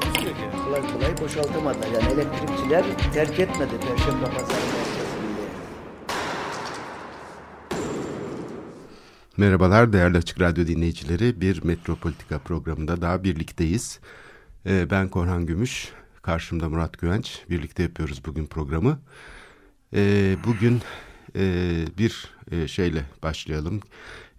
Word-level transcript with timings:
Takusuyor 0.00 0.34
ki. 0.34 0.42
Kolay 0.64 0.92
kolay 0.92 1.18
boşaltamadılar. 1.20 1.86
Yani 1.86 2.12
elektrikçiler 2.12 2.84
terk 3.12 3.40
etmedi 3.40 3.72
Perşembe 3.80 4.24
Pazarı. 4.24 4.60
Merhabalar 9.36 9.92
değerli 9.92 10.18
Açık 10.18 10.40
Radyo 10.40 10.66
dinleyicileri. 10.66 11.40
Bir 11.40 11.64
Metropolitika 11.64 12.38
programında 12.38 13.02
daha 13.02 13.24
birlikteyiz. 13.24 14.00
Ee, 14.66 14.90
ben 14.90 15.08
Korhan 15.08 15.46
Gümüş, 15.46 15.92
karşımda 16.22 16.68
Murat 16.68 16.98
Güvenç. 16.98 17.40
Birlikte 17.50 17.82
yapıyoruz 17.82 18.24
bugün 18.26 18.46
programı. 18.46 18.98
Ee, 19.94 20.36
bugün 20.46 20.80
e, 21.36 21.74
bir 21.98 22.28
e, 22.50 22.68
şeyle 22.68 23.04
başlayalım. 23.22 23.80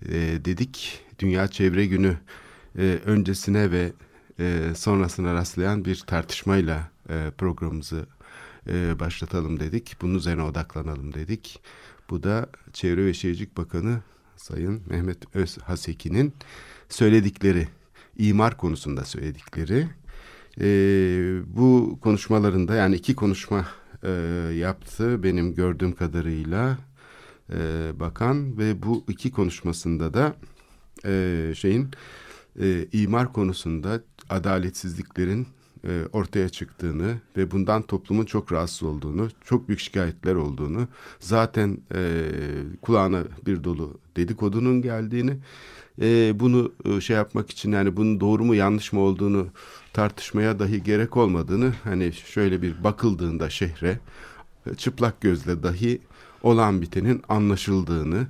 E, 0.10 0.14
dedik 0.46 1.00
Dünya 1.20 1.48
Çevre 1.48 1.86
Günü 1.86 2.18
e, 2.78 3.00
öncesine 3.06 3.72
ve 3.72 3.92
e, 4.40 4.74
sonrasına 4.76 5.34
rastlayan 5.34 5.86
bir 5.86 5.96
tartışmayla 6.08 6.92
e, 7.10 7.32
programımızı 7.38 8.06
e, 8.68 9.00
başlatalım 9.00 9.60
dedik. 9.60 9.98
Bunun 10.02 10.16
üzerine 10.16 10.44
odaklanalım 10.44 11.14
dedik. 11.14 11.60
Bu 12.10 12.24
da 12.24 12.50
Çevre 12.74 13.06
ve 13.06 13.14
Şehircilik 13.14 13.58
Bakanı 13.58 14.00
Sayın 14.38 14.82
Mehmet 14.90 15.36
Özhaseki'nin 15.36 16.34
söyledikleri, 16.90 17.68
imar 18.18 18.58
konusunda 18.58 19.06
söyledikleri. 19.06 19.88
E, 20.62 20.68
bu 21.56 22.00
konuşmalarında 22.02 22.76
yani 22.76 22.96
iki 22.96 23.16
konuşma 23.16 23.66
e, 24.04 24.12
yaptı 24.56 25.24
benim 25.24 25.56
gördüğüm 25.56 25.96
kadarıyla 25.96 26.78
e, 27.54 27.92
bakan 28.00 28.58
ve 28.58 28.84
bu 28.84 29.06
iki 29.08 29.32
konuşmasında 29.32 30.14
da 30.14 30.36
e, 31.06 31.54
şeyin 31.56 31.90
e, 32.60 32.88
imar 32.92 33.34
konusunda 33.34 34.02
adaletsizliklerin 34.30 35.48
e, 35.88 36.02
ortaya 36.14 36.50
çıktığını 36.50 37.16
ve 37.38 37.52
bundan 37.52 37.82
toplumun 37.82 38.26
çok 38.26 38.52
rahatsız 38.52 38.84
olduğunu, 38.84 39.30
çok 39.44 39.68
büyük 39.68 39.80
şikayetler 39.80 40.36
olduğunu, 40.36 40.88
zaten 41.20 41.78
e, 41.96 42.32
kulağına 42.82 43.24
bir 43.46 43.64
dolu 43.64 43.98
dedikodunun 44.18 44.82
geldiğini, 44.82 45.38
e, 46.02 46.40
bunu 46.40 46.72
e, 46.86 47.02
şey 47.02 47.16
yapmak 47.16 47.50
için 47.50 47.72
yani 47.72 47.98
bunun 47.98 48.20
doğru 48.20 48.46
mu 48.46 48.56
yanlış 48.56 48.94
mı 48.94 49.00
olduğunu 49.00 49.48
tartışmaya 49.94 50.60
dahi 50.60 50.84
gerek 50.84 51.18
olmadığını, 51.18 51.74
hani 51.84 52.14
şöyle 52.14 52.62
bir 52.62 52.84
bakıldığında 52.84 53.50
şehre 53.50 54.00
çıplak 54.78 55.22
gözle 55.22 55.64
dahi 55.64 56.02
olan 56.44 56.82
bitenin 56.82 57.22
anlaşıldığını, 57.30 58.28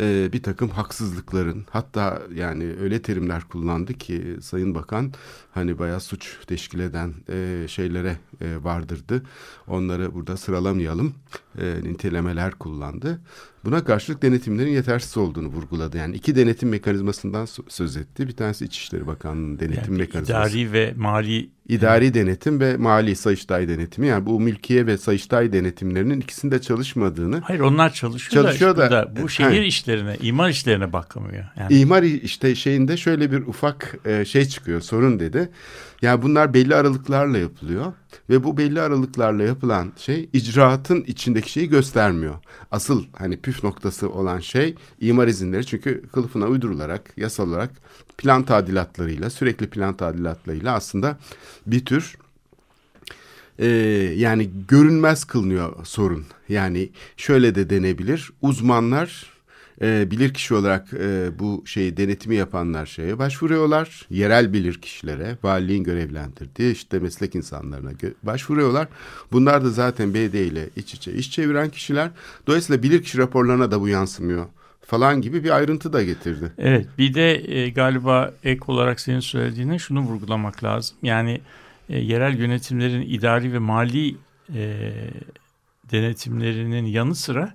e, 0.00 0.32
bir 0.32 0.42
takım 0.42 0.68
haksızlıkların 0.68 1.66
hatta 1.70 2.22
yani 2.34 2.74
öyle 2.80 3.02
terimler 3.02 3.44
kullandı 3.44 3.94
ki 3.94 4.36
Sayın 4.40 4.74
Bakan 4.74 5.12
hani 5.54 5.78
bayağı 5.78 6.00
suç 6.00 6.36
teşkil 6.46 6.78
eden 6.78 7.14
e, 7.30 7.68
şeylere 7.68 8.16
e, 8.40 8.64
vardırdı. 8.64 9.22
Onları 9.66 10.14
burada 10.14 10.36
sıralamayalım. 10.36 11.14
E, 11.60 11.88
nitelemeler 11.92 12.52
kullandı. 12.52 13.20
Buna 13.64 13.84
karşılık 13.84 14.22
denetimlerin 14.22 14.70
yetersiz 14.70 15.16
olduğunu 15.16 15.46
vurguladı. 15.48 15.96
Yani 15.96 16.16
iki 16.16 16.36
denetim 16.36 16.68
mekanizmasından 16.68 17.46
söz 17.68 17.96
etti. 17.96 18.28
Bir 18.28 18.32
tanesi 18.36 18.64
İçişleri 18.64 19.06
Bakanlığı'nın 19.06 19.58
denetim 19.58 19.92
yani 19.92 19.98
mekanizması. 19.98 20.32
İdari 20.58 20.72
ve 20.72 20.94
mali 20.96 21.50
İdari 21.68 22.14
denetim 22.14 22.60
ve 22.60 22.76
mali 22.76 23.16
Sayıştay 23.16 23.68
denetimi. 23.68 24.06
Yani 24.06 24.26
bu 24.26 24.40
mülkiye 24.40 24.86
ve 24.86 24.98
Sayıştay 24.98 25.52
denetimlerinin 25.52 26.20
ikisinde 26.20 26.60
çalışmadığını. 26.60 27.40
Hayır 27.44 27.60
onlar 27.60 27.92
çalışıyor, 27.92 28.42
Çalışıyor 28.44 28.76
da, 28.76 28.90
da- 28.90 28.90
da 28.90 29.22
bu 29.22 29.28
şehir 29.28 29.48
Hayır. 29.48 29.62
işlerine, 29.62 30.16
imar 30.22 30.48
işlerine 30.50 30.92
bakamıyor. 30.92 31.44
Yani 31.56 31.74
İmar 31.78 32.02
işte 32.02 32.54
şeyinde 32.54 32.96
şöyle 32.96 33.32
bir 33.32 33.40
ufak 33.46 33.98
e, 34.04 34.24
şey 34.24 34.44
çıkıyor 34.44 34.80
sorun 34.80 35.20
dedi. 35.20 35.50
Ya 36.02 36.22
bunlar 36.22 36.54
belli 36.54 36.74
aralıklarla 36.74 37.38
yapılıyor 37.38 37.92
ve 38.30 38.44
bu 38.44 38.56
belli 38.56 38.80
aralıklarla 38.80 39.42
yapılan 39.42 39.92
şey 39.96 40.28
icraatın 40.32 41.04
içindeki 41.06 41.52
şeyi 41.52 41.68
göstermiyor. 41.68 42.34
Asıl 42.70 43.04
hani 43.16 43.36
püf 43.36 43.64
noktası 43.64 44.10
olan 44.10 44.40
şey 44.40 44.74
imar 45.00 45.28
izinleri 45.28 45.66
çünkü 45.66 46.02
kılıfına 46.12 46.46
uydurularak 46.46 47.12
yasal 47.16 47.48
olarak 47.48 47.70
plan 48.18 48.42
tadilatlarıyla 48.42 49.30
sürekli 49.30 49.70
plan 49.70 49.96
tadilatlarıyla 49.96 50.74
aslında 50.74 51.18
bir 51.66 51.84
tür 51.84 52.16
e, 53.58 53.66
yani 54.16 54.50
görünmez 54.68 55.24
kılınıyor 55.24 55.86
sorun. 55.86 56.24
Yani 56.48 56.90
şöyle 57.16 57.54
de 57.54 57.70
denebilir. 57.70 58.30
Uzmanlar 58.42 59.37
e, 59.82 60.10
bilirkişi 60.10 60.54
olarak 60.54 60.92
e, 60.94 61.38
bu 61.38 61.62
şeyi 61.66 61.96
denetimi 61.96 62.36
yapanlar 62.36 62.86
şeye 62.86 63.18
başvuruyorlar. 63.18 64.06
Yerel 64.10 64.52
bilirkişilere, 64.52 65.38
valiliğin 65.42 65.84
görevlendirdiği 65.84 66.72
işte 66.72 66.98
meslek 66.98 67.34
insanlarına 67.34 67.92
gö- 67.92 68.14
başvuruyorlar. 68.22 68.88
Bunlar 69.32 69.64
da 69.64 69.70
zaten 69.70 70.14
BD 70.14 70.34
ile 70.34 70.68
iç 70.76 70.94
içe 70.94 71.12
iş 71.12 71.30
çeviren 71.30 71.70
kişiler. 71.70 72.10
Dolayısıyla 72.46 72.82
bilirkişi 72.82 73.18
raporlarına 73.18 73.70
da 73.70 73.80
bu 73.80 73.88
yansımıyor 73.88 74.46
falan 74.80 75.22
gibi 75.22 75.44
bir 75.44 75.50
ayrıntı 75.50 75.92
da 75.92 76.02
getirdi. 76.02 76.52
Evet 76.58 76.86
bir 76.98 77.14
de 77.14 77.54
e, 77.54 77.70
galiba 77.70 78.34
ek 78.44 78.60
olarak 78.66 79.00
senin 79.00 79.20
söylediğine 79.20 79.78
şunu 79.78 80.00
vurgulamak 80.00 80.64
lazım. 80.64 80.96
Yani 81.02 81.40
e, 81.88 81.98
yerel 81.98 82.38
yönetimlerin 82.38 83.02
idari 83.02 83.52
ve 83.52 83.58
mali 83.58 84.16
e, 84.54 84.92
denetimlerinin 85.92 86.86
yanı 86.86 87.14
sıra 87.14 87.54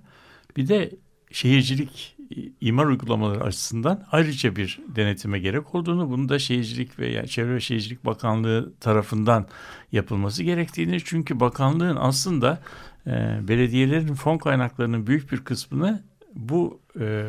bir 0.58 0.68
de 0.68 0.92
şehircilik 1.32 2.13
imar 2.62 2.86
uygulamaları 2.86 3.44
açısından 3.44 4.06
ayrıca 4.12 4.56
bir 4.56 4.80
denetime 4.88 5.40
gerek 5.40 5.76
olduğunu, 5.76 6.10
bunu 6.10 6.30
da 6.30 6.40
Şehircilik 6.40 7.00
ve 7.00 7.10
yani 7.10 7.28
Çevre 7.28 7.56
ve 7.56 7.60
Şehircilik 7.60 8.06
Bakanlığı 8.06 8.74
tarafından 8.80 9.48
yapılması 9.92 10.44
gerektiğini 10.44 10.98
çünkü 11.04 11.40
bakanlığın 11.40 11.96
aslında 11.96 12.60
e, 13.08 13.40
belediyelerin 13.48 14.14
fon 14.14 14.38
kaynaklarının 14.38 15.08
büyük 15.08 15.32
bir 15.32 15.38
kısmını 15.38 16.04
bu 16.36 16.80
e, 17.00 17.26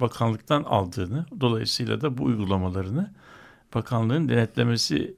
bakanlıktan 0.00 0.62
aldığını, 0.62 1.26
dolayısıyla 1.40 2.00
da 2.00 2.18
bu 2.18 2.24
uygulamalarını 2.24 3.10
bakanlığın 3.74 4.28
denetlemesi 4.28 5.14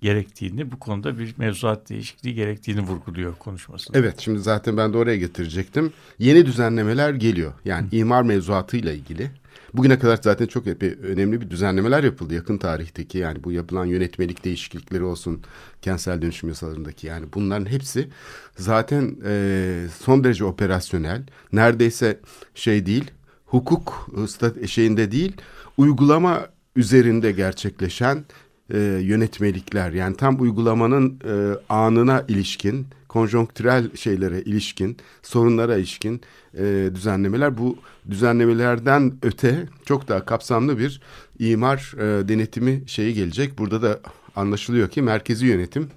gerektiğini, 0.00 0.72
bu 0.72 0.78
konuda 0.78 1.18
bir 1.18 1.34
mevzuat 1.38 1.88
değişikliği 1.88 2.34
gerektiğini 2.34 2.80
vurguluyor 2.80 3.34
konuşmasında. 3.34 3.98
Evet 3.98 4.20
şimdi 4.20 4.38
zaten 4.38 4.76
ben 4.76 4.92
de 4.92 4.98
oraya 4.98 5.16
getirecektim. 5.16 5.92
Yeni 6.18 6.46
düzenlemeler 6.46 7.14
geliyor. 7.14 7.52
Yani 7.64 7.88
imar 7.92 8.22
mevzuatıyla 8.22 8.92
ilgili. 8.92 9.30
Bugüne 9.74 9.98
kadar 9.98 10.18
zaten 10.22 10.46
çok 10.46 10.66
epey 10.66 10.96
önemli 11.02 11.40
bir 11.40 11.50
düzenlemeler 11.50 12.04
yapıldı 12.04 12.34
yakın 12.34 12.58
tarihteki. 12.58 13.18
Yani 13.18 13.44
bu 13.44 13.52
yapılan 13.52 13.84
yönetmelik 13.84 14.44
değişiklikleri 14.44 15.02
olsun, 15.02 15.42
kentsel 15.82 16.22
dönüşüm 16.22 16.48
yasalarındaki 16.48 17.06
yani 17.06 17.26
bunların 17.34 17.70
hepsi 17.70 18.08
zaten 18.56 19.16
e, 19.24 19.86
son 20.00 20.24
derece 20.24 20.44
operasyonel. 20.44 21.22
Neredeyse 21.52 22.20
şey 22.54 22.86
değil, 22.86 23.10
hukuk 23.46 24.10
e, 24.62 24.66
şeyinde 24.66 25.12
değil, 25.12 25.36
uygulama 25.76 26.46
üzerinde 26.76 27.32
gerçekleşen 27.32 28.24
e, 28.74 28.78
yönetmelikler. 29.02 29.92
Yani 29.92 30.16
tam 30.16 30.40
uygulamanın 30.40 31.20
e, 31.24 31.34
anına 31.68 32.24
ilişkin 32.28 32.86
konjonktürel 33.08 33.96
şeylere 33.96 34.42
ilişkin 34.42 34.96
sorunlara 35.22 35.76
ilişkin 35.76 36.20
e, 36.58 36.90
düzenlemeler. 36.94 37.58
Bu 37.58 37.78
düzenlemelerden 38.10 39.12
öte 39.22 39.68
çok 39.84 40.08
daha 40.08 40.24
kapsamlı 40.24 40.78
bir 40.78 41.00
imar 41.38 41.94
e, 41.98 42.28
denetimi 42.28 42.82
şeyi 42.86 43.14
gelecek. 43.14 43.58
Burada 43.58 43.82
da 43.82 44.00
anlaşılıyor 44.36 44.88
ki 44.88 45.02
merkezi 45.02 45.46
yönetim 45.46 45.88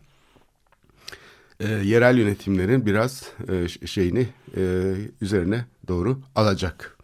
e, 1.60 1.68
yerel 1.68 2.18
yönetimlerin 2.18 2.86
biraz 2.86 3.24
e, 3.50 3.88
şeyini 3.88 4.27
e, 4.57 4.94
üzerine 5.21 5.66
doğru 5.88 6.19
alacak 6.36 6.98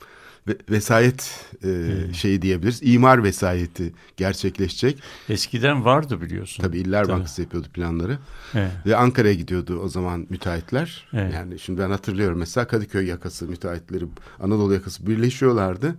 ve, 0.47 0.57
vesayet 0.69 1.45
e, 1.63 1.91
şeyi 2.13 2.41
diyebiliriz 2.41 2.79
imar 2.83 3.23
vesayeti 3.23 3.93
gerçekleşecek 4.17 5.03
Eskiden 5.29 5.85
vardı 5.85 6.21
biliyorsun. 6.21 6.63
Tabii 6.63 6.77
İller 6.77 7.03
Tabii. 7.03 7.13
Bankası 7.13 7.41
yapıyordu 7.41 7.67
planları. 7.73 8.17
Evet. 8.53 8.71
Ve 8.85 8.95
Ankara'ya 8.95 9.33
gidiyordu 9.33 9.79
o 9.83 9.87
zaman 9.87 10.27
müteahhitler. 10.29 11.07
Evet. 11.13 11.33
Yani 11.33 11.59
şimdi 11.59 11.81
ben 11.81 11.89
hatırlıyorum 11.89 12.39
mesela 12.39 12.67
Kadıköy 12.67 13.05
yakası 13.07 13.47
müteahhitleri 13.47 14.05
Anadolu 14.39 14.73
yakası 14.73 15.07
birleşiyorlardı. 15.07 15.95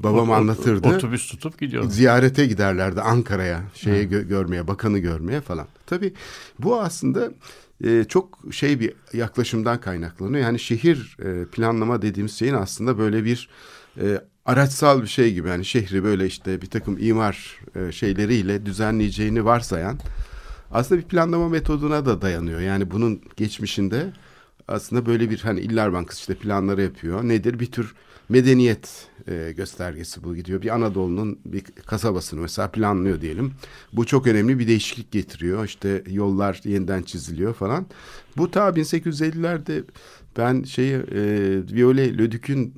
Babam 0.00 0.28
Ot- 0.28 0.34
anlatırdı. 0.36 0.88
Otobüs 0.88 1.26
tutup 1.28 1.58
gidiyorlar. 1.60 1.90
Ziyarete 1.90 2.46
giderlerdi 2.46 3.00
Ankara'ya, 3.00 3.62
şeye 3.74 4.04
gö- 4.04 4.28
görmeye, 4.28 4.68
bakanı 4.68 4.98
görmeye 4.98 5.40
falan. 5.40 5.66
Tabii 5.86 6.12
bu 6.58 6.80
aslında 6.80 7.30
e, 7.84 8.04
çok 8.04 8.38
şey 8.50 8.80
bir 8.80 8.92
yaklaşımdan 9.12 9.80
kaynaklanıyor. 9.80 10.44
Yani 10.44 10.58
şehir 10.58 11.16
e, 11.24 11.44
planlama 11.44 12.02
dediğimiz 12.02 12.38
şeyin 12.38 12.54
aslında 12.54 12.98
böyle 12.98 13.24
bir 13.24 13.48
e, 14.00 14.20
araçsal 14.44 15.02
bir 15.02 15.06
şey 15.06 15.34
gibi. 15.34 15.48
Yani 15.48 15.64
şehri 15.64 16.04
böyle 16.04 16.26
işte 16.26 16.62
bir 16.62 16.70
takım 16.70 16.96
imar 17.00 17.60
şeyleriyle 17.90 18.66
düzenleyeceğini 18.66 19.44
varsayan 19.44 19.98
aslında 20.70 21.00
bir 21.00 21.06
planlama 21.06 21.48
metoduna 21.48 22.06
da 22.06 22.22
dayanıyor. 22.22 22.60
Yani 22.60 22.90
bunun 22.90 23.22
geçmişinde 23.36 24.12
aslında 24.68 25.06
böyle 25.06 25.30
bir 25.30 25.38
hani 25.38 25.60
İller 25.60 25.92
Bankası 25.92 26.20
işte 26.20 26.34
planları 26.34 26.82
yapıyor. 26.82 27.28
Nedir? 27.28 27.60
Bir 27.60 27.72
tür 27.72 27.94
medeniyet 28.28 29.08
e, 29.28 29.52
göstergesi 29.56 30.24
bu 30.24 30.36
gidiyor. 30.36 30.62
Bir 30.62 30.74
Anadolu'nun 30.74 31.38
bir 31.44 31.62
kasabasını 31.86 32.40
mesela 32.40 32.70
planlıyor 32.70 33.20
diyelim. 33.20 33.52
Bu 33.92 34.06
çok 34.06 34.26
önemli 34.26 34.58
bir 34.58 34.68
değişiklik 34.68 35.12
getiriyor. 35.12 35.64
İşte 35.64 36.02
yollar 36.10 36.60
yeniden 36.64 37.02
çiziliyor 37.02 37.54
falan. 37.54 37.86
Bu 38.36 38.50
ta 38.50 38.68
1850'lerde 38.68 39.84
ben 40.38 40.62
şeyi 40.62 40.94
e, 40.94 41.22
Viole 41.72 42.18
Lödük'ün 42.18 42.74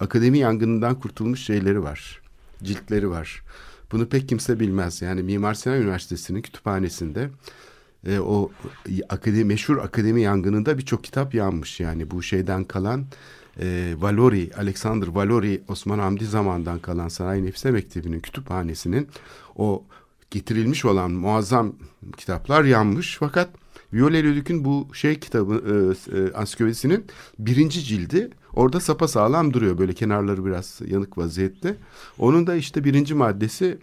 akademi 0.00 0.38
yangınından 0.38 1.00
kurtulmuş 1.00 1.40
şeyleri 1.40 1.82
var. 1.82 2.20
Ciltleri 2.62 3.10
var. 3.10 3.42
Bunu 3.92 4.08
pek 4.08 4.28
kimse 4.28 4.60
bilmez. 4.60 5.02
Yani 5.02 5.22
Mimar 5.22 5.54
Sinan 5.54 5.80
Üniversitesi'nin 5.80 6.42
kütüphanesinde 6.42 7.30
e, 8.06 8.18
o 8.18 8.50
akademi, 9.08 9.44
meşhur 9.44 9.76
akademi 9.78 10.22
yangınında 10.22 10.78
birçok 10.78 11.04
kitap 11.04 11.34
yanmış. 11.34 11.80
Yani 11.80 12.10
bu 12.10 12.22
şeyden 12.22 12.64
kalan 12.64 13.06
e, 13.60 13.94
Valori, 13.98 14.50
Alexander 14.56 15.06
Valori 15.06 15.60
Osman 15.68 15.98
Hamdi 15.98 16.26
zamandan 16.26 16.78
kalan 16.78 17.08
Sanayi 17.08 17.44
Nefise 17.44 17.70
Mektebi'nin 17.70 18.20
kütüphanesinin 18.20 19.08
o 19.56 19.84
getirilmiş 20.30 20.84
olan 20.84 21.10
muazzam 21.10 21.72
kitaplar 22.16 22.64
yanmış. 22.64 23.16
Fakat 23.20 23.48
Viole 23.92 24.22
Lüdük'ün 24.22 24.64
bu 24.64 24.88
şey 24.92 25.20
kitabı 25.20 25.62
e, 26.12 26.18
e, 26.18 26.32
ansiklopedisinin 26.32 27.04
birinci 27.38 27.84
cildi 27.84 28.30
orada 28.54 28.80
sapa 28.80 29.08
sağlam 29.08 29.52
duruyor. 29.52 29.78
Böyle 29.78 29.92
kenarları 29.92 30.44
biraz 30.44 30.80
yanık 30.86 31.18
vaziyette. 31.18 31.76
Onun 32.18 32.46
da 32.46 32.54
işte 32.54 32.84
birinci 32.84 33.14
maddesi 33.14 33.78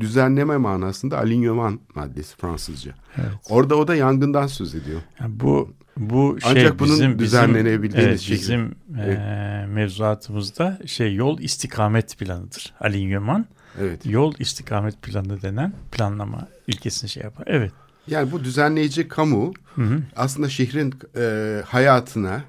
düzenleme 0.00 0.56
manasında 0.56 1.18
alignement 1.18 1.96
maddesi 1.96 2.36
Fransızca. 2.36 2.94
Evet. 3.16 3.32
Orada 3.50 3.76
o 3.76 3.88
da 3.88 3.94
yangından 3.94 4.46
söz 4.46 4.74
ediyor. 4.74 5.00
Yani 5.20 5.40
bu 5.40 5.74
bu 5.96 6.38
şey 6.40 6.50
Ancak 6.50 6.78
bunun 6.78 6.92
bizim, 6.92 7.18
düzenlenebildiğiniz 7.18 8.06
evet. 8.06 8.40
Bizim 8.40 8.74
evet. 9.00 9.18
e, 9.18 9.66
mevzuatımızda 9.66 10.78
şey 10.86 11.14
yol 11.14 11.38
istikamet 11.38 12.18
planıdır. 12.18 12.74
Alignement. 12.80 13.46
Evet. 13.80 14.06
Yol 14.06 14.34
istikamet 14.38 15.02
planı 15.02 15.42
denen 15.42 15.72
planlama 15.92 16.48
ilkesini 16.66 17.10
şey 17.10 17.22
yapar. 17.22 17.44
Evet. 17.46 17.72
Yani 18.06 18.32
bu 18.32 18.44
düzenleyici 18.44 19.08
kamu 19.08 19.52
hı 19.74 19.82
hı. 19.82 20.02
aslında 20.16 20.48
şehrin 20.48 20.94
e, 21.16 21.62
hayatına 21.66 22.44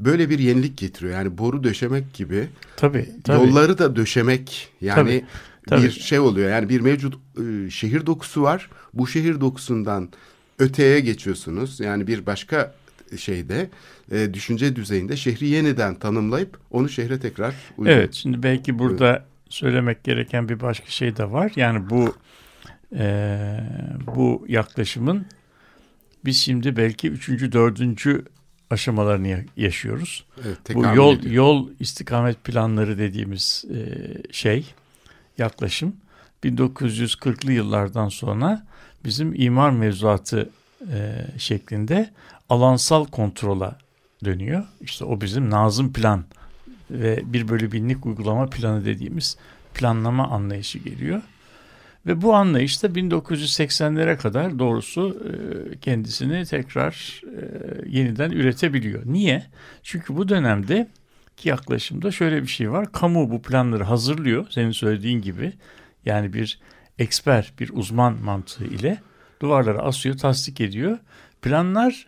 böyle 0.00 0.30
bir 0.30 0.38
yenilik 0.38 0.78
getiriyor. 0.78 1.14
Yani 1.14 1.38
boru 1.38 1.64
döşemek 1.64 2.14
gibi. 2.14 2.48
Tabii, 2.76 3.10
tabii. 3.24 3.46
Yolları 3.46 3.78
da 3.78 3.96
döşemek 3.96 4.68
yani 4.80 4.94
tabii, 4.94 5.24
tabii. 5.66 5.82
bir 5.82 5.90
şey 5.90 6.18
oluyor. 6.18 6.50
Yani 6.50 6.68
bir 6.68 6.80
mevcut 6.80 7.14
e, 7.14 7.70
şehir 7.70 8.06
dokusu 8.06 8.42
var. 8.42 8.70
Bu 8.94 9.06
şehir 9.06 9.40
dokusundan 9.40 10.08
öteye 10.58 11.00
geçiyorsunuz. 11.00 11.80
Yani 11.80 12.06
bir 12.06 12.26
başka 12.26 12.74
şeyde 13.16 13.70
e, 14.12 14.34
düşünce 14.34 14.76
düzeyinde 14.76 15.16
şehri 15.16 15.48
yeniden 15.48 15.94
tanımlayıp 15.94 16.58
onu 16.70 16.88
şehre 16.88 17.20
tekrar 17.20 17.54
uygun. 17.76 17.92
Evet 17.92 18.14
şimdi 18.14 18.42
belki 18.42 18.78
burada 18.78 19.10
evet. 19.10 19.22
söylemek 19.48 20.04
gereken 20.04 20.48
bir 20.48 20.60
başka 20.60 20.86
şey 20.86 21.16
de 21.16 21.30
var. 21.30 21.52
Yani 21.56 21.90
bu 21.90 22.14
e, 22.98 23.60
bu 24.16 24.44
yaklaşımın 24.48 25.26
biz 26.24 26.38
şimdi 26.38 26.76
belki 26.76 27.08
üçüncü, 27.08 27.52
dördüncü 27.52 28.24
aşamalarını 28.70 29.44
yaşıyoruz. 29.56 30.24
Evet, 30.46 30.58
bu 30.74 30.84
yol 30.84 31.18
ediyor. 31.18 31.34
yol 31.34 31.70
istikamet 31.80 32.44
planları 32.44 32.98
dediğimiz 32.98 33.64
e, 33.74 33.78
şey 34.32 34.74
yaklaşım 35.38 35.96
1940'lı 36.44 37.52
yıllardan 37.52 38.08
sonra 38.08 38.66
bizim 39.04 39.34
imar 39.34 39.70
mevzuatı 39.70 40.50
e, 40.92 41.26
şeklinde 41.38 42.10
alansal 42.48 43.04
kontrola 43.04 43.78
dönüyor. 44.24 44.64
İşte 44.80 45.04
o 45.04 45.20
bizim 45.20 45.50
nazım 45.50 45.92
plan 45.92 46.24
ve 46.90 47.22
bir 47.24 47.48
bölü 47.48 47.72
binlik 47.72 48.06
uygulama 48.06 48.46
planı 48.46 48.84
dediğimiz 48.84 49.36
planlama 49.74 50.28
anlayışı 50.28 50.78
geliyor. 50.78 51.22
Ve 52.06 52.22
bu 52.22 52.34
anlayış 52.34 52.82
da 52.82 52.86
1980'lere 52.86 54.16
kadar 54.16 54.58
doğrusu 54.58 55.22
e, 55.24 55.78
kendisini 55.78 56.44
tekrar 56.44 57.22
e, 57.24 57.42
yeniden 57.86 58.30
üretebiliyor. 58.30 59.02
Niye? 59.06 59.46
Çünkü 59.82 60.16
bu 60.16 60.28
dönemde 60.28 60.88
yaklaşımda 61.44 62.10
şöyle 62.10 62.42
bir 62.42 62.46
şey 62.46 62.70
var. 62.70 62.92
Kamu 62.92 63.30
bu 63.30 63.42
planları 63.42 63.84
hazırlıyor 63.84 64.46
senin 64.50 64.70
söylediğin 64.70 65.20
gibi. 65.20 65.52
Yani 66.04 66.32
bir 66.32 66.60
eksper, 66.98 67.52
bir 67.60 67.70
uzman 67.72 68.22
mantığı 68.22 68.64
ile 68.64 68.98
duvarlara 69.40 69.78
asıyor, 69.78 70.18
tasdik 70.18 70.60
ediyor. 70.60 70.98
Planlar 71.42 72.06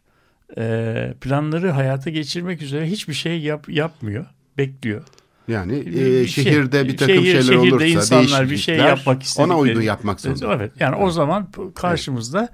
e, 0.59 1.15
planları 1.21 1.71
hayata 1.71 2.11
geçirmek 2.11 2.63
üzere 2.63 2.87
hiçbir 2.87 3.15
şey 3.15 3.41
yap, 3.41 3.69
yapmıyor, 3.69 4.27
bekliyor. 4.59 5.05
Yani 5.49 5.79
e, 5.79 6.27
şey, 6.27 6.45
şehirde 6.45 6.89
bir 6.89 6.97
takım 6.97 7.15
şehir, 7.15 7.43
şeyler 7.43 7.57
olursa 7.57 7.87
insanlar 7.87 8.51
bir 8.51 8.57
şey 8.57 8.77
yapmak 8.77 9.23
istedikleri. 9.23 9.53
Ona 9.53 9.59
uygun 9.59 9.83
yapmak 9.83 10.21
zorunda. 10.21 10.55
Evet. 10.55 10.73
Yani 10.81 10.97
evet. 10.97 11.07
o 11.07 11.11
zaman 11.11 11.49
karşımızda 11.75 12.41
evet. 12.41 12.51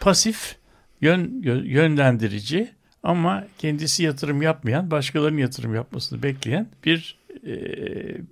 pasif 0.00 0.56
yön 1.00 1.42
yönlendirici 1.64 2.77
ama 3.02 3.44
kendisi 3.58 4.02
yatırım 4.02 4.42
yapmayan, 4.42 4.90
başkalarının 4.90 5.38
yatırım 5.38 5.74
yapmasını 5.74 6.22
bekleyen 6.22 6.68
bir 6.84 7.18
e, 7.46 7.52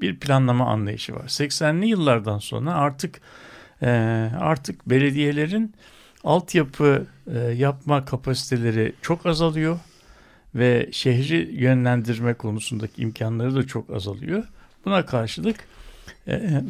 bir 0.00 0.16
planlama 0.20 0.66
anlayışı 0.66 1.14
var. 1.14 1.24
80'li 1.24 1.86
yıllardan 1.86 2.38
sonra 2.38 2.74
artık 2.74 3.20
e, 3.82 3.88
artık 4.40 4.90
belediyelerin 4.90 5.74
altyapı 6.24 7.06
e, 7.34 7.38
yapma 7.38 8.04
kapasiteleri 8.04 8.92
çok 9.02 9.26
azalıyor 9.26 9.78
ve 10.54 10.88
şehri 10.92 11.54
yönlendirme 11.54 12.34
konusundaki 12.34 13.02
imkanları 13.02 13.54
da 13.54 13.66
çok 13.66 13.90
azalıyor. 13.90 14.44
Buna 14.84 15.06
karşılık 15.06 15.56
e, 16.28 16.62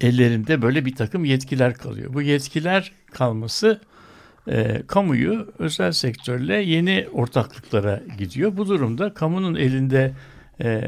ellerinde 0.00 0.62
böyle 0.62 0.84
bir 0.84 0.94
takım 0.94 1.24
yetkiler 1.24 1.74
kalıyor. 1.74 2.14
Bu 2.14 2.22
yetkiler 2.22 2.92
kalması 3.12 3.80
e, 4.48 4.82
kamuyu 4.86 5.52
özel 5.58 5.92
sektörle 5.92 6.54
yeni 6.54 7.08
ortaklıklara 7.12 8.00
gidiyor. 8.18 8.56
Bu 8.56 8.68
durumda 8.68 9.14
kamunun 9.14 9.54
elinde 9.54 10.12
e, 10.60 10.80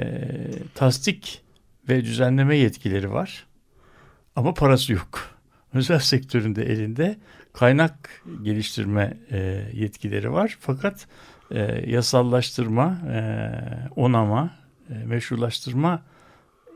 tasdik 0.75 1.43
ve 1.89 2.05
düzenleme 2.05 2.57
yetkileri 2.57 3.13
var 3.13 3.47
ama 4.37 4.55
parası 4.55 4.93
yok. 4.93 5.29
Özel 5.75 5.99
sektöründe 5.99 6.63
elinde 6.63 7.17
kaynak 7.53 8.23
geliştirme 8.43 9.17
e, 9.31 9.63
yetkileri 9.73 10.33
var 10.33 10.57
fakat 10.61 11.07
e, 11.51 11.91
yasallaştırma, 11.91 12.99
e, 13.13 13.21
onama, 13.97 14.51
e, 14.91 15.05
meşrulaştırma 15.05 16.03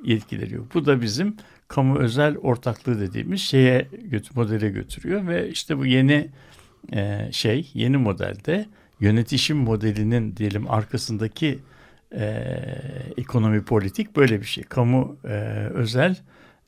yetkileri 0.04 0.54
yok. 0.54 0.74
Bu 0.74 0.86
da 0.86 1.02
bizim 1.02 1.36
kamu 1.68 1.98
özel 1.98 2.36
ortaklığı 2.36 3.00
dediğimiz 3.00 3.40
şeye 3.40 3.88
modele 4.34 4.68
götürüyor 4.68 5.26
ve 5.26 5.48
işte 5.48 5.78
bu 5.78 5.86
yeni 5.86 6.30
e, 6.92 7.28
şey, 7.32 7.70
yeni 7.74 7.96
modelde 7.96 8.66
yönetişim 9.00 9.56
modelinin 9.56 10.36
diyelim 10.36 10.70
arkasındaki 10.70 11.58
e, 12.12 12.26
ekonomi 13.16 13.64
politik 13.64 14.16
böyle 14.16 14.40
bir 14.40 14.46
şey. 14.46 14.64
Kamu 14.64 15.16
e, 15.24 15.28
özel 15.74 16.16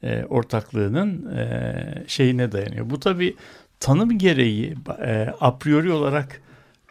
e, 0.03 0.25
ortaklığının 0.25 1.37
e, 1.37 2.05
şeyine 2.07 2.53
dayanıyor. 2.53 2.91
Bu 2.91 3.00
tabi 3.00 3.37
tanım 3.81 4.19
gereği 4.19 4.75
e, 5.03 5.35
a 5.41 5.59
priori 5.59 5.93
olarak 5.93 6.41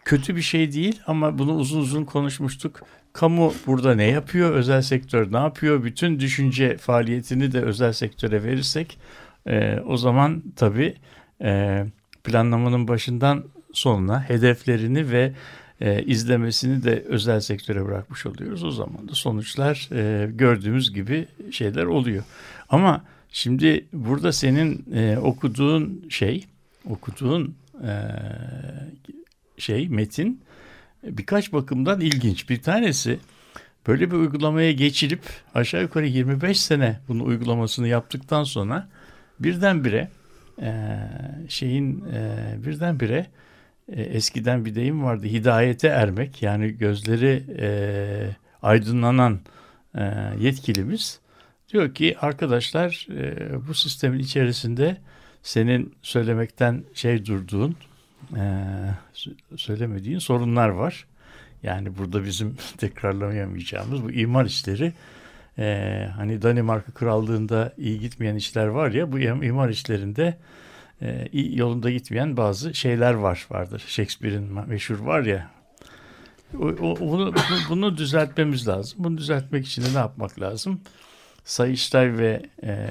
kötü 0.04 0.36
bir 0.36 0.42
şey 0.42 0.72
değil 0.72 1.00
ama 1.06 1.38
bunu 1.38 1.54
uzun 1.54 1.80
uzun 1.80 2.04
konuşmuştuk. 2.04 2.82
Kamu 3.12 3.54
burada 3.66 3.94
ne 3.94 4.04
yapıyor, 4.04 4.50
özel 4.50 4.82
sektör 4.82 5.32
ne 5.32 5.36
yapıyor? 5.36 5.84
Bütün 5.84 6.20
düşünce 6.20 6.76
faaliyetini 6.76 7.52
de 7.52 7.60
özel 7.60 7.92
sektöre 7.92 8.44
verirsek 8.44 8.98
e, 9.46 9.80
o 9.86 9.96
zaman 9.96 10.42
tabii 10.56 10.94
e, 11.42 11.84
planlamanın 12.24 12.88
başından 12.88 13.44
sonuna 13.72 14.28
hedeflerini 14.28 15.10
ve 15.10 15.32
e, 15.80 16.02
izlemesini 16.02 16.84
de 16.84 17.04
özel 17.08 17.40
sektöre 17.40 17.84
bırakmış 17.84 18.26
oluyoruz. 18.26 18.64
O 18.64 18.70
zaman 18.70 19.08
da 19.08 19.14
sonuçlar 19.14 19.88
e, 19.92 20.30
gördüğümüz 20.30 20.94
gibi 20.94 21.26
şeyler 21.50 21.84
oluyor. 21.84 22.24
Ama 22.68 23.04
şimdi 23.30 23.86
burada 23.92 24.32
senin 24.32 24.84
e, 24.94 25.18
okuduğun 25.18 26.06
şey, 26.08 26.44
okuduğun 26.90 27.54
e, 27.84 27.92
şey 29.58 29.88
metin 29.88 30.40
birkaç 31.02 31.52
bakımdan 31.52 32.00
ilginç. 32.00 32.50
Bir 32.50 32.62
tanesi 32.62 33.18
böyle 33.86 34.10
bir 34.10 34.16
uygulamaya 34.16 34.72
geçilip 34.72 35.20
aşağı 35.54 35.82
yukarı 35.82 36.06
25 36.06 36.60
sene 36.60 37.00
bunun 37.08 37.24
uygulamasını 37.24 37.88
yaptıktan 37.88 38.44
sonra 38.44 38.88
birdenbire 39.40 40.08
e, 40.62 40.98
şeyin 41.48 42.04
e, 42.04 42.54
birdenbire 42.66 43.26
e, 43.92 44.02
eskiden 44.02 44.64
bir 44.64 44.74
deyim 44.74 45.04
vardı 45.04 45.26
hidayete 45.26 45.88
ermek 45.88 46.42
yani 46.42 46.70
gözleri 46.70 47.44
e, 47.58 47.68
aydınlanan 48.62 49.40
e, 49.94 50.02
yetkilimiz 50.40 51.20
diyor 51.72 51.94
ki 51.94 52.16
arkadaşlar 52.20 53.06
e, 53.10 53.50
bu 53.68 53.74
sistemin 53.74 54.18
içerisinde 54.18 54.96
senin 55.42 55.94
söylemekten 56.02 56.84
şey 56.94 57.26
durduğun 57.26 57.76
e, 58.36 58.42
söylemediğin 59.56 60.18
sorunlar 60.18 60.68
var. 60.68 61.06
Yani 61.62 61.98
burada 61.98 62.24
bizim 62.24 62.56
tekrarlayamayacağımız 62.78 64.02
bu 64.02 64.10
imar 64.12 64.44
işleri 64.44 64.92
e, 65.58 66.08
hani 66.16 66.42
Danimarka 66.42 66.92
Krallığında 66.92 67.72
iyi 67.78 68.00
gitmeyen 68.00 68.34
işler 68.34 68.66
var 68.66 68.90
ya 68.90 69.12
bu 69.12 69.18
imar 69.18 69.68
işlerinde 69.68 70.38
e, 71.02 71.28
yolunda 71.32 71.90
gitmeyen 71.90 72.36
bazı 72.36 72.74
şeyler 72.74 73.14
var 73.14 73.46
vardır. 73.50 73.84
Shakespeare'in 73.86 74.68
meşhur 74.68 74.98
var 74.98 75.22
ya 75.22 75.50
o, 76.58 76.66
o, 76.66 77.00
bunu, 77.00 77.34
bunu 77.68 77.96
düzeltmemiz 77.96 78.68
lazım. 78.68 79.04
Bunu 79.04 79.18
düzeltmek 79.18 79.66
için 79.66 79.82
de 79.82 79.94
ne 79.94 79.98
yapmak 79.98 80.40
lazım? 80.40 80.80
Sayıştay 81.44 82.18
ve 82.18 82.42
e, 82.62 82.86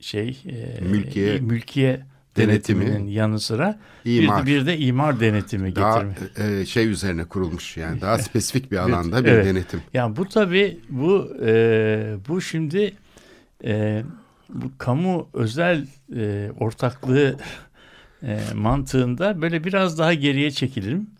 şey 0.00 0.42
e, 0.46 0.80
mülkiye, 0.80 1.38
mülkiye 1.38 2.00
denetiminin 2.36 2.86
denetimi, 2.86 3.12
yanı 3.12 3.40
sıra 3.40 3.78
imar. 4.04 4.46
Bir, 4.46 4.52
de, 4.52 4.60
bir 4.60 4.66
de 4.66 4.78
imar 4.78 5.20
denetimi 5.20 5.76
daha, 5.76 6.02
getirme. 6.02 6.60
E, 6.60 6.66
şey 6.66 6.86
üzerine 6.86 7.24
kurulmuş 7.24 7.76
yani 7.76 8.00
daha 8.00 8.18
spesifik 8.28 8.72
bir 8.72 8.76
alanda 8.76 9.24
bir 9.24 9.30
evet. 9.30 9.46
denetim. 9.46 9.82
Yani 9.94 10.16
bu 10.16 10.28
tabii 10.28 10.80
bu 10.90 11.36
e, 11.44 12.16
bu 12.28 12.40
şimdi 12.40 12.94
e, 13.64 14.02
bu 14.48 14.66
kamu 14.78 15.28
özel 15.32 15.86
e, 16.16 16.50
ortaklığı 16.60 17.36
e, 18.22 18.40
mantığında 18.54 19.42
böyle 19.42 19.64
biraz 19.64 19.98
daha 19.98 20.14
geriye 20.14 20.50
çekilim 20.50 21.10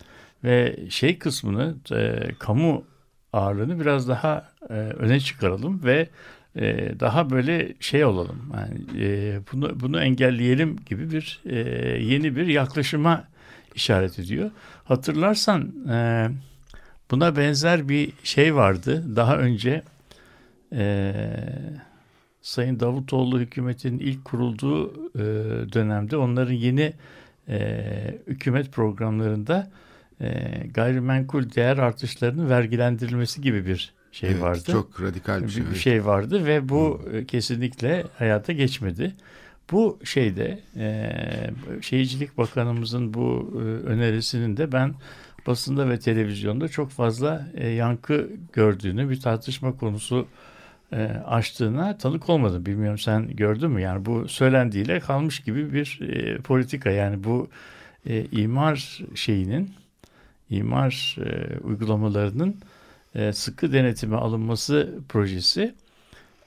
ve 0.44 0.76
şey 0.90 1.18
kısmını 1.18 1.76
e, 1.92 2.28
kamu 2.38 2.84
ağırlığını 3.32 3.80
biraz 3.80 4.08
daha 4.08 4.48
e, 4.70 4.72
öne 4.74 5.20
çıkaralım 5.20 5.84
ve 5.84 6.08
e, 6.56 6.94
daha 7.00 7.30
böyle 7.30 7.74
şey 7.80 8.04
olalım. 8.04 8.52
Yani 8.54 9.04
e, 9.04 9.38
bunu 9.52 9.80
bunu 9.80 10.00
engelleyelim 10.00 10.76
gibi 10.86 11.10
bir 11.10 11.40
e, 11.44 11.58
yeni 12.02 12.36
bir 12.36 12.46
yaklaşıma 12.46 13.24
işaret 13.74 14.18
ediyor. 14.18 14.50
Hatırlarsan 14.84 15.88
e, 15.88 16.28
buna 17.10 17.36
benzer 17.36 17.88
bir 17.88 18.12
şey 18.24 18.54
vardı. 18.54 19.16
Daha 19.16 19.38
önce 19.38 19.82
e, 20.72 21.12
Sayın 22.42 22.80
Davutoğlu 22.80 23.40
hükümetinin 23.40 23.98
ilk 23.98 24.24
kurulduğu 24.24 25.08
e, 25.14 25.22
dönemde 25.72 26.16
onların 26.16 26.52
yeni 26.52 26.92
e, 27.48 28.18
hükümet 28.26 28.72
programlarında 28.72 29.70
e, 30.20 30.28
gayrimenkul 30.74 31.50
değer 31.54 31.78
artışlarının 31.78 32.50
vergilendirilmesi 32.50 33.40
gibi 33.40 33.66
bir 33.66 33.95
şey 34.16 34.30
evet, 34.30 34.42
vardı. 34.42 34.72
Çok 34.72 35.02
radikal 35.02 35.42
bir 35.42 35.48
şey. 35.48 35.70
Bir, 35.70 35.74
şey 35.74 36.04
vardı 36.04 36.46
ve 36.46 36.68
bu 36.68 37.00
hmm. 37.04 37.24
kesinlikle 37.24 38.04
hayata 38.18 38.52
geçmedi. 38.52 39.14
Bu 39.72 39.98
şeyde 40.04 40.60
e, 40.76 41.10
Şehircilik 41.82 42.38
Bakanımızın 42.38 43.14
bu 43.14 43.52
e, 43.54 43.58
önerisinin 43.86 44.56
de 44.56 44.72
ben 44.72 44.94
basında 45.46 45.88
ve 45.88 45.98
televizyonda 45.98 46.68
çok 46.68 46.90
fazla 46.90 47.48
e, 47.54 47.68
yankı 47.68 48.30
gördüğünü, 48.52 49.10
bir 49.10 49.20
tartışma 49.20 49.76
konusu 49.76 50.26
e, 50.92 51.04
açtığına 51.26 51.98
tanık 51.98 52.28
olmadım. 52.28 52.66
Bilmiyorum 52.66 52.98
sen 52.98 53.36
gördün 53.36 53.70
mü? 53.70 53.80
Yani 53.80 54.06
bu 54.06 54.28
söylendiğiyle 54.28 55.00
kalmış 55.00 55.40
gibi 55.40 55.72
bir 55.72 56.00
e, 56.02 56.38
politika. 56.38 56.90
Yani 56.90 57.24
bu 57.24 57.48
e, 58.06 58.24
imar 58.24 59.00
şeyinin, 59.14 59.70
imar 60.50 61.16
e, 61.20 61.58
uygulamalarının 61.58 62.56
e, 63.16 63.32
sıkı 63.32 63.72
denetime 63.72 64.16
alınması 64.16 64.94
projesi 65.08 65.74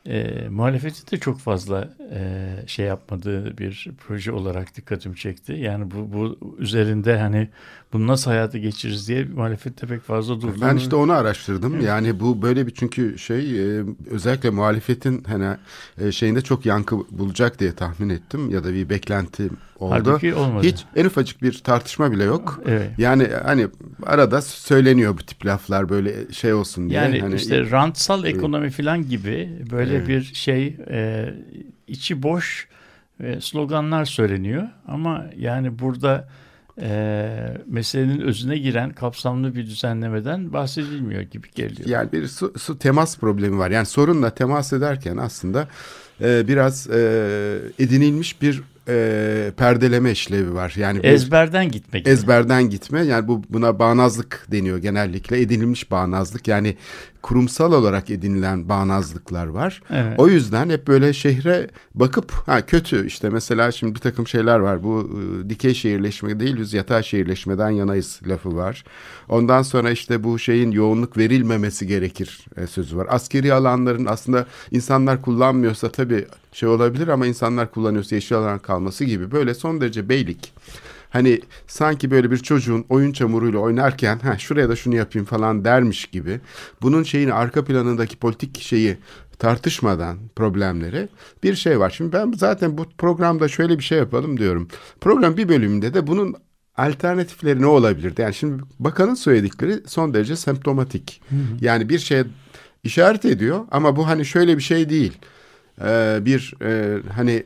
e, 0.07 0.47
muhalefeti 0.49 1.11
de 1.11 1.17
çok 1.19 1.39
fazla 1.39 1.89
e, 2.11 2.47
şey 2.67 2.85
yapmadığı 2.85 3.57
bir 3.57 3.87
proje 3.97 4.31
olarak 4.31 4.75
dikkatimi 4.75 5.15
çekti. 5.15 5.53
Yani 5.53 5.91
bu, 5.91 6.13
bu 6.13 6.55
üzerinde 6.59 7.17
hani 7.17 7.49
bunu 7.93 8.07
nasıl 8.07 8.31
hayata 8.31 8.57
geçiririz 8.57 9.07
diye 9.07 9.25
muhalefette 9.25 9.87
pek 9.87 10.01
fazla 10.01 10.41
durdu. 10.41 10.55
Ben 10.61 10.75
işte 10.75 10.95
onu 10.95 11.13
araştırdım. 11.13 11.75
Evet. 11.75 11.83
Yani 11.83 12.19
bu 12.19 12.41
böyle 12.41 12.67
bir 12.67 12.71
çünkü 12.71 13.17
şey 13.17 13.77
e, 13.79 13.83
özellikle 14.09 14.49
muhalefetin 14.49 15.23
hani 15.23 15.57
e, 16.01 16.11
şeyinde 16.11 16.41
çok 16.41 16.65
yankı 16.65 16.97
bulacak 17.11 17.59
diye 17.59 17.75
tahmin 17.75 18.09
ettim 18.09 18.49
ya 18.49 18.63
da 18.63 18.73
bir 18.73 18.89
beklenti 18.89 19.49
oldu. 19.79 19.93
Halbuki 19.93 20.35
olmadı. 20.35 20.67
Hiç 20.67 20.85
en 20.95 21.05
ufacık 21.05 21.41
bir 21.41 21.53
tartışma 21.53 22.11
bile 22.11 22.23
yok. 22.23 22.61
Evet. 22.65 22.91
Yani 22.97 23.27
hani 23.43 23.67
arada 24.05 24.41
söyleniyor 24.41 25.17
bu 25.17 25.23
tip 25.23 25.45
laflar 25.45 25.89
böyle 25.89 26.31
şey 26.31 26.53
olsun 26.53 26.89
diye. 26.89 26.99
Yani 26.99 27.19
hani, 27.19 27.35
işte 27.35 27.71
rantsal 27.71 28.25
ekonomi 28.25 28.69
falan 28.69 29.09
gibi 29.09 29.49
böyle 29.71 29.95
evet. 29.95 30.07
bir 30.07 30.23
şey 30.23 30.77
e, 30.89 31.29
içi 31.87 32.23
boş 32.23 32.67
e, 33.23 33.41
sloganlar 33.41 34.05
söyleniyor 34.05 34.67
ama 34.87 35.25
yani 35.37 35.79
burada 35.79 36.27
e, 36.81 37.57
meselenin 37.67 38.19
özüne 38.19 38.57
giren 38.57 38.91
kapsamlı 38.91 39.55
bir 39.55 39.65
düzenlemeden 39.65 40.53
bahsedilmiyor 40.53 41.21
gibi 41.21 41.47
geliyor. 41.55 41.89
Yani 41.89 42.11
bir 42.11 42.27
su, 42.27 42.53
su 42.57 42.79
temas 42.79 43.17
problemi 43.17 43.57
var. 43.57 43.71
Yani 43.71 43.85
sorunla 43.85 44.29
temas 44.29 44.73
ederken 44.73 45.17
aslında 45.17 45.67
e, 46.21 46.47
biraz 46.47 46.89
e, 46.89 47.59
edinilmiş 47.79 48.41
bir 48.41 48.63
e, 48.87 49.51
perdeleme 49.57 50.11
işlevi 50.11 50.53
var. 50.53 50.73
Yani 50.77 50.99
ezberden 51.03 51.71
gitmek. 51.71 52.07
Ezberden 52.07 52.69
gitme. 52.69 53.05
Yani 53.05 53.27
bu 53.27 53.43
buna 53.49 53.79
bağnazlık 53.79 54.47
deniyor 54.51 54.77
genellikle. 54.77 55.41
Edinilmiş 55.41 55.91
bağnazlık. 55.91 56.47
Yani 56.47 56.77
kurumsal 57.21 57.73
olarak 57.73 58.09
edinilen 58.09 58.69
bağnazlıklar 58.69 59.47
var. 59.47 59.81
Evet. 59.89 60.19
O 60.19 60.27
yüzden 60.27 60.69
hep 60.69 60.87
böyle 60.87 61.13
şehre 61.13 61.69
bakıp 61.95 62.31
ha 62.31 62.65
kötü 62.65 63.07
işte 63.07 63.29
mesela 63.29 63.71
şimdi 63.71 63.95
bir 63.95 63.99
takım 63.99 64.27
şeyler 64.27 64.59
var. 64.59 64.83
Bu 64.83 65.09
e, 65.45 65.49
dikey 65.49 65.73
şehirleşme 65.73 66.39
değil 66.39 66.57
biz 66.57 66.73
yatay 66.73 67.03
şehirleşmeden 67.03 67.69
yanayız 67.69 68.19
lafı 68.27 68.55
var. 68.55 68.83
Ondan 69.29 69.61
sonra 69.61 69.91
işte 69.91 70.23
bu 70.23 70.39
şeyin 70.39 70.71
yoğunluk 70.71 71.17
verilmemesi 71.17 71.87
gerekir 71.87 72.45
e, 72.57 72.67
sözü 72.67 72.97
var. 72.97 73.07
Askeri 73.09 73.53
alanların 73.53 74.05
aslında 74.05 74.45
insanlar 74.71 75.21
kullanmıyorsa 75.21 75.91
tabii 75.91 76.27
şey 76.51 76.69
olabilir 76.69 77.07
ama 77.07 77.25
insanlar 77.25 77.71
kullanıyorsa 77.71 78.15
yeşil 78.15 78.37
alan 78.37 78.59
kalması 78.59 79.05
gibi 79.05 79.31
böyle 79.31 79.53
son 79.53 79.81
derece 79.81 80.09
beylik 80.09 80.53
hani 81.09 81.39
sanki 81.67 82.11
böyle 82.11 82.31
bir 82.31 82.37
çocuğun 82.37 82.85
oyun 82.89 83.11
çamuruyla 83.11 83.59
oynarken 83.59 84.19
ha 84.19 84.37
şuraya 84.37 84.69
da 84.69 84.75
şunu 84.75 84.95
yapayım 84.95 85.25
falan 85.25 85.65
dermiş 85.65 86.05
gibi 86.05 86.39
bunun 86.81 87.03
şeyini 87.03 87.33
arka 87.33 87.63
planındaki 87.63 88.17
politik 88.17 88.61
şeyi 88.61 88.97
tartışmadan 89.39 90.17
problemleri 90.35 91.07
bir 91.43 91.55
şey 91.55 91.79
var. 91.79 91.89
Şimdi 91.89 92.13
ben 92.13 92.31
zaten 92.31 92.77
bu 92.77 92.85
programda 92.97 93.47
şöyle 93.47 93.77
bir 93.77 93.83
şey 93.83 93.97
yapalım 93.97 94.39
diyorum. 94.39 94.67
Program 95.01 95.37
bir 95.37 95.49
bölümünde 95.49 95.93
de 95.93 96.07
bunun 96.07 96.35
alternatifleri 96.77 97.61
ne 97.61 97.65
olabilirdi? 97.65 98.21
Yani 98.21 98.33
şimdi 98.33 98.63
bakanın 98.79 99.13
söyledikleri 99.13 99.79
son 99.87 100.13
derece 100.13 100.35
semptomatik. 100.35 101.21
Hı 101.29 101.35
hı. 101.35 101.39
Yani 101.61 101.89
bir 101.89 101.99
şeye 101.99 102.25
işaret 102.83 103.25
ediyor 103.25 103.65
ama 103.71 103.95
bu 103.95 104.07
hani 104.07 104.25
şöyle 104.25 104.57
bir 104.57 104.61
şey 104.63 104.89
değil. 104.89 105.17
Ee, 105.81 106.19
bir 106.21 106.53
e, 106.61 106.99
hani 107.15 107.43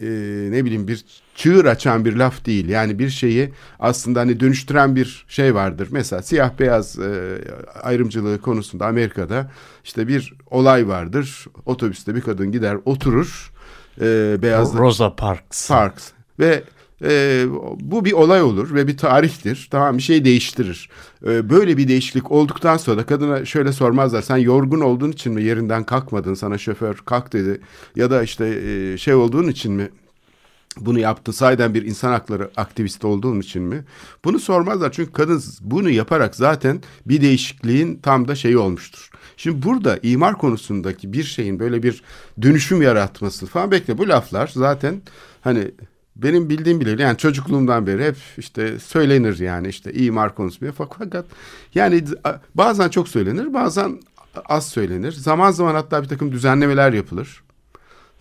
e, 0.00 0.06
ne 0.52 0.64
bileyim 0.64 0.88
bir 0.88 1.04
çığır 1.34 1.64
açan 1.64 2.04
bir 2.04 2.16
laf 2.16 2.46
değil. 2.46 2.68
Yani 2.68 2.98
bir 2.98 3.10
şeyi 3.10 3.52
aslında 3.78 4.20
hani 4.20 4.40
dönüştüren 4.40 4.96
bir 4.96 5.24
şey 5.28 5.54
vardır. 5.54 5.88
Mesela 5.90 6.22
siyah 6.22 6.58
beyaz 6.58 6.98
e, 6.98 7.38
ayrımcılığı 7.82 8.40
konusunda 8.40 8.86
Amerika'da 8.86 9.50
işte 9.84 10.08
bir 10.08 10.34
olay 10.50 10.88
vardır. 10.88 11.46
Otobüste 11.66 12.14
bir 12.14 12.20
kadın 12.20 12.52
gider 12.52 12.76
oturur. 12.84 13.52
E, 14.00 14.36
beyaz 14.42 14.74
Rosa 14.74 15.16
Parks. 15.16 15.68
Parks 15.68 16.10
ve 16.38 16.62
e, 17.02 17.44
bu 17.80 18.04
bir 18.04 18.12
olay 18.12 18.42
olur 18.42 18.74
ve 18.74 18.86
bir 18.88 18.96
tarihtir. 18.96 19.68
Tamam 19.70 19.98
bir 19.98 20.02
şey 20.02 20.24
değiştirir. 20.24 20.88
E, 21.26 21.50
böyle 21.50 21.76
bir 21.76 21.88
değişiklik 21.88 22.30
olduktan 22.30 22.76
sonra 22.76 23.06
kadına 23.06 23.44
şöyle 23.44 23.72
sormazlar. 23.72 24.22
Sen 24.22 24.36
yorgun 24.36 24.80
olduğun 24.80 25.12
için 25.12 25.32
mi 25.32 25.42
yerinden 25.42 25.84
kalkmadın? 25.84 26.34
Sana 26.34 26.58
şoför 26.58 26.94
kalk 26.94 27.32
dedi. 27.32 27.60
Ya 27.96 28.10
da 28.10 28.22
işte 28.22 28.46
e, 28.46 28.98
şey 28.98 29.14
olduğun 29.14 29.48
için 29.48 29.72
mi 29.72 29.88
bunu 30.80 30.98
yaptı 30.98 31.32
sayeden 31.32 31.74
bir 31.74 31.82
insan 31.82 32.12
hakları 32.12 32.50
aktivisti 32.56 33.06
olduğun 33.06 33.40
için 33.40 33.62
mi? 33.62 33.84
Bunu 34.24 34.38
sormazlar 34.38 34.92
çünkü 34.92 35.12
kadın 35.12 35.42
bunu 35.60 35.90
yaparak 35.90 36.34
zaten 36.34 36.82
bir 37.06 37.20
değişikliğin 37.20 37.96
tam 37.96 38.28
da 38.28 38.34
şeyi 38.34 38.58
olmuştur. 38.58 39.10
Şimdi 39.36 39.62
burada 39.62 39.98
imar 40.02 40.38
konusundaki 40.38 41.12
bir 41.12 41.24
şeyin 41.24 41.58
böyle 41.58 41.82
bir 41.82 42.02
dönüşüm 42.42 42.82
yaratması 42.82 43.46
falan 43.46 43.70
bekle 43.70 43.98
bu 43.98 44.08
laflar 44.08 44.50
zaten 44.54 45.02
hani 45.40 45.70
benim 46.16 46.48
bildiğim 46.48 46.80
bile 46.80 47.02
yani 47.02 47.18
çocukluğumdan 47.18 47.86
beri 47.86 48.04
hep 48.04 48.16
işte 48.38 48.78
söylenir 48.78 49.38
yani 49.38 49.68
işte 49.68 49.92
imar 49.92 50.34
konusu 50.34 50.72
fakat 50.76 51.24
yani 51.74 52.04
bazen 52.54 52.88
çok 52.88 53.08
söylenir 53.08 53.54
bazen 53.54 54.00
az 54.44 54.68
söylenir. 54.68 55.12
Zaman 55.12 55.50
zaman 55.50 55.74
hatta 55.74 56.02
bir 56.02 56.08
takım 56.08 56.32
düzenlemeler 56.32 56.92
yapılır 56.92 57.42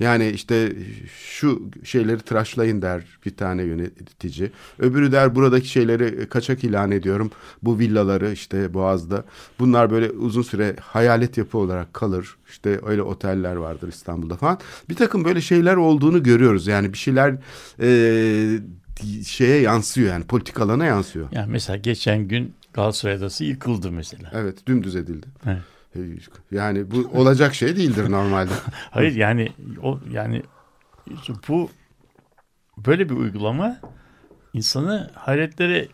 Yani 0.02 0.30
işte 0.30 0.74
şu 1.18 1.62
şeyleri 1.84 2.20
tıraşlayın 2.20 2.82
der 2.82 3.04
bir 3.26 3.36
tane 3.36 3.64
yönetici. 3.64 4.52
Öbürü 4.80 5.12
der 5.12 5.36
buradaki 5.36 5.68
şeyleri 5.68 6.30
kaçak 6.30 6.64
ilan 6.64 6.92
ediyorum. 6.92 7.32
Bu 7.64 7.80
villaları 7.80 8.32
işte 8.32 8.74
Boğaz'da. 8.74 9.26
Bunlar 9.60 9.92
böyle 9.92 10.10
uzun 10.10 10.42
süre 10.42 10.76
hayalet 10.82 11.38
yapı 11.38 11.58
olarak 11.58 11.94
kalır. 11.94 12.36
İşte 12.50 12.80
öyle 12.86 13.02
oteller 13.02 13.56
vardır 13.56 13.88
İstanbul'da 13.88 14.36
falan. 14.36 14.60
Bir 14.90 14.96
takım 14.96 15.26
böyle 15.26 15.42
şeyler 15.42 15.76
olduğunu 15.76 16.24
görüyoruz. 16.24 16.68
Yani 16.68 16.94
bir 16.94 16.98
şeyler 16.98 17.36
e, 17.82 17.90
şeye 19.26 19.62
yansıyor 19.62 20.10
yani 20.10 20.24
politik 20.24 20.62
alana 20.62 20.86
yansıyor. 20.86 21.28
Yani 21.32 21.52
mesela 21.52 21.78
geçen 21.78 22.28
gün 22.28 22.54
Galatasaray 22.74 23.16
Adası 23.16 23.44
yıkıldı 23.44 23.92
mesela. 23.92 24.32
Evet 24.34 24.68
dümdüz 24.68 24.96
edildi. 24.96 25.28
Evet. 25.46 25.62
Yani 26.52 26.92
bu 26.92 27.10
olacak 27.14 27.56
şey 27.56 27.76
değildir 27.76 28.12
normalde. 28.12 28.52
Hayır 28.92 29.16
yani 29.16 29.50
o 29.84 30.00
yani 30.12 30.44
bu 31.48 31.70
böyle 32.78 33.10
bir 33.10 33.16
uygulama 33.16 33.80
insanı 34.54 35.12
hayretlere 35.16 35.88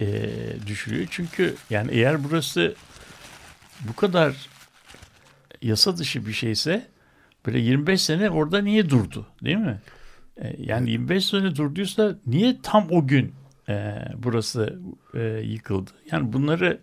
e, 0.00 0.30
düşürüyor. 0.66 1.06
Çünkü 1.10 1.54
yani 1.70 1.90
eğer 1.92 2.24
burası 2.24 2.74
bu 3.88 3.96
kadar 3.96 4.48
yasa 5.62 5.96
dışı 5.96 6.26
bir 6.26 6.32
şeyse 6.32 6.86
böyle 7.46 7.58
25 7.58 8.02
sene 8.02 8.30
orada 8.30 8.62
niye 8.62 8.90
durdu 8.90 9.26
değil 9.44 9.56
mi? 9.56 9.80
E, 10.36 10.56
yani 10.58 10.90
25 10.90 11.26
sene 11.26 11.56
durduysa 11.56 12.18
niye 12.26 12.56
tam 12.62 12.86
o 12.90 13.06
gün 13.06 13.34
e, 13.68 13.94
burası 14.16 14.78
e, 15.14 15.20
yıkıldı? 15.22 15.90
Yani 16.10 16.32
bunları 16.32 16.80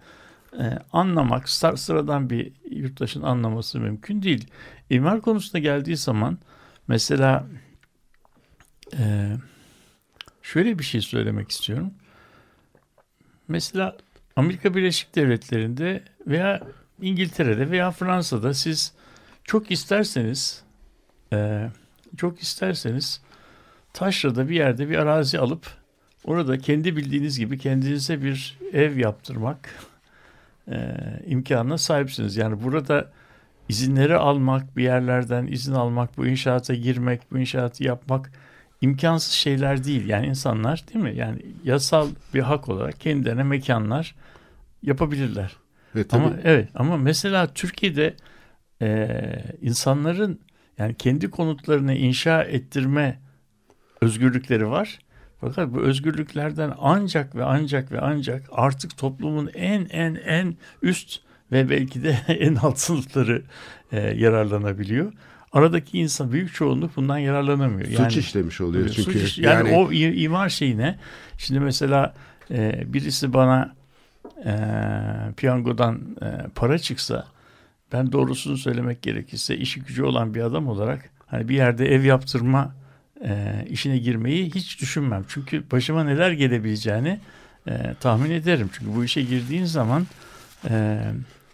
e, 0.60 0.79
anlamak 0.93 1.50
sıradan 1.50 2.29
bir 2.29 2.51
yurttaşın 2.72 3.22
anlaması 3.22 3.79
mümkün 3.79 4.22
değil. 4.22 4.48
İmar 4.89 5.22
konusuna 5.22 5.62
geldiği 5.62 5.98
zaman 5.98 6.38
mesela 6.88 7.48
e, 8.98 9.36
şöyle 10.41 10.79
bir 10.79 10.84
şey 10.84 11.01
söylemek 11.01 11.51
istiyorum. 11.51 11.93
Mesela 13.48 13.98
Amerika 14.36 14.75
Birleşik 14.75 15.15
Devletleri'nde 15.15 16.03
veya 16.27 16.62
İngiltere'de 17.01 17.72
veya 17.72 17.91
Fransa'da 17.91 18.53
siz 18.53 18.93
çok 19.43 19.72
isterseniz 19.72 20.63
e, 21.34 21.70
çok 22.17 22.41
isterseniz 22.41 23.22
taşrada 23.93 24.50
bir 24.50 24.55
yerde 24.55 24.89
bir 24.89 24.98
arazi 24.98 25.39
alıp 25.39 25.67
orada 26.24 26.58
kendi 26.58 26.96
bildiğiniz 26.96 27.39
gibi 27.39 27.58
kendinize 27.58 28.24
bir 28.24 28.58
ev 28.74 28.98
yaptırmak 28.98 29.70
e, 30.67 30.95
imkanına 31.25 31.77
sahipsiniz. 31.77 32.37
Yani 32.37 32.63
burada 32.63 33.11
izinleri 33.69 34.15
almak, 34.15 34.77
bir 34.77 34.83
yerlerden 34.83 35.47
izin 35.47 35.73
almak, 35.73 36.17
bu 36.17 36.27
inşaata 36.27 36.73
girmek, 36.73 37.31
bu 37.31 37.37
inşaatı 37.37 37.83
yapmak 37.83 38.31
imkansız 38.81 39.31
şeyler 39.31 39.83
değil. 39.83 40.09
Yani 40.09 40.27
insanlar 40.27 40.83
değil 40.93 41.05
mi? 41.05 41.15
Yani 41.15 41.39
yasal 41.63 42.07
bir 42.33 42.39
hak 42.39 42.69
olarak 42.69 42.99
kendilerine 42.99 43.43
mekanlar 43.43 44.15
yapabilirler. 44.83 45.55
Ve 45.95 46.07
tabii... 46.07 46.23
Ama 46.23 46.35
evet 46.43 46.69
ama 46.75 46.97
mesela 46.97 47.53
Türkiye'de 47.53 48.15
e, 48.81 49.07
insanların 49.61 50.39
yani 50.77 50.95
kendi 50.95 51.29
konutlarını 51.29 51.93
inşa 51.93 52.43
ettirme 52.43 53.19
özgürlükleri 54.01 54.69
var. 54.69 54.99
Fakat 55.41 55.74
bu 55.74 55.79
özgürlüklerden 55.79 56.74
ancak 56.79 57.36
ve 57.36 57.43
ancak 57.43 57.91
ve 57.91 58.01
ancak 58.01 58.43
artık 58.51 58.98
toplumun 58.98 59.50
en 59.53 59.88
en 59.89 60.15
en 60.15 60.55
üst 60.81 61.19
ve 61.51 61.69
belki 61.69 62.03
de 62.03 62.17
en 62.27 62.55
alt 62.55 62.79
sınıfları 62.79 63.43
e, 63.91 64.00
yararlanabiliyor. 64.00 65.13
Aradaki 65.53 66.00
insan 66.00 66.31
büyük 66.31 66.53
çoğunluk 66.53 66.96
bundan 66.96 67.18
yararlanamıyor. 67.18 67.87
Suç 67.87 68.00
yani, 68.00 68.13
işlemiş 68.13 68.61
oluyor 68.61 68.89
çünkü. 68.89 69.20
Suç, 69.20 69.37
yani, 69.37 69.70
yani 69.70 69.77
o 69.77 69.92
imar 69.92 70.50
şeyine 70.50 71.00
şimdi 71.37 71.59
mesela 71.59 72.13
e, 72.51 72.83
birisi 72.94 73.33
bana 73.33 73.75
e, 74.46 74.53
piyangodan 75.37 76.00
e, 76.22 76.48
para 76.55 76.79
çıksa 76.79 77.27
ben 77.94 78.11
doğrusunu 78.11 78.57
söylemek 78.57 79.01
gerekirse 79.01 79.57
işi 79.57 79.79
gücü 79.79 80.03
olan 80.03 80.33
bir 80.33 80.42
adam 80.42 80.68
olarak 80.68 81.09
hani 81.27 81.50
bir 81.50 81.55
yerde 81.55 81.85
ev 81.85 82.03
yaptırma 82.03 82.80
e, 83.25 83.66
işine 83.70 83.98
girmeyi 83.98 84.46
hiç 84.46 84.81
düşünmem. 84.81 85.25
Çünkü 85.27 85.64
başıma 85.72 86.03
neler 86.03 86.31
gelebileceğini 86.31 87.20
e, 87.68 87.96
tahmin 88.00 88.31
ederim. 88.31 88.70
Çünkü 88.74 88.96
bu 88.96 89.03
işe 89.03 89.22
girdiğin 89.22 89.66
zaman 89.66 90.07
e, 90.70 91.01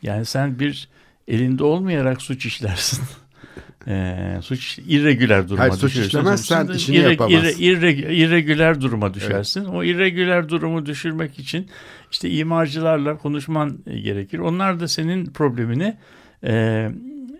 yani 0.01 0.25
sen 0.25 0.59
bir 0.59 0.87
elinde 1.27 1.63
olmayarak 1.63 2.21
suç 2.21 2.45
işlersin. 2.45 3.03
e, 3.87 4.39
suç 4.41 4.79
irregüler 4.79 5.49
duruma 5.49 5.63
Hayır, 5.63 5.73
suç 5.73 5.91
düşersin. 5.91 6.07
işlemezsen 6.07 6.67
işini 6.67 6.95
irre, 6.95 7.09
yapamazsın. 7.09 7.47
Irre, 7.59 7.93
irre, 7.93 8.15
irregüler 8.15 8.81
duruma 8.81 9.13
düşersin. 9.13 9.61
Evet. 9.61 9.73
O 9.73 9.83
irregüler 9.83 10.49
durumu 10.49 10.85
düşürmek 10.85 11.39
için 11.39 11.67
işte 12.11 12.29
imarcılarla 12.29 13.17
konuşman 13.17 13.77
gerekir. 13.85 14.39
Onlar 14.39 14.79
da 14.79 14.87
senin 14.87 15.25
problemini 15.25 15.97
e, 16.43 16.89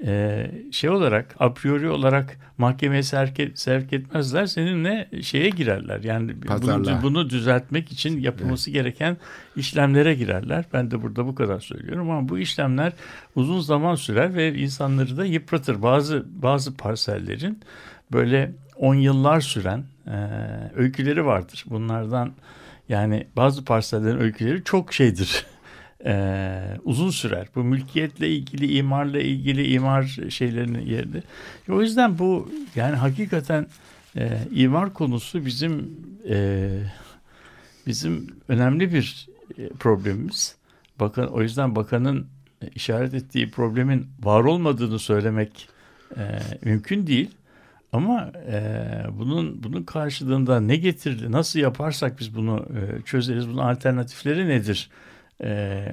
e, 0.05 0.51
şey 0.71 0.89
olarak 0.89 1.35
a 1.39 1.53
priori 1.53 1.89
olarak 1.89 2.37
mahkemeye 2.57 3.03
sevk, 3.03 3.51
sevk 3.55 3.93
etmezler. 3.93 4.45
Seninle 4.45 5.09
şeye 5.21 5.49
girerler. 5.49 6.03
Yani 6.03 6.35
bunu, 6.61 7.01
bunu 7.03 7.29
düzeltmek 7.29 7.91
için 7.91 8.19
yapılması 8.19 8.69
evet. 8.69 8.81
gereken 8.81 9.17
işlemlere 9.55 10.15
girerler. 10.15 10.65
Ben 10.73 10.91
de 10.91 11.01
burada 11.01 11.27
bu 11.27 11.35
kadar 11.35 11.59
söylüyorum 11.59 12.09
ama 12.09 12.29
bu 12.29 12.39
işlemler 12.39 12.93
uzun 13.35 13.59
zaman 13.59 13.95
sürer 13.95 14.35
ve 14.35 14.53
insanları 14.53 15.17
da 15.17 15.25
yıpratır. 15.25 15.81
Bazı 15.81 16.25
bazı 16.29 16.77
parsellerin 16.77 17.59
böyle 18.11 18.51
on 18.75 18.95
yıllar 18.95 19.41
süren 19.41 19.83
e, 20.07 20.17
öyküleri 20.75 21.25
vardır. 21.25 21.65
Bunlardan 21.67 22.33
yani 22.89 23.27
bazı 23.35 23.65
parsellerin 23.65 24.19
öyküleri 24.19 24.63
çok 24.63 24.93
şeydir 24.93 25.45
e, 26.05 26.61
uzun 26.83 27.09
sürer. 27.09 27.47
Bu 27.55 27.63
mülkiyetle 27.63 28.29
ilgili, 28.29 28.77
imarla 28.77 29.19
ilgili 29.19 29.67
imar 29.67 30.17
şeylerinin 30.29 30.85
yerinde. 30.85 31.23
O 31.69 31.81
yüzden 31.81 32.19
bu 32.19 32.51
yani 32.75 32.95
hakikaten 32.95 33.67
e, 34.17 34.39
imar 34.51 34.93
konusu 34.93 35.45
bizim 35.45 35.97
e, 36.29 36.69
bizim 37.87 38.27
önemli 38.47 38.93
bir 38.93 39.27
e, 39.57 39.69
problemimiz. 39.69 40.55
Bakın 40.99 41.27
o 41.27 41.41
yüzden 41.41 41.75
bakanın 41.75 42.27
işaret 42.75 43.13
ettiği 43.13 43.51
problemin 43.51 44.07
var 44.23 44.43
olmadığını 44.43 44.99
söylemek 44.99 45.69
e, 46.17 46.39
mümkün 46.63 47.07
değil. 47.07 47.29
Ama 47.91 48.31
e, 48.47 48.61
bunun 49.19 49.63
bunun 49.63 49.83
karşılığında 49.83 50.59
ne 50.59 50.75
getirdi, 50.75 51.31
nasıl 51.31 51.59
yaparsak 51.59 52.19
biz 52.19 52.35
bunu 52.35 52.65
e, 52.75 53.01
çözeriz, 53.01 53.49
bunun 53.49 53.57
alternatifleri 53.57 54.47
nedir? 54.47 54.89
E, 55.43 55.85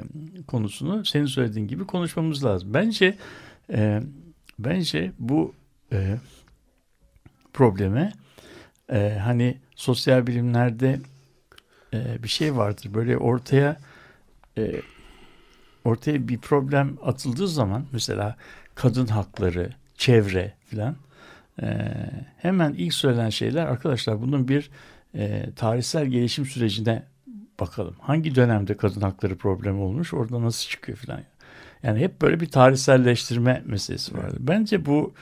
konusunu 0.47 1.05
senin 1.05 1.27
söylediğin 1.27 1.69
gibi 1.69 1.87
konuşmamız 1.87 2.45
lazım. 2.45 2.75
Bence 2.75 3.17
e, 3.73 4.03
bence 4.59 5.13
bu 5.19 5.55
e, 5.93 6.17
probleme 7.53 8.13
e, 8.93 9.19
hani 9.23 9.59
sosyal 9.77 10.27
bilimlerde 10.27 11.01
e, 11.95 12.23
bir 12.23 12.29
şey 12.29 12.57
vardır. 12.57 12.95
Böyle 12.95 13.17
ortaya 13.19 13.77
e, 14.59 14.81
ortaya 15.85 16.29
bir 16.29 16.39
problem 16.39 16.99
atıldığı 17.03 17.49
zaman 17.49 17.87
mesela 17.93 18.37
kadın 18.75 19.07
hakları, 19.07 19.71
çevre 19.97 20.53
filan 20.67 20.97
e, 21.63 21.67
hemen 22.37 22.73
ilk 22.73 22.95
söylenen 22.95 23.31
şeyler 23.31 23.67
arkadaşlar 23.67 24.23
bunun 24.23 24.49
bir 24.49 24.71
e, 25.15 25.51
tarihsel 25.57 26.07
gelişim 26.07 26.47
sürecine 26.47 27.03
bakalım. 27.61 27.95
Hangi 28.01 28.35
dönemde 28.35 28.77
kadın 28.77 29.01
hakları 29.01 29.37
problemi 29.37 29.81
olmuş 29.81 30.15
orada 30.15 30.43
nasıl 30.43 30.69
çıkıyor 30.71 30.99
falan. 30.99 31.21
Yani 31.83 32.01
hep 32.01 32.23
böyle 32.23 32.41
bir 32.41 32.47
tarihselleştirme 32.47 33.63
meselesi 33.67 34.19
vardı. 34.19 34.37
Bence 34.41 34.87
bu 34.87 35.15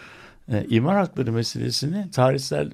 e, 0.48 0.66
imar 0.68 0.96
hakları 0.96 1.32
meselesini 1.32 2.10
tarihsel 2.10 2.70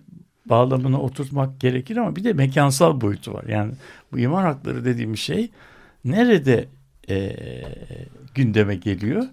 bağlamına 0.46 1.00
oturtmak 1.00 1.60
gerekir 1.60 1.96
ama 1.96 2.16
bir 2.16 2.24
de 2.24 2.32
mekansal 2.32 3.00
boyutu 3.00 3.34
var. 3.34 3.44
Yani 3.48 3.72
bu 4.12 4.18
imar 4.18 4.44
hakları 4.44 4.84
dediğim 4.84 5.16
şey 5.16 5.50
nerede 6.04 6.68
e, 7.08 7.36
gündeme 8.34 8.76
geliyor? 8.76 9.24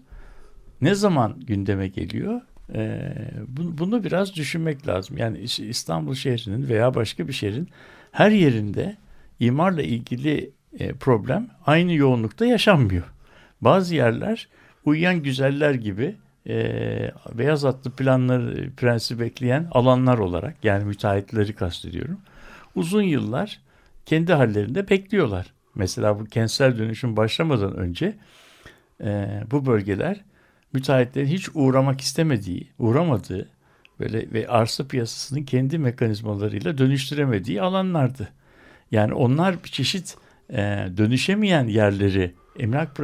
Ne 0.82 0.96
zaman 0.96 1.40
gündeme 1.40 1.88
geliyor? 1.88 2.42
E, 2.74 3.12
bunu 3.58 4.04
biraz 4.04 4.36
düşünmek 4.36 4.88
lazım. 4.88 5.18
Yani 5.18 5.40
İstanbul 5.60 6.16
şehrinin 6.16 6.70
veya 6.70 6.96
başka 6.96 7.28
bir 7.28 7.34
şehrin 7.34 7.70
her 8.12 8.32
yerinde 8.32 8.98
imarla 9.40 9.82
ilgili 9.82 10.52
e, 10.80 10.94
problem 10.94 11.48
aynı 11.66 11.94
yoğunlukta 11.94 12.46
yaşanmıyor. 12.46 13.04
Bazı 13.62 13.96
yerler 13.96 14.48
uyuyan 14.86 15.24
güzeller 15.24 15.74
gibi 15.74 16.16
e, 16.48 17.12
beyaz 17.34 17.66
atlı 17.66 17.92
planları 17.92 18.72
prensi 18.78 19.20
bekleyen 19.20 19.68
alanlar 19.72 20.18
olarak 20.18 20.64
yani 20.64 20.86
müteahhitleri 20.86 21.54
kastediyorum. 21.54 22.18
Uzun 22.76 23.02
yıllar 23.02 23.60
kendi 24.06 24.34
hallerinde 24.34 24.90
bekliyorlar. 24.90 25.54
Mesela 25.76 26.20
bu 26.20 26.26
kentsel 26.26 26.78
dönüşüm 26.78 27.18
başlamadan 27.18 27.76
önce 27.76 28.16
e, 29.04 29.44
bu 29.52 29.66
bölgeler 29.66 30.24
müteahhitlerin 30.74 31.28
hiç 31.28 31.50
uğramak 31.54 32.02
istemediği, 32.02 32.68
uğramadığı 32.80 33.50
böyle 34.00 34.34
ve 34.34 34.48
arsa 34.48 34.88
piyasasının 34.88 35.44
kendi 35.44 35.78
mekanizmalarıyla 35.78 36.78
dönüştüremediği 36.78 37.62
alanlardı. 37.62 38.30
Yani 38.96 39.14
onlar 39.14 39.64
bir 39.64 39.70
çeşit 39.70 40.18
e, 40.50 40.58
dönüşemeyen 40.98 41.68
yerleri, 41.68 42.34
emlak 42.60 43.00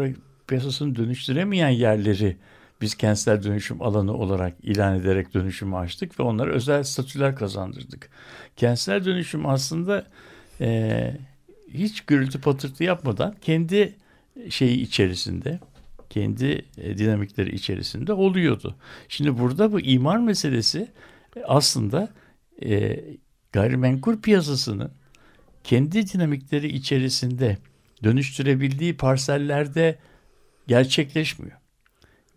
piyasasını 0.47 0.95
dönüştüremeyen 0.95 1.69
yerleri 1.69 2.37
biz 2.81 2.95
kentsel 2.95 3.43
dönüşüm 3.43 3.81
alanı 3.81 4.13
olarak 4.13 4.53
ilan 4.63 4.95
ederek 4.95 5.33
dönüşümü 5.33 5.75
açtık 5.75 6.19
ve 6.19 6.23
onlara 6.23 6.51
özel 6.51 6.83
statüler 6.83 7.35
kazandırdık. 7.35 8.09
Kentsel 8.57 9.05
dönüşüm 9.05 9.45
aslında 9.45 10.05
e, 10.61 11.11
hiç 11.73 12.01
gürültü 12.01 12.41
patırtı 12.41 12.83
yapmadan 12.83 13.35
kendi 13.41 13.95
şeyi 14.49 14.81
içerisinde, 14.81 15.59
kendi 16.09 16.65
e, 16.77 16.97
dinamikleri 16.97 17.55
içerisinde 17.55 18.13
oluyordu. 18.13 18.75
Şimdi 19.07 19.39
burada 19.39 19.71
bu 19.71 19.79
imar 19.79 20.17
meselesi 20.17 20.87
e, 21.35 21.43
aslında 21.43 22.09
e, 22.63 22.99
gayrimenkul 23.51 24.21
piyasasının 24.21 25.00
kendi 25.63 26.07
dinamikleri 26.13 26.67
içerisinde 26.67 27.57
dönüştürebildiği 28.03 28.97
parsellerde 28.97 29.99
gerçekleşmiyor. 30.67 31.57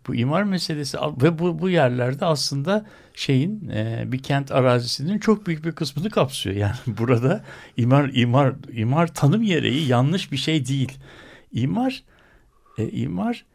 Bu 0.07 0.15
imar 0.15 0.43
meselesi 0.43 0.97
ve 1.21 1.39
bu, 1.39 1.59
bu 1.59 1.69
yerlerde 1.69 2.25
aslında 2.25 2.85
şeyin 3.13 3.69
e, 3.69 4.03
bir 4.07 4.23
kent 4.23 4.51
arazisinin 4.51 5.19
çok 5.19 5.47
büyük 5.47 5.65
bir 5.65 5.71
kısmını 5.71 6.09
kapsıyor. 6.09 6.55
Yani 6.55 6.75
burada 6.87 7.43
imar 7.77 8.09
imar 8.13 8.55
imar 8.73 9.13
tanım 9.13 9.43
gereği 9.43 9.87
yanlış 9.87 10.31
bir 10.31 10.37
şey 10.37 10.65
değil. 10.65 10.97
İmar 11.51 12.03
e, 12.77 12.89
imar 12.89 13.45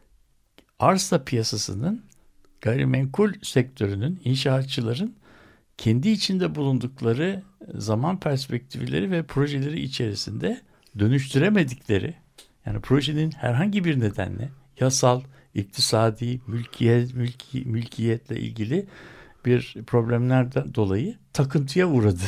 arsa 0.79 1.23
piyasasının 1.23 2.03
gayrimenkul 2.61 3.33
sektörünün 3.41 4.21
inşaatçıların 4.23 5.15
kendi 5.81 6.09
içinde 6.09 6.55
bulundukları 6.55 7.43
zaman 7.75 8.19
perspektifleri 8.19 9.11
ve 9.11 9.23
projeleri 9.23 9.79
içerisinde 9.79 10.61
dönüştüremedikleri 10.99 12.15
yani 12.65 12.79
projenin 12.79 13.31
herhangi 13.31 13.85
bir 13.85 13.99
nedenle 13.99 14.49
yasal, 14.79 15.21
iktisadi, 15.53 16.41
mülkiyet, 16.47 17.13
mülki, 17.13 17.65
mülkiyetle 17.65 18.39
ilgili 18.39 18.85
bir 19.45 19.77
problemlerden 19.87 20.75
dolayı 20.75 21.17
takıntıya 21.33 21.87
uğradı. 21.87 22.25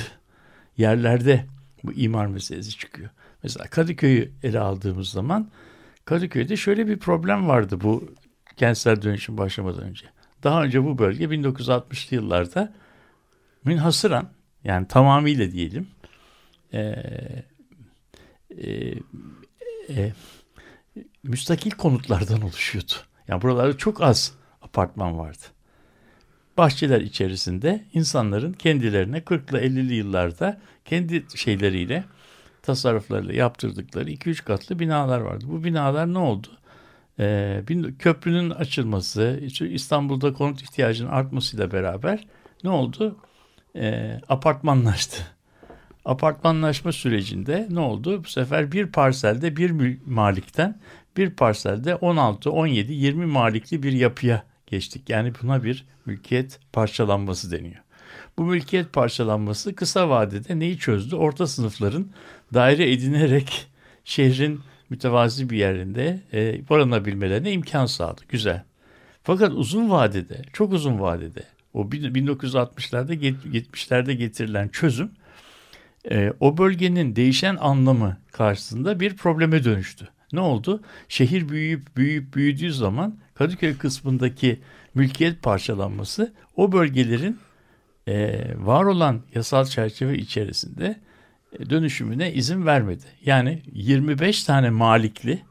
Yerlerde 0.78 1.46
bu 1.84 1.94
imar 1.94 2.26
meselesi 2.26 2.78
çıkıyor. 2.78 3.10
Mesela 3.44 3.68
Kadıköy'ü 3.68 4.32
ele 4.44 4.60
aldığımız 4.60 5.10
zaman 5.10 5.52
Kadıköy'de 6.06 6.58
şöyle 6.58 6.88
bir 6.88 7.00
problem 7.00 7.48
vardı 7.48 7.82
bu 7.82 8.14
kentsel 8.58 9.02
dönüşüm 9.02 9.38
başlamadan 9.38 9.84
önce. 9.84 10.06
Daha 10.44 10.64
önce 10.64 10.84
bu 10.84 10.98
bölge 10.98 11.26
1960'lı 11.26 12.16
yıllarda 12.16 12.74
münhasıran 13.66 14.30
yani 14.64 14.88
tamamıyla 14.88 15.52
diyelim 15.52 15.88
e, 16.74 16.80
e, 18.58 18.94
e, 19.90 20.14
müstakil 21.24 21.72
konutlardan 21.72 22.42
oluşuyordu. 22.42 22.94
Yani 23.28 23.42
buralarda 23.42 23.78
çok 23.78 24.02
az 24.02 24.34
apartman 24.62 25.18
vardı. 25.18 25.44
Bahçeler 26.58 27.02
içerisinde 27.02 27.86
insanların 27.94 28.54
kendilerine 28.54 29.18
40'lı 29.18 29.60
50'li 29.60 29.94
yıllarda 29.94 30.62
kendi 30.86 31.26
şeyleriyle 31.36 32.04
tasarruflarıyla 32.62 33.34
yaptırdıkları 33.34 34.10
2-3 34.12 34.44
katlı 34.44 34.80
binalar 34.80 35.22
vardı. 35.22 35.46
Bu 35.48 35.64
binalar 35.64 36.14
ne 36.14 36.18
oldu? 36.18 36.48
Ee, 37.20 37.64
köprünün 38.00 38.50
açılması, 38.50 39.42
İstanbul'da 39.62 40.34
konut 40.34 40.62
ihtiyacının 40.62 41.10
artmasıyla 41.10 41.72
beraber 41.72 42.28
ne 42.64 42.70
oldu? 42.70 43.18
Ee, 43.76 44.20
apartmanlaştı. 44.30 45.18
Apartmanlaşma 46.06 46.92
sürecinde 46.92 47.68
ne 47.70 47.80
oldu? 47.80 48.24
Bu 48.24 48.28
sefer 48.28 48.72
bir 48.72 48.88
parselde 48.88 49.58
bir 49.58 49.98
malikten 50.06 50.80
bir 51.18 51.30
parselde 51.30 51.96
16, 51.96 52.52
17, 52.52 52.94
20 52.94 53.26
malikli 53.26 53.84
bir 53.84 53.92
yapıya 53.92 54.44
geçtik. 54.68 55.10
Yani 55.10 55.34
buna 55.42 55.64
bir 55.64 55.86
mülkiyet 56.06 56.60
parçalanması 56.74 57.52
deniyor. 57.52 57.82
Bu 58.38 58.44
mülkiyet 58.44 58.94
parçalanması 58.94 59.76
kısa 59.76 60.10
vadede 60.10 60.60
neyi 60.60 60.78
çözdü? 60.78 61.16
Orta 61.16 61.48
sınıfların 61.48 62.08
daire 62.54 62.92
edinerek 62.92 63.68
şehrin 64.06 64.60
mütevazi 64.90 65.50
bir 65.50 65.58
yerinde 65.58 66.22
e, 66.34 66.70
barınabilmelerine 66.70 67.52
imkan 67.52 67.86
sağladı. 67.86 68.22
Güzel. 68.30 68.64
Fakat 69.24 69.52
uzun 69.52 69.90
vadede, 69.90 70.42
çok 70.54 70.74
uzun 70.74 71.00
vadede 71.00 71.44
o 71.74 71.84
1960'larda 71.84 73.14
70'lerde 73.14 74.14
getirilen 74.14 74.68
çözüm 74.68 75.12
e, 76.12 76.34
o 76.40 76.58
bölgenin 76.58 77.16
değişen 77.16 77.58
anlamı 77.60 78.18
karşısında 78.32 79.00
bir 79.00 79.18
probleme 79.18 79.64
dönüştü. 79.64 80.10
Ne 80.34 80.40
oldu? 80.40 80.82
Şehir 81.10 81.50
büyüyüp 81.50 81.98
büyüyüp 81.98 82.36
büyüdüğü 82.36 82.74
zaman 82.74 83.18
Kadıköy 83.34 83.78
kısmındaki 83.78 84.60
mülkiyet 84.96 85.42
parçalanması 85.42 86.34
o 86.56 86.72
bölgelerin 86.72 87.40
e, 88.08 88.42
var 88.58 88.84
olan 88.84 89.22
yasal 89.36 89.66
çerçeve 89.66 90.18
içerisinde 90.18 91.00
e, 91.60 91.70
dönüşümüne 91.70 92.34
izin 92.34 92.66
vermedi. 92.66 93.06
Yani 93.26 93.62
25 93.74 94.44
tane 94.44 94.70
malikli 94.70 95.42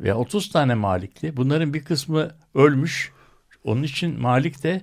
veya 0.00 0.16
30 0.16 0.50
tane 0.50 0.74
malikli 0.74 1.36
bunların 1.36 1.74
bir 1.74 1.84
kısmı 1.84 2.30
ölmüş. 2.54 3.12
Onun 3.64 3.82
için 3.82 4.20
malik 4.20 4.62
de 4.62 4.82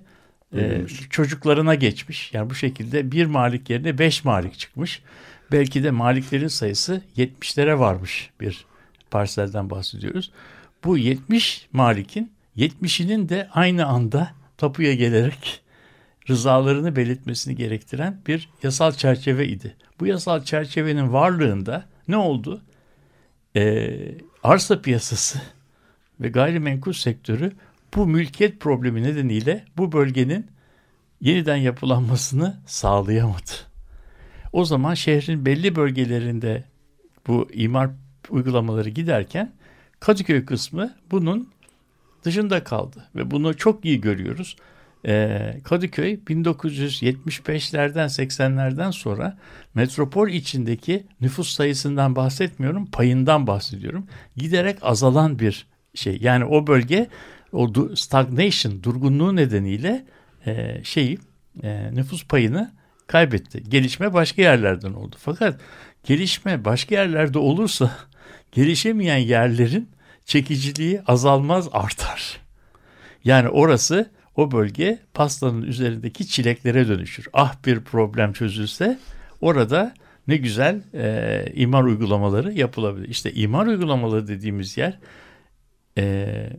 e, 0.56 0.82
çocuklarına 1.10 1.76
geçmiş. 1.76 2.34
Yani 2.34 2.50
bu 2.50 2.56
şekilde 2.56 3.12
bir 3.12 3.26
malik 3.26 3.70
yerine 3.70 3.98
5 3.98 4.26
malik 4.26 4.60
çıkmış. 4.60 5.02
Belki 5.52 5.84
de 5.84 5.92
maliklerin 5.92 6.48
sayısı 6.48 7.02
70'lere 7.18 7.80
varmış 7.80 8.30
bir 8.40 8.66
parselden 9.12 9.70
bahsediyoruz. 9.70 10.32
Bu 10.84 10.98
70 10.98 11.68
malikin 11.74 12.32
70'inin 12.58 13.30
de 13.30 13.50
aynı 13.54 13.86
anda 13.86 14.32
tapuya 14.58 14.94
gelerek 14.94 15.62
rızalarını 16.30 16.96
belirtmesini 16.96 17.56
gerektiren 17.56 18.22
bir 18.28 18.50
yasal 18.64 18.92
çerçeve 18.92 19.48
idi. 19.48 19.76
Bu 20.00 20.06
yasal 20.06 20.44
çerçevenin 20.44 21.14
varlığında 21.14 21.86
ne 22.08 22.18
oldu? 22.18 22.62
Ee, 23.56 23.98
arsa 24.44 24.82
piyasası 24.82 25.42
ve 26.20 26.30
gayrimenkul 26.30 26.94
sektörü 26.94 27.52
bu 27.96 28.08
mülkiyet 28.08 28.60
problemi 28.60 29.04
nedeniyle 29.04 29.66
bu 29.78 29.92
bölgenin 29.92 30.48
yeniden 31.22 31.56
yapılanmasını 31.56 32.60
sağlayamadı. 32.66 33.52
O 34.54 34.66
zaman 34.66 34.94
şehrin 34.94 35.46
belli 35.46 35.76
bölgelerinde 35.76 36.64
bu 37.28 37.48
imar 37.54 37.90
uygulamaları 38.30 38.90
giderken 38.90 39.52
Kadıköy 40.00 40.46
kısmı 40.46 40.96
bunun 41.12 41.50
dışında 42.24 42.64
kaldı 42.64 43.06
ve 43.16 43.32
bunu 43.32 43.58
çok 43.58 43.86
iyi 43.86 44.02
görüyoruz. 44.02 44.56
Ee, 45.06 45.58
Kadıköy 45.64 46.14
1975'lerden 46.14 48.08
80'lerden 48.08 48.92
sonra 48.92 49.38
metropol 49.74 50.30
içindeki 50.30 51.04
nüfus 51.22 51.50
sayısından 51.50 52.16
bahsetmiyorum, 52.16 52.86
payından 52.86 53.48
bahsediyorum. 53.48 54.08
Giderek 54.38 54.78
azalan 54.82 55.40
bir 55.40 55.66
şey. 55.96 56.18
Yani 56.22 56.46
o 56.46 56.68
bölge 56.68 57.08
o 57.52 57.96
stagnation, 57.96 58.84
durgunluğu 58.84 59.36
nedeniyle 59.36 60.06
e, 60.46 60.84
şeyi 60.84 61.20
e, 61.64 61.96
nüfus 61.96 62.28
payını 62.28 62.72
kaybetti. 63.08 63.64
Gelişme 63.70 64.14
başka 64.14 64.42
yerlerden 64.42 64.94
oldu. 64.94 65.16
Fakat 65.20 65.62
gelişme 66.04 66.66
başka 66.66 66.96
yerlerde 66.96 67.40
olursa 67.40 67.92
gelişemeyen 68.52 69.18
yerlerin 69.18 69.90
çekiciliği 70.26 71.02
azalmaz 71.08 71.70
artar. 71.72 72.42
Yani 73.24 73.50
orası 73.50 74.12
o 74.36 74.52
bölge 74.52 75.00
pastanın 75.14 75.62
üzerindeki 75.62 76.28
çileklere 76.28 76.88
dönüşür. 76.88 77.28
Ah 77.34 77.56
bir 77.66 77.80
problem 77.80 78.34
çözülse 78.34 79.00
orada 79.42 79.94
ne 80.28 80.38
güzel 80.38 80.82
e, 80.94 81.46
imar 81.54 81.84
uygulamaları 81.84 82.54
yapılabilir. 82.54 83.10
İşte 83.10 83.34
imar 83.34 83.66
uygulamaları 83.66 84.28
dediğimiz 84.28 84.78
yer 84.78 85.00
e, 85.98 86.50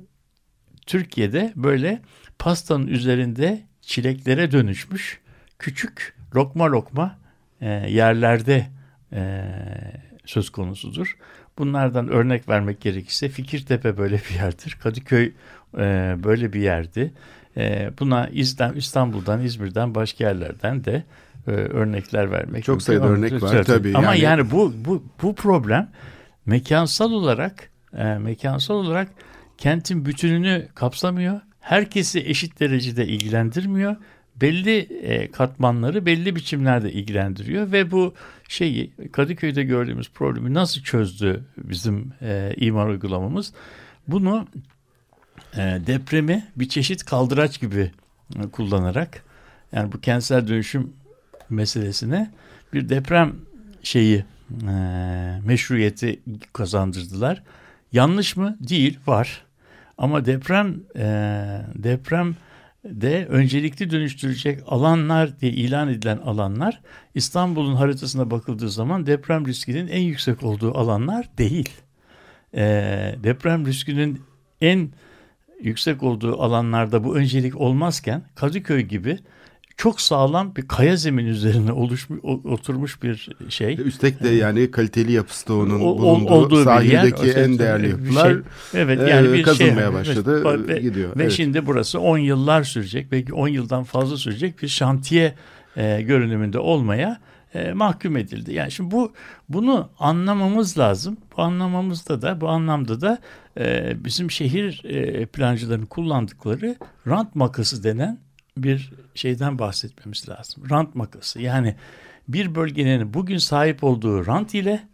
Türkiye'de 0.86 1.52
böyle 1.56 2.02
pastanın 2.38 2.86
üzerinde 2.86 3.62
çileklere 3.80 4.52
dönüşmüş 4.52 5.20
küçük 5.58 6.16
lokma 6.34 6.72
lokma 6.72 7.18
e, 7.60 7.68
yerlerde 7.68 8.66
e, 9.12 9.44
söz 10.24 10.50
konusudur. 10.50 11.16
Bunlardan 11.58 12.08
örnek 12.08 12.48
vermek 12.48 12.80
gerekirse 12.80 13.28
Fikirtepe 13.28 13.98
böyle 13.98 14.16
bir 14.16 14.34
yerdir. 14.34 14.78
Kadıköy 14.82 15.32
e, 15.78 16.16
böyle 16.24 16.52
bir 16.52 16.60
yerdi. 16.60 17.12
E, 17.56 17.90
buna 18.00 18.28
İstanbul'dan, 18.74 19.42
İzmir'den, 19.42 19.94
başka 19.94 20.24
yerlerden 20.24 20.84
de 20.84 21.04
e, 21.46 21.50
örnekler 21.50 22.30
vermek. 22.30 22.64
Çok 22.64 22.82
sayıda 22.82 23.06
örnek 23.06 23.42
var 23.42 23.64
tabii. 23.64 23.96
Ama 23.96 24.06
yani, 24.06 24.20
yani 24.20 24.50
bu 24.50 24.72
bu 24.76 25.04
bu 25.22 25.34
problem 25.34 25.90
mekansal 26.46 27.12
olarak 27.12 27.70
e, 27.96 28.04
mekansal 28.04 28.74
olarak 28.74 29.08
kentin 29.62 30.06
bütününü 30.06 30.68
kapsamıyor. 30.74 31.40
Herkesi 31.60 32.20
eşit 32.20 32.60
derecede 32.60 33.06
ilgilendirmiyor 33.06 33.96
belli 34.36 34.78
e, 34.78 35.30
katmanları 35.30 36.06
belli 36.06 36.36
biçimlerde 36.36 36.92
ilgilendiriyor 36.92 37.72
ve 37.72 37.90
bu 37.90 38.14
şeyi 38.48 38.92
Kadıköy'de 39.12 39.62
gördüğümüz 39.62 40.10
problemi 40.10 40.54
nasıl 40.54 40.82
çözdü 40.82 41.44
bizim 41.56 42.12
e, 42.22 42.54
imar 42.56 42.88
uygulamamız? 42.88 43.52
Bunu 44.08 44.48
e, 45.56 45.58
depremi 45.86 46.46
bir 46.56 46.68
çeşit 46.68 47.04
kaldıraç 47.04 47.60
gibi 47.60 47.90
e, 48.36 48.48
kullanarak 48.48 49.24
yani 49.72 49.92
bu 49.92 50.00
kentsel 50.00 50.48
dönüşüm 50.48 50.92
meselesine 51.50 52.30
bir 52.72 52.88
deprem 52.88 53.34
şeyi 53.82 54.24
e, 54.68 54.74
meşruiyeti 55.44 56.20
kazandırdılar. 56.52 57.42
Yanlış 57.92 58.36
mı? 58.36 58.56
Değil, 58.60 58.98
var. 59.06 59.44
Ama 60.02 60.24
deprem 60.24 60.80
e, 60.96 61.04
deprem 61.74 62.36
de 62.84 63.26
öncelikli 63.26 63.90
dönüştürecek 63.90 64.60
alanlar 64.66 65.40
diye 65.40 65.52
ilan 65.52 65.88
edilen 65.88 66.18
alanlar 66.18 66.80
İstanbul'un 67.14 67.74
haritasına 67.74 68.30
bakıldığı 68.30 68.70
zaman 68.70 69.06
deprem 69.06 69.46
riskinin 69.46 69.88
en 69.88 70.00
yüksek 70.00 70.42
olduğu 70.42 70.78
alanlar 70.78 71.28
değil. 71.38 71.70
E, 72.54 72.64
deprem 73.22 73.66
riskinin 73.66 74.20
en 74.60 74.90
yüksek 75.60 76.02
olduğu 76.02 76.42
alanlarda 76.42 77.04
bu 77.04 77.16
öncelik 77.16 77.56
olmazken 77.56 78.22
Kadıköy 78.34 78.82
gibi 78.82 79.18
çok 79.76 80.00
sağlam 80.00 80.56
bir 80.56 80.68
kaya 80.68 80.96
zemin 80.96 81.26
üzerine 81.26 81.72
oluşmuş 81.72 82.20
oturmuş 82.44 83.02
bir 83.02 83.28
şey. 83.48 83.74
Üstelik 83.84 84.22
de 84.22 84.28
yani 84.28 84.70
kaliteli 84.70 85.12
yapısı 85.12 85.48
da 85.48 85.54
onun 85.54 85.80
O- 85.80 85.98
bulunduğu 85.98 86.30
olduğu 86.32 86.64
sahildeki 86.64 87.26
yer. 87.26 87.36
en 87.36 87.58
değerli 87.58 87.82
Bir 87.82 87.88
yapılar 87.88 88.30
şey. 88.30 88.40
Evet 88.82 89.00
e, 89.00 89.10
yani 89.10 89.32
bir 89.32 89.42
kazılmaya 89.42 89.86
şey 89.86 89.92
başladı, 89.94 90.68
ve, 90.68 90.80
gidiyor. 90.80 91.16
Ve 91.16 91.22
Evet. 91.22 91.32
şimdi 91.32 91.66
burası 91.66 92.00
10 92.00 92.18
yıllar 92.18 92.62
sürecek, 92.64 93.12
belki 93.12 93.34
10 93.34 93.48
yıldan 93.48 93.84
fazla 93.84 94.16
sürecek 94.16 94.62
bir 94.62 94.68
şantiye 94.68 95.34
e, 95.76 96.02
görünümünde 96.02 96.58
olmaya 96.58 97.20
e, 97.54 97.72
mahkum 97.72 98.16
edildi. 98.16 98.54
Yani 98.54 98.70
şimdi 98.72 98.90
bu 98.90 99.12
bunu 99.48 99.88
anlamamız 99.98 100.78
lazım. 100.78 101.16
Bu 101.36 101.42
anlamamızda 101.42 102.22
da 102.22 102.40
bu 102.40 102.48
anlamda 102.48 103.00
da 103.00 103.18
e, 103.58 103.92
bizim 104.04 104.30
şehir 104.30 104.82
e, 104.84 105.26
plancılarının 105.26 105.86
kullandıkları 105.86 106.76
rant 107.06 107.34
makası 107.36 107.84
denen 107.84 108.18
bir 108.56 108.92
şeyden 109.14 109.58
bahsetmemiz 109.58 110.28
lazım. 110.28 110.70
Rant 110.70 110.94
makası 110.94 111.40
yani 111.40 111.74
bir 112.28 112.54
bölgenin 112.54 113.14
bugün 113.14 113.38
sahip 113.38 113.84
olduğu 113.84 114.26
rant 114.26 114.54
ile 114.54 114.88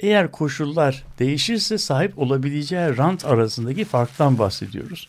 eğer 0.00 0.32
koşullar 0.32 1.04
değişirse 1.18 1.78
sahip 1.78 2.18
olabileceği 2.18 2.96
rant 2.96 3.24
arasındaki 3.24 3.84
farktan 3.84 4.38
bahsediyoruz. 4.38 5.08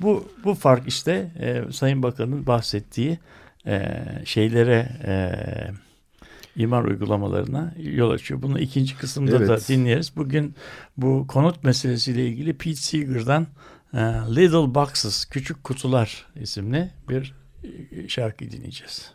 Bu 0.00 0.28
bu 0.44 0.54
fark 0.54 0.88
işte 0.88 1.30
e, 1.38 1.72
Sayın 1.72 2.02
Bakan'ın 2.02 2.46
bahsettiği 2.46 3.18
e, 3.66 4.02
şeylere 4.24 4.88
e, 5.06 5.12
imar 6.62 6.84
uygulamalarına 6.84 7.74
yol 7.78 8.10
açıyor. 8.10 8.42
Bunu 8.42 8.58
ikinci 8.58 8.98
kısımda 8.98 9.40
da 9.40 9.44
Evet. 9.44 9.68
dinleriz. 9.68 10.16
Bugün 10.16 10.54
bu 10.96 11.26
konut 11.26 11.64
meselesiyle 11.64 12.26
ilgili 12.26 12.54
Pete 12.54 12.76
Seeger'dan 12.76 13.46
Little 13.94 14.74
Boxes, 14.74 15.24
Küçük 15.24 15.64
Kutular 15.64 16.26
isimli 16.40 16.90
bir 17.08 17.34
şarkı 18.08 18.50
dinleyeceğiz. 18.50 19.14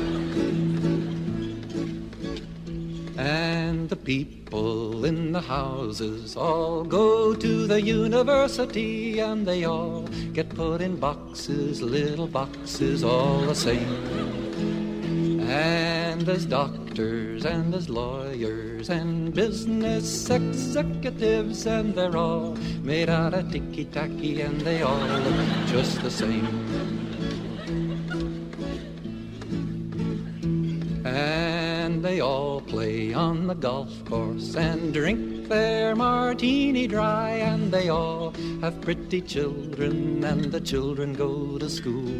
And 3.81 3.89
the 3.89 3.95
people 3.95 5.05
in 5.05 5.31
the 5.31 5.41
houses 5.41 6.37
all 6.37 6.83
go 6.83 7.33
to 7.33 7.65
the 7.65 7.81
university 7.81 9.17
and 9.17 9.43
they 9.43 9.63
all 9.63 10.03
get 10.33 10.49
put 10.49 10.81
in 10.81 10.97
boxes, 10.97 11.81
little 11.81 12.27
boxes, 12.27 13.03
all 13.03 13.41
the 13.41 13.55
same. 13.55 13.81
And 15.49 16.29
as 16.29 16.45
doctors 16.45 17.43
and 17.43 17.73
as 17.73 17.89
lawyers 17.89 18.91
and 18.91 19.33
business 19.33 20.29
executives, 20.29 21.65
and 21.65 21.95
they're 21.95 22.15
all 22.15 22.55
made 22.83 23.09
out 23.09 23.33
of 23.33 23.51
ticky 23.51 23.85
tacky 23.85 24.41
and 24.41 24.61
they 24.61 24.83
all 24.83 25.07
look 25.07 25.67
just 25.69 25.99
the 26.03 26.11
same. 26.11 26.70
The 33.51 33.55
golf 33.55 34.05
course 34.05 34.55
and 34.55 34.93
drink 34.93 35.49
their 35.49 35.93
martini 35.93 36.87
dry. 36.87 37.31
And 37.31 37.69
they 37.69 37.89
all 37.89 38.33
have 38.61 38.79
pretty 38.79 39.19
children, 39.19 40.23
and 40.23 40.45
the 40.53 40.61
children 40.61 41.13
go 41.13 41.57
to 41.57 41.69
school. 41.69 42.13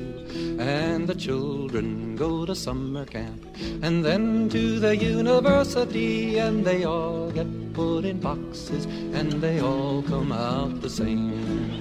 And 0.60 1.08
the 1.08 1.16
children 1.16 2.18
go 2.18 2.46
to 2.46 2.54
summer 2.54 3.06
camp, 3.06 3.46
and 3.82 4.04
then 4.04 4.50
to 4.50 4.80
the 4.80 4.98
university. 4.98 6.38
And 6.38 6.66
they 6.66 6.84
all 6.84 7.32
get 7.32 7.48
put 7.74 8.04
in 8.04 8.20
boxes, 8.20 8.84
and 9.14 9.32
they 9.32 9.62
all 9.62 10.04
come 10.04 10.34
out 10.34 10.82
the 10.82 10.90
same. 10.90 11.72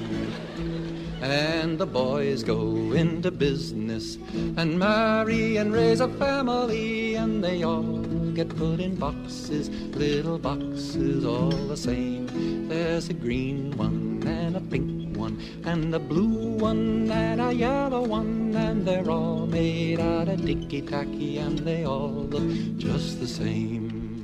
And 1.22 1.76
the 1.76 1.86
boys 1.86 2.44
go 2.44 2.92
into 2.92 3.30
business 3.30 4.16
and 4.56 4.78
marry 4.78 5.56
and 5.56 5.72
raise 5.72 6.00
a 6.00 6.08
family, 6.08 7.16
and 7.16 7.42
they 7.44 7.64
all 7.64 7.98
get 8.44 8.56
put 8.56 8.80
in 8.80 8.94
boxes, 8.94 9.68
little 9.94 10.38
boxes 10.38 11.26
all 11.26 11.50
the 11.72 11.76
same. 11.76 12.26
There's 12.68 13.10
a 13.10 13.12
green 13.12 13.76
one 13.76 14.22
and 14.26 14.56
a 14.56 14.60
pink 14.60 15.14
one, 15.18 15.36
and 15.66 15.94
a 15.94 15.98
blue 15.98 16.56
one 16.56 17.10
and 17.10 17.40
a 17.40 17.52
yellow 17.52 18.02
one, 18.02 18.54
and 18.56 18.86
they're 18.86 19.10
all 19.10 19.46
made 19.46 20.00
out 20.00 20.28
of 20.28 20.40
ticky 20.46 20.80
tacky, 20.80 21.36
and 21.36 21.58
they 21.58 21.84
all 21.84 22.28
look 22.32 22.48
just 22.78 23.20
the 23.20 23.26
same. 23.26 24.22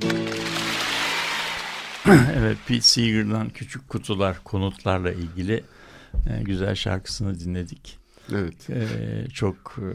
evet 2.37 2.57
Pete 2.67 2.81
Seeger'dan 2.81 3.49
Küçük 3.49 3.89
Kutular 3.89 4.43
konutlarla 4.43 5.11
ilgili 5.11 5.63
e, 6.27 6.41
güzel 6.43 6.75
şarkısını 6.75 7.39
dinledik. 7.39 8.06
Evet. 8.33 8.69
E, 8.69 8.85
çok 9.33 9.77
e, 9.77 9.89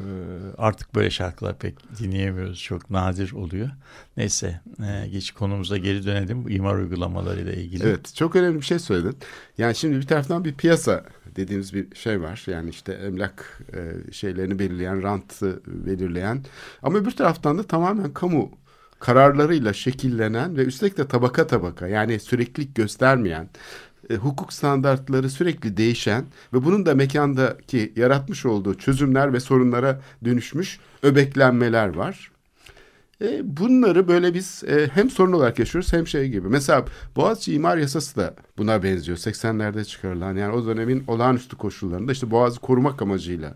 artık 0.58 0.94
böyle 0.94 1.10
şarkılar 1.10 1.58
pek 1.58 1.74
dinleyemiyoruz. 1.98 2.62
Çok 2.62 2.90
nadir 2.90 3.32
oluyor. 3.32 3.70
Neyse 4.16 4.60
e, 4.82 5.08
geç 5.08 5.30
konumuza 5.30 5.76
geri 5.76 6.06
dönelim. 6.06 6.48
İmar 6.48 6.74
uygulamalarıyla 6.74 7.52
ilgili. 7.52 7.84
Evet 7.84 8.14
çok 8.14 8.36
önemli 8.36 8.56
bir 8.56 8.66
şey 8.66 8.78
söyledin. 8.78 9.16
Yani 9.58 9.74
şimdi 9.74 9.96
bir 9.96 10.06
taraftan 10.06 10.44
bir 10.44 10.54
piyasa 10.54 11.04
dediğimiz 11.36 11.74
bir 11.74 11.96
şey 11.96 12.20
var. 12.20 12.44
Yani 12.46 12.70
işte 12.70 12.92
emlak 12.92 13.60
e, 13.74 14.12
şeylerini 14.12 14.58
belirleyen, 14.58 15.02
rantı 15.02 15.62
belirleyen. 15.66 16.44
Ama 16.82 16.98
öbür 16.98 17.10
taraftan 17.10 17.58
da 17.58 17.62
tamamen 17.62 18.12
kamu 18.12 18.50
kararlarıyla 19.00 19.72
şekillenen 19.72 20.56
ve 20.56 20.64
üstelik 20.64 20.98
de 20.98 21.08
tabaka 21.08 21.46
tabaka 21.46 21.88
yani 21.88 22.20
süreklilik 22.20 22.74
göstermeyen 22.74 23.48
e, 24.10 24.14
hukuk 24.14 24.52
standartları 24.52 25.30
sürekli 25.30 25.76
değişen 25.76 26.24
ve 26.52 26.64
bunun 26.64 26.86
da 26.86 26.94
mekandaki 26.94 27.92
yaratmış 27.96 28.46
olduğu 28.46 28.74
çözümler 28.74 29.32
ve 29.32 29.40
sorunlara 29.40 30.00
dönüşmüş 30.24 30.80
öbeklenmeler 31.02 31.88
var. 31.96 32.32
E, 33.22 33.56
bunları 33.56 34.08
böyle 34.08 34.34
biz 34.34 34.64
e, 34.64 34.88
hem 34.94 35.10
sorun 35.10 35.32
olarak 35.32 35.58
yaşıyoruz 35.58 35.92
hem 35.92 36.06
şey 36.06 36.28
gibi. 36.28 36.48
Mesela 36.48 36.84
Boğaziçi 37.16 37.54
İmar 37.54 37.76
Yasası 37.76 38.16
da 38.16 38.34
buna 38.58 38.82
benziyor. 38.82 39.18
80'lerde 39.18 39.84
çıkarılan 39.84 40.36
yani 40.36 40.54
o 40.54 40.66
dönemin 40.66 41.04
olağanüstü 41.06 41.56
koşullarında 41.56 42.12
işte 42.12 42.30
Boğaz'ı 42.30 42.60
korumak 42.60 43.02
amacıyla 43.02 43.54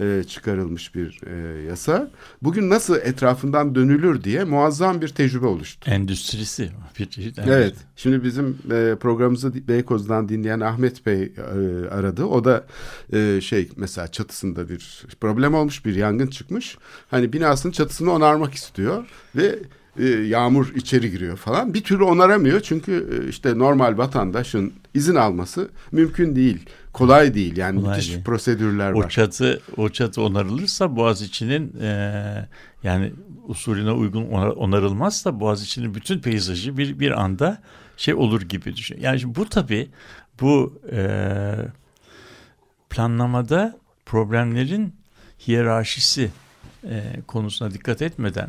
e, 0.00 0.24
çıkarılmış 0.28 0.94
bir 0.94 1.20
e, 1.26 1.62
yasa. 1.62 2.10
Bugün 2.42 2.70
nasıl 2.70 2.96
etrafından 2.96 3.74
dönülür 3.74 4.24
diye 4.24 4.44
muazzam 4.44 5.00
bir 5.00 5.08
tecrübe 5.08 5.46
oluştu. 5.46 5.90
Endüstrisi. 5.90 6.70
Bir 6.98 7.06
Evet. 7.46 7.74
Şimdi 7.96 8.24
bizim 8.24 8.58
e, 8.72 8.94
programımızı 9.00 9.68
Beykoz'dan 9.68 10.28
dinleyen 10.28 10.60
Ahmet 10.60 11.06
Bey 11.06 11.22
e, 11.22 11.40
aradı. 11.88 12.24
O 12.24 12.44
da 12.44 12.66
e, 13.12 13.40
şey 13.40 13.68
mesela 13.76 14.08
çatısında 14.08 14.68
bir 14.68 15.06
problem 15.20 15.54
olmuş, 15.54 15.84
bir 15.84 15.94
yangın 15.94 16.26
çıkmış. 16.26 16.78
Hani 17.10 17.32
binasının 17.32 17.72
çatısını 17.72 18.12
onarmak 18.12 18.54
istiyor 18.54 19.04
ve 19.36 19.58
e, 19.98 20.04
yağmur 20.06 20.72
içeri 20.74 21.10
giriyor 21.10 21.36
falan. 21.36 21.74
Bir 21.74 21.82
türlü 21.84 22.02
onaramıyor 22.04 22.60
çünkü 22.60 23.22
e, 23.24 23.28
işte 23.28 23.58
normal 23.58 23.98
vatandaşın 23.98 24.72
izin 24.94 25.14
alması 25.14 25.68
mümkün 25.92 26.36
değil. 26.36 26.66
Kolay 26.92 27.34
değil 27.34 27.56
yani 27.56 27.80
Kolay 27.80 27.96
müthiş 27.96 28.12
değil. 28.12 28.24
prosedürler 28.24 28.92
O 28.92 28.98
var. 28.98 29.08
çatı 29.08 29.60
o 29.76 29.88
çatı 29.88 30.22
onarılırsa 30.22 30.96
Boğaziçi'nin 30.96 31.80
e, 31.80 32.48
yani 32.82 33.12
usulüne 33.48 33.90
uygun 33.92 34.22
onar- 34.26 34.54
onarılmazsa 34.54 35.40
Boğaziçi'nin 35.40 35.94
bütün 35.94 36.18
peyzajı 36.18 36.76
bir 36.76 37.00
bir 37.00 37.20
anda 37.22 37.62
şey 37.96 38.14
olur 38.14 38.42
gibi 38.42 38.76
düşün. 38.76 38.98
Yani 39.00 39.20
şimdi 39.20 39.34
bu 39.34 39.48
tabii 39.48 39.88
bu 40.40 40.80
e, 40.92 41.00
planlamada 42.90 43.78
problemlerin 44.06 44.94
hiyerarşisi 45.48 46.30
e, 46.84 47.02
konusuna 47.26 47.70
dikkat 47.70 48.02
etmeden 48.02 48.48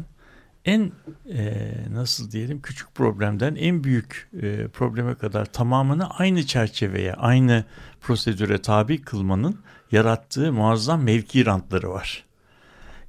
en 0.67 0.91
e, 1.34 1.73
nasıl 1.91 2.32
diyelim 2.32 2.62
küçük 2.62 2.95
problemden 2.95 3.56
en 3.56 3.84
büyük 3.84 4.30
e, 4.41 4.67
probleme 4.67 5.15
kadar 5.15 5.45
tamamını 5.45 6.10
aynı 6.10 6.45
çerçeveye, 6.45 7.13
aynı 7.13 7.65
prosedüre 8.01 8.62
tabi 8.62 9.01
kılmanın 9.01 9.60
yarattığı 9.91 10.53
muazzam 10.53 11.03
mevki 11.03 11.45
rantları 11.45 11.89
var. 11.89 12.23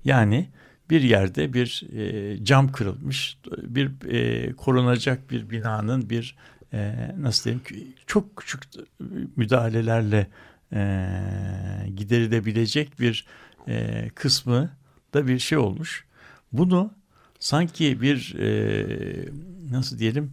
Yani 0.04 0.48
bir 0.90 1.00
yerde 1.02 1.52
bir 1.52 1.82
e, 1.96 2.44
cam 2.44 2.72
kırılmış, 2.72 3.38
bir 3.62 4.10
e, 4.10 4.52
korunacak 4.52 5.30
bir 5.30 5.50
binanın 5.50 6.10
bir 6.10 6.36
e, 6.72 6.94
nasıl 7.18 7.44
diyeyim 7.44 7.94
çok 8.06 8.36
küçük 8.36 8.62
müdahalelerle 9.36 10.26
e, 10.72 11.08
giderilebilecek 11.96 13.00
bir 13.00 13.26
e, 13.68 14.08
kısmı 14.14 14.70
da 15.14 15.26
bir 15.26 15.38
şey 15.38 15.58
olmuş. 15.58 16.04
Bunu 16.52 16.97
sanki 17.40 18.00
bir 18.00 18.34
e, 18.38 19.28
nasıl 19.70 19.98
diyelim 19.98 20.30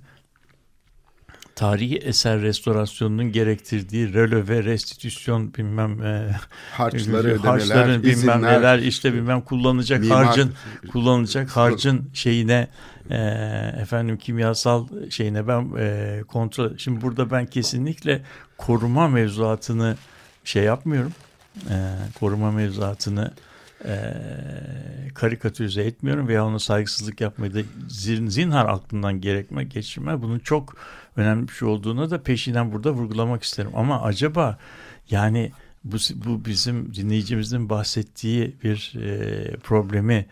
tarihi 1.55 1.97
eser 1.97 2.41
restorasyonunun 2.41 3.31
gerektirdiği 3.31 4.13
röleve, 4.13 4.63
restitüsyon 4.63 5.53
bilmem 5.53 6.03
e, 6.03 6.35
Harçları, 6.71 7.17
ödemeler, 7.27 7.37
harçların 7.37 8.03
bilmem 8.03 8.13
izinler, 8.13 8.41
neler 8.41 8.79
işte 8.79 9.13
bilmem 9.13 9.41
kullanacak 9.41 10.03
mimar- 10.03 10.25
harcın 10.25 10.53
kullanacak 10.91 11.49
harcın 11.49 12.09
şeyine 12.13 12.67
e, 13.09 13.17
efendim 13.81 14.17
kimyasal 14.17 14.87
şeyine 15.09 15.47
ben 15.47 15.69
e, 15.77 16.23
kontrol 16.27 16.77
şimdi 16.77 17.01
burada 17.01 17.31
ben 17.31 17.45
kesinlikle 17.45 18.21
koruma 18.57 19.07
mevzuatını 19.07 19.95
şey 20.43 20.63
yapmıyorum. 20.63 21.13
E, 21.69 21.75
koruma 22.19 22.51
mevzuatını 22.51 23.33
e, 23.85 24.13
karikatürize 25.13 25.83
etmiyorum 25.83 26.27
veya 26.27 26.45
ona 26.45 26.59
saygısızlık 26.59 27.21
yapmayı 27.21 27.53
da 27.53 27.59
zin, 27.89 28.27
zinhar 28.27 28.65
aklından 28.65 29.21
gerekme 29.21 29.63
geçirme. 29.63 30.21
Bunun 30.21 30.39
çok 30.39 30.77
önemli 31.15 31.47
bir 31.47 31.53
şey 31.53 31.67
olduğunu 31.67 32.11
da 32.11 32.23
peşinden 32.23 32.71
burada 32.71 32.91
vurgulamak 32.91 33.43
isterim. 33.43 33.71
Ama 33.75 34.01
acaba 34.01 34.57
yani 35.09 35.51
bu, 35.83 35.97
bu 36.25 36.45
bizim 36.45 36.95
dinleyicimizin 36.95 37.69
bahsettiği 37.69 38.55
bir 38.63 38.93
e, 39.01 39.57
problemi 39.57 40.25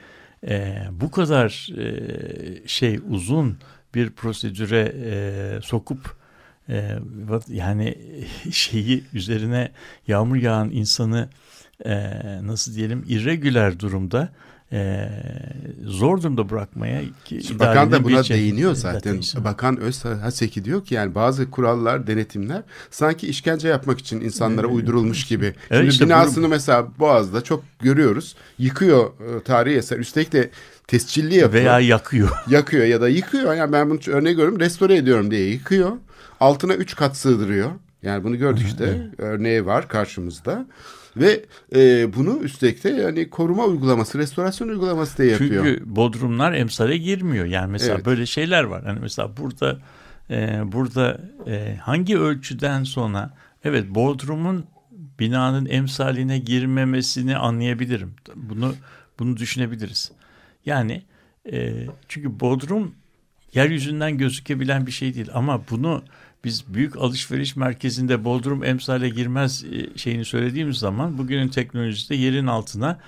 e, 0.48 0.84
bu 0.92 1.12
kadar 1.12 1.70
e, 1.78 2.68
şey 2.68 3.00
uzun 3.10 3.58
bir 3.96 4.10
prosedüre 4.10 4.94
e, 5.04 5.62
sokup 5.62 6.16
e, 6.70 7.00
yani 7.48 7.98
şeyi 8.52 9.04
üzerine 9.14 9.72
yağmur 10.08 10.36
yağan 10.36 10.70
insanı 10.70 11.30
e, 11.86 12.12
nasıl 12.44 12.76
diyelim 12.76 13.06
irregüler 13.08 13.80
durumda 13.80 14.30
e, 14.74 15.10
zor 15.86 16.22
durumda 16.22 16.50
bırakmaya 16.50 17.02
ki, 17.26 17.44
Şimdi 17.44 17.60
bakan 17.60 17.92
da 17.92 18.04
buna 18.04 18.24
değiniyor 18.24 18.76
zaten. 18.76 19.22
zaten. 19.22 19.44
Bakan 19.44 19.78
Özhaseki 19.78 20.66
diyor 20.66 20.86
ki 20.86 20.96
yani 20.96 21.16
bazı 21.16 21.52
kurallar, 21.52 22.08
denetimler 22.08 22.62
sanki 22.92 23.28
işkence 23.28 23.68
yapmak 23.68 24.00
için 24.00 24.22
insanlara 24.22 24.68
uydurulmuş 24.68 25.26
gibi. 25.26 25.54
Şimdi 25.68 25.88
işte 25.88 26.06
binasını 26.06 26.48
mesela 26.48 26.88
Boğaz'da 27.00 27.42
çok 27.44 27.64
görüyoruz. 27.80 28.36
Yıkıyor 28.58 29.06
e, 29.06 29.44
tarihi 29.44 29.78
eser. 29.78 29.98
Üstelik 29.98 30.34
de 30.34 30.50
tescilli 30.88 31.36
yapıyor. 31.36 31.64
veya 31.64 31.80
yakıyor. 31.80 32.30
yakıyor 32.50 32.86
ya 32.86 33.02
da 33.02 33.10
yıkıyor. 33.10 33.54
Yani 33.54 33.72
ben 33.72 33.90
bunu 33.90 34.00
örneği 34.08 34.36
görüyorum. 34.36 34.60
Restore 34.60 34.96
ediyorum 34.96 35.32
diye 35.32 35.50
yıkıyor. 35.50 35.92
Altına 36.40 36.74
üç 36.74 36.96
kat 36.96 37.18
sığdırıyor. 37.18 37.72
Yani 38.04 38.24
bunu 38.24 38.38
gördük 38.38 38.66
işte. 38.68 39.08
Örneği 39.18 39.66
var 39.66 39.88
karşımızda. 39.88 40.66
Ve 41.18 41.46
e, 41.76 42.14
bunu 42.16 42.40
üstelik 42.44 42.84
de 42.84 42.90
yani 42.90 43.30
koruma 43.30 43.66
uygulaması, 43.66 44.18
restorasyon 44.18 44.68
uygulaması 44.68 45.18
da 45.18 45.24
yapıyor. 45.24 45.66
Çünkü 45.66 45.96
bodrumlar 45.96 46.54
emsale 46.54 46.98
girmiyor. 46.98 47.46
Yani 47.46 47.72
mesela 47.72 47.96
Evet. 47.96 48.06
böyle 48.06 48.26
şeyler 48.26 48.64
var. 48.64 48.84
Hani 48.84 49.00
mesela 49.00 49.38
burada 49.38 49.80
e, 50.30 50.62
burada 50.72 51.22
e, 51.48 51.76
hangi 51.82 52.18
ölçüden 52.20 52.84
sonra 52.84 53.34
evet 53.64 53.90
bodrumun 53.90 54.66
binanın 55.20 55.66
emsaline 55.66 56.40
girmemesini 56.40 57.38
anlayabilirim. 57.38 58.14
Bunu 58.36 58.76
bunu 59.20 59.38
düşünebiliriz. 59.38 60.12
Yani 60.66 61.04
e, 61.52 61.88
çünkü 62.08 62.40
bodrum 62.40 62.96
yeryüzünden 63.54 64.18
gözükebilen 64.18 64.88
bir 64.88 64.92
şey 64.92 65.14
değil 65.16 65.30
ama 65.34 65.62
bunu 65.70 66.04
biz 66.44 66.74
büyük 66.74 66.98
alışveriş 66.98 67.56
merkezinde 67.56 68.26
bodrum 68.26 68.64
emsale 68.64 69.10
girmez 69.10 69.64
e, 69.64 69.98
şeyini 69.98 70.26
söylediğimiz 70.26 70.78
zaman 70.78 71.18
bugünün 71.18 71.48
teknolojisinde 71.48 72.18
yerin 72.18 72.48
altına 72.48 73.00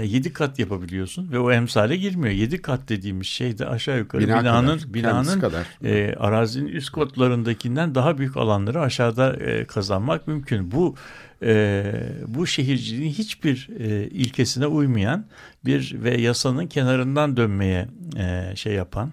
7 0.00 0.32
kat 0.32 0.58
yapabiliyorsun 0.58 1.32
ve 1.32 1.38
o 1.38 1.52
emsale 1.52 1.96
girmiyor. 1.96 2.34
7 2.34 2.62
kat 2.62 2.88
dediğimiz 2.88 3.26
şey 3.26 3.58
de 3.58 3.66
aşağı 3.66 3.98
yukarı 3.98 4.22
Bina 4.22 4.40
binanın 4.40 4.78
kadar, 4.78 4.94
binanın 4.94 5.40
kadar. 5.40 5.66
e, 5.84 6.14
arazinin 6.14 6.68
üst 6.68 6.92
katlarındakinden 6.92 7.94
daha 7.94 8.18
büyük 8.18 8.36
alanları 8.36 8.80
aşağıda 8.80 9.36
e, 9.36 9.64
kazanmak 9.64 10.28
mümkün. 10.28 10.72
Bu 10.72 10.94
e, 11.42 11.84
bu 12.26 12.46
şehirciliğin 12.46 13.12
hiçbir 13.12 13.68
e, 13.78 14.08
ilkesine 14.08 14.66
uymayan 14.66 15.24
bir 15.64 15.96
ve 16.04 16.20
yasanın 16.20 16.66
kenarından 16.66 17.36
dönmeye 17.36 17.88
e, 18.16 18.56
şey 18.56 18.74
yapan. 18.74 19.10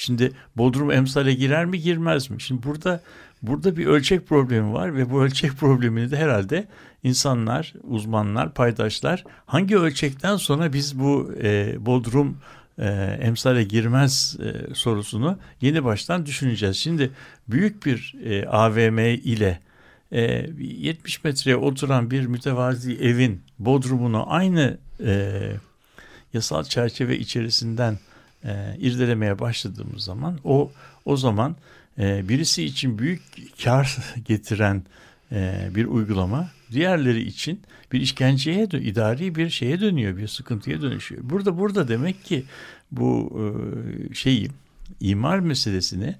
Şimdi 0.00 0.32
Bodrum 0.56 0.90
emsale 0.90 1.34
girer 1.34 1.64
mi 1.64 1.80
girmez 1.80 2.30
mi? 2.30 2.40
Şimdi 2.42 2.62
burada 2.62 3.02
burada 3.42 3.76
bir 3.76 3.86
ölçek 3.86 4.26
problemi 4.26 4.72
var 4.72 4.96
ve 4.96 5.10
bu 5.10 5.22
ölçek 5.22 5.52
problemini 5.52 6.10
de 6.10 6.16
herhalde 6.16 6.68
insanlar, 7.02 7.74
uzmanlar, 7.82 8.54
paydaşlar 8.54 9.24
hangi 9.46 9.78
ölçekten 9.78 10.36
sonra 10.36 10.72
biz 10.72 10.98
bu 10.98 11.32
e, 11.42 11.74
Bodrum 11.86 12.36
e, 12.78 12.88
emsale 13.20 13.64
girmez 13.64 14.36
e, 14.40 14.74
sorusunu 14.74 15.38
yeni 15.60 15.84
baştan 15.84 16.26
düşüneceğiz. 16.26 16.76
Şimdi 16.76 17.10
büyük 17.48 17.86
bir 17.86 18.14
e, 18.24 18.46
AVM 18.46 18.98
ile 18.98 19.60
e, 20.12 20.22
70 20.58 21.24
metreye 21.24 21.56
oturan 21.56 22.10
bir 22.10 22.26
mütevazi 22.26 22.94
evin 22.94 23.42
bodrumunu 23.58 24.32
aynı 24.32 24.78
e, 25.04 25.32
yasal 26.32 26.64
çerçeve 26.64 27.18
içerisinden 27.18 27.98
e, 28.44 28.76
irdelemeye 28.78 29.38
başladığımız 29.38 30.04
zaman 30.04 30.38
o 30.44 30.72
o 31.04 31.16
zaman 31.16 31.56
e, 31.98 32.28
birisi 32.28 32.64
için 32.64 32.98
büyük 32.98 33.22
kar 33.64 33.98
getiren 34.24 34.82
e, 35.32 35.68
bir 35.74 35.84
uygulama 35.84 36.50
diğerleri 36.72 37.22
için 37.22 37.60
bir 37.92 38.00
işkenceye 38.00 38.64
idari 38.64 39.34
bir 39.34 39.50
şeye 39.50 39.80
dönüyor 39.80 40.16
bir 40.16 40.28
sıkıntıya 40.28 40.82
dönüşüyor. 40.82 41.20
Burada 41.24 41.58
burada 41.58 41.88
demek 41.88 42.24
ki 42.24 42.44
bu 42.92 43.32
e, 43.40 44.14
şeyi 44.14 44.48
imar 45.00 45.38
meselesini 45.38 46.16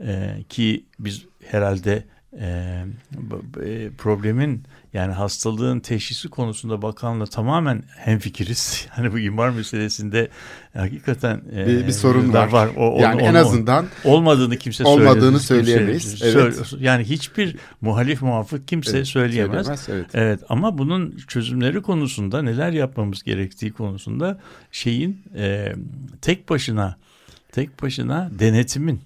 e, 0.00 0.36
ki 0.48 0.84
biz 0.98 1.24
herhalde 1.46 2.04
e, 2.40 3.90
problemin 3.98 4.62
yani 4.92 5.12
hastalığın 5.12 5.80
teşhisi 5.80 6.28
konusunda 6.28 6.82
bakanla 6.82 7.26
tamamen 7.26 7.82
hemfikiriz. 7.96 8.86
Yani 8.98 9.12
bu 9.12 9.18
imar 9.18 9.50
meselesinde 9.50 10.28
hakikaten 10.76 11.42
e, 11.54 11.66
Bir- 11.66 11.86
bir 11.86 11.92
sorun 11.92 12.32
da 12.32 12.52
var. 12.52 12.68
O- 12.76 12.98
Yani 13.00 13.22
en 13.22 13.34
azından 13.34 13.86
olmadığını 14.04 14.56
kimse 14.56 14.84
olmadığını 14.84 15.40
söyleyemeyiz. 15.40 16.14
Kimse- 16.14 16.26
Evet. 16.40 16.66
söyle- 16.66 16.84
Yani 16.84 17.04
hiçbir 17.04 17.56
muhalif 17.80 18.22
muafık 18.22 18.68
kimse 18.68 18.96
Evet, 18.96 19.06
söyleyemez. 19.06 19.66
söyleyemez, 19.66 19.88
evet. 19.88 20.06
Evet 20.14 20.40
ama 20.48 20.78
bunun 20.78 21.16
çözümleri 21.28 21.82
konusunda 21.82 22.42
neler 22.42 22.72
yapmamız 22.72 23.22
gerektiği 23.22 23.72
konusunda 23.72 24.40
şeyin 24.72 25.22
e, 25.36 25.72
tek 26.22 26.48
başına 26.48 26.96
tek 27.52 27.82
başına 27.82 28.30
denetimin 28.38 29.00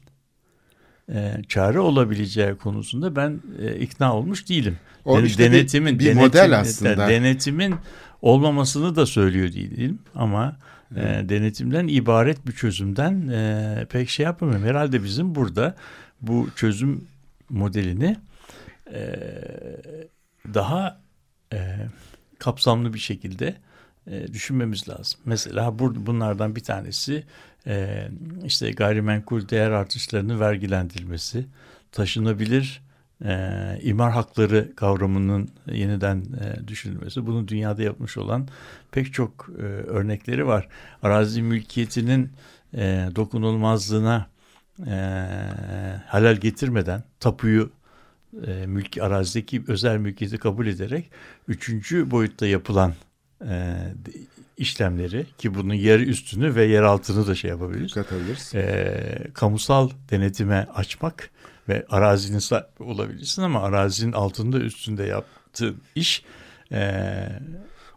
e, 1.14 1.42
çare 1.48 1.80
olabileceği 1.80 2.54
konusunda 2.54 3.16
ben 3.16 3.40
e, 3.62 3.76
ikna 3.76 4.16
olmuş 4.16 4.48
değilim. 4.48 4.78
O 5.04 5.18
Den- 5.18 5.24
işte 5.24 5.46
bir- 5.46 5.52
denetimin 5.52 5.98
bir 5.98 6.04
denetim- 6.06 6.16
model 6.16 6.58
aslında. 6.61 7.08
Denetimin 7.08 7.74
olmamasını 8.22 8.96
da 8.96 9.06
söylüyor 9.06 9.52
değilim 9.52 9.98
ama 10.14 10.56
e, 10.96 11.00
denetimden 11.28 11.86
ibaret 11.88 12.46
bir 12.46 12.52
çözümden 12.52 13.28
e, 13.28 13.86
pek 13.90 14.08
şey 14.11 14.24
yapamıyorum. 14.24 14.66
Herhalde 14.66 15.04
bizim 15.04 15.34
burada 15.34 15.76
bu 16.20 16.48
çözüm 16.56 17.04
modelini 17.50 18.16
e, 18.94 19.14
daha 20.54 21.00
e, 21.52 21.76
kapsamlı 22.38 22.94
bir 22.94 22.98
şekilde 22.98 23.54
e, 24.11 24.32
düşünmemiz 24.32 24.88
lazım. 24.88 25.20
Mesela 25.24 25.78
bu, 25.78 26.06
bunlardan 26.06 26.56
bir 26.56 26.61
tanesi 26.61 27.24
e, 27.66 28.08
işte 28.44 28.70
gayrimenkul 28.70 29.48
değer 29.48 29.70
artışlarının 29.70 30.40
vergilendirilmesi, 30.40 31.46
taşınabilir 31.92 32.82
e, 33.24 33.78
imar 33.82 34.12
hakları 34.12 34.74
kavramının 34.76 35.48
yeniden 35.66 36.18
e, 36.18 36.68
düşünülmesi. 36.68 37.26
Bunun 37.26 37.48
dünyada 37.48 37.82
yapmış 37.82 38.16
olan 38.16 38.48
pek 38.90 39.12
çok 39.12 39.50
e, 39.58 39.62
örnekleri 39.62 40.46
var. 40.46 40.68
Arazi 41.02 41.42
mülkiyetinin 41.42 42.30
e, 42.74 43.08
dokunulmazlığına 43.16 44.26
e, 44.86 44.92
halal 46.06 46.36
getirmeden 46.36 47.04
tapuyu 47.20 47.70
e, 48.46 48.66
mülki 48.66 49.02
arazideki 49.02 49.62
özel 49.68 49.96
mülkiyeti 49.96 50.38
kabul 50.38 50.66
ederek 50.66 51.11
üçüncü 51.48 52.11
boyutta 52.11 52.46
yapılan 52.46 52.94
e, 53.48 53.76
işlemleri 54.61 55.26
ki 55.38 55.54
bunun 55.54 55.74
yer 55.74 56.00
üstünü 56.00 56.54
ve 56.54 56.64
yer 56.64 56.82
altını 56.82 57.26
da 57.26 57.34
şey 57.34 57.50
yapabiliriz. 57.50 57.94
Katabiliriz. 57.94 58.54
E, 58.54 59.26
kamusal 59.34 59.90
denetime 60.11 60.66
açmak 60.74 61.30
ve 61.68 61.86
arazinin 61.90 62.38
sahibi 62.38 62.66
olabilirsin 62.80 63.42
ama 63.42 63.62
arazinin 63.62 64.12
altında 64.12 64.58
üstünde 64.58 65.04
yaptığın 65.04 65.76
iş 65.94 66.24
e, 66.72 67.02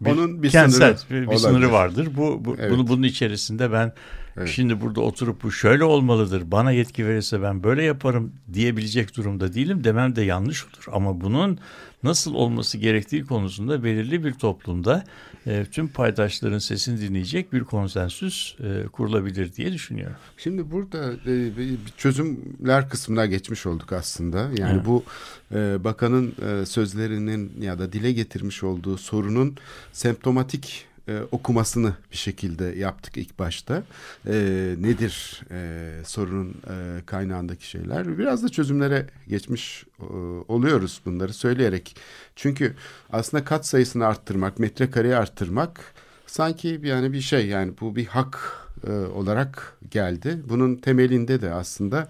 bir 0.01 0.11
Onun 0.11 0.43
bir 0.43 0.49
kentsel 0.49 0.97
sınırı 0.97 1.09
bir, 1.09 1.21
bir 1.21 1.27
olabilir. 1.27 1.39
sınırı 1.41 1.71
vardır. 1.71 2.07
Bu, 2.17 2.45
bu 2.45 2.55
Evet. 2.59 2.71
bunu 2.71 2.87
bunun 2.87 3.03
içerisinde 3.03 3.71
ben 3.71 3.93
Evet. 4.37 4.49
şimdi 4.49 4.81
burada 4.81 5.01
oturup 5.01 5.43
bu 5.43 5.51
şöyle 5.51 5.83
olmalıdır. 5.83 6.51
Bana 6.51 6.71
yetki 6.71 7.07
verirse 7.07 7.41
ben 7.41 7.63
böyle 7.63 7.83
yaparım 7.83 8.33
diyebilecek 8.53 9.17
durumda 9.17 9.53
değilim. 9.53 9.83
Demem 9.83 10.15
de 10.15 10.21
yanlış 10.21 10.65
olur. 10.65 10.85
Ama 10.91 11.21
bunun 11.21 11.59
nasıl 12.03 12.33
olması 12.33 12.77
gerektiği 12.77 13.25
konusunda 13.25 13.83
belirli 13.83 14.23
bir 14.23 14.33
toplumda 14.33 15.03
e, 15.47 15.65
tüm 15.71 15.87
paydaşların 15.87 16.57
sesini 16.57 17.01
dinleyecek 17.01 17.53
bir 17.53 17.63
konsensüs 17.63 18.55
e, 18.59 18.87
kurulabilir 18.87 19.53
diye 19.53 19.73
düşünüyorum. 19.73 20.15
Şimdi 20.37 20.71
burada 20.71 21.13
e, 21.13 21.57
bir 21.57 21.77
çözümler 21.97 22.89
kısmına 22.89 23.25
geçmiş 23.25 23.65
olduk 23.65 23.93
aslında. 23.93 24.37
Yani 24.57 24.73
Evet. 24.75 24.85
bu 24.85 25.03
e, 25.51 25.83
bakanın 25.83 26.35
e, 26.47 26.65
sözlerinin 26.65 27.61
ya 27.61 27.79
da 27.79 27.93
dile 27.93 28.11
getirmiş 28.11 28.63
olduğu 28.63 28.97
sorunun 28.97 29.57
semptomatik 29.91 30.85
e, 31.07 31.19
okumasını 31.31 31.93
bir 32.11 32.17
şekilde 32.17 32.65
yaptık 32.65 33.17
ilk 33.17 33.39
başta. 33.39 33.83
E, 34.27 34.33
nedir 34.79 35.41
e, 35.51 35.89
sorunun 36.05 36.49
e, 36.49 37.05
kaynağındaki 37.05 37.67
şeyler? 37.67 38.17
Biraz 38.17 38.43
da 38.43 38.49
çözümlere 38.49 39.07
geçmiş 39.27 39.85
e, 39.99 40.03
oluyoruz 40.47 41.01
bunları 41.05 41.33
söyleyerek. 41.33 41.95
Çünkü 42.35 42.73
aslında 43.09 43.43
kat 43.43 43.67
sayısını 43.67 44.05
arttırmak, 44.05 44.59
metrekareyi 44.59 45.15
arttırmak 45.15 45.79
sanki 46.27 46.79
yani 46.83 47.13
bir 47.13 47.21
şey 47.21 47.47
yani 47.47 47.73
bu 47.81 47.95
bir 47.95 48.05
hak 48.05 48.67
e, 48.87 48.91
olarak 48.91 49.77
geldi. 49.91 50.41
Bunun 50.49 50.75
temelinde 50.75 51.41
de 51.41 51.53
aslında 51.53 52.07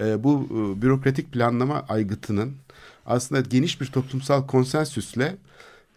e, 0.00 0.24
bu 0.24 0.48
e, 0.50 0.82
bürokratik 0.82 1.32
planlama 1.32 1.84
aygıtının 1.88 2.52
aslında 3.06 3.40
geniş 3.40 3.80
bir 3.80 3.86
toplumsal 3.86 4.46
konsensüsle 4.46 5.36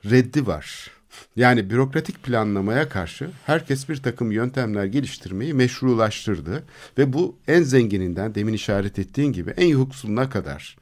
reddi 0.05 0.47
var. 0.47 0.96
Yani 1.35 1.69
bürokratik 1.69 2.23
planlamaya 2.23 2.89
karşı 2.89 3.29
herkes 3.45 3.89
bir 3.89 3.97
takım 3.97 4.31
yöntemler 4.31 4.85
geliştirmeyi 4.85 5.53
meşrulaştırdı 5.53 6.63
ve 6.97 7.13
bu 7.13 7.35
en 7.47 7.63
zengininden 7.63 8.35
demin 8.35 8.53
işaret 8.53 8.99
ettiğin 8.99 9.31
gibi 9.33 9.49
en 9.57 9.67
yoksuluna 9.67 10.29
kadar 10.29 10.77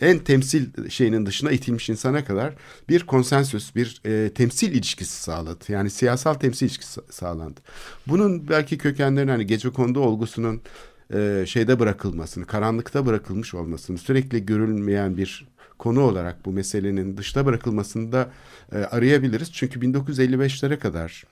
en 0.00 0.18
temsil 0.18 0.88
şeyinin 0.90 1.26
dışına 1.26 1.50
itilmiş 1.50 1.88
insana 1.90 2.24
kadar 2.24 2.54
bir 2.88 3.06
konsensüs, 3.06 3.74
bir 3.76 4.00
e, 4.06 4.30
temsil 4.34 4.72
ilişkisi 4.72 5.22
sağladı. 5.22 5.64
Yani 5.68 5.90
siyasal 5.90 6.34
temsil 6.34 6.66
ilişkisi 6.66 7.00
sa- 7.00 7.12
sağlandı. 7.12 7.60
Bunun 8.06 8.48
belki 8.48 8.78
kökenlerini 8.78 9.30
hani 9.30 9.46
gecekondu 9.46 10.00
olgusunun 10.00 10.62
e, 11.14 11.44
şeyde 11.46 11.78
bırakılmasını, 11.78 12.46
karanlıkta 12.46 13.06
bırakılmış 13.06 13.54
olmasını, 13.54 13.98
sürekli 13.98 14.46
görülmeyen 14.46 15.16
bir 15.16 15.46
konu 15.82 16.00
olarak 16.00 16.44
bu 16.44 16.52
meselenin 16.52 17.16
dışta 17.16 17.46
bırakılmasını 17.46 18.12
da 18.12 18.28
e, 18.72 18.76
arayabiliriz. 18.78 19.52
Çünkü 19.52 19.80
1955'lere 19.80 20.76
kadar 20.78 21.24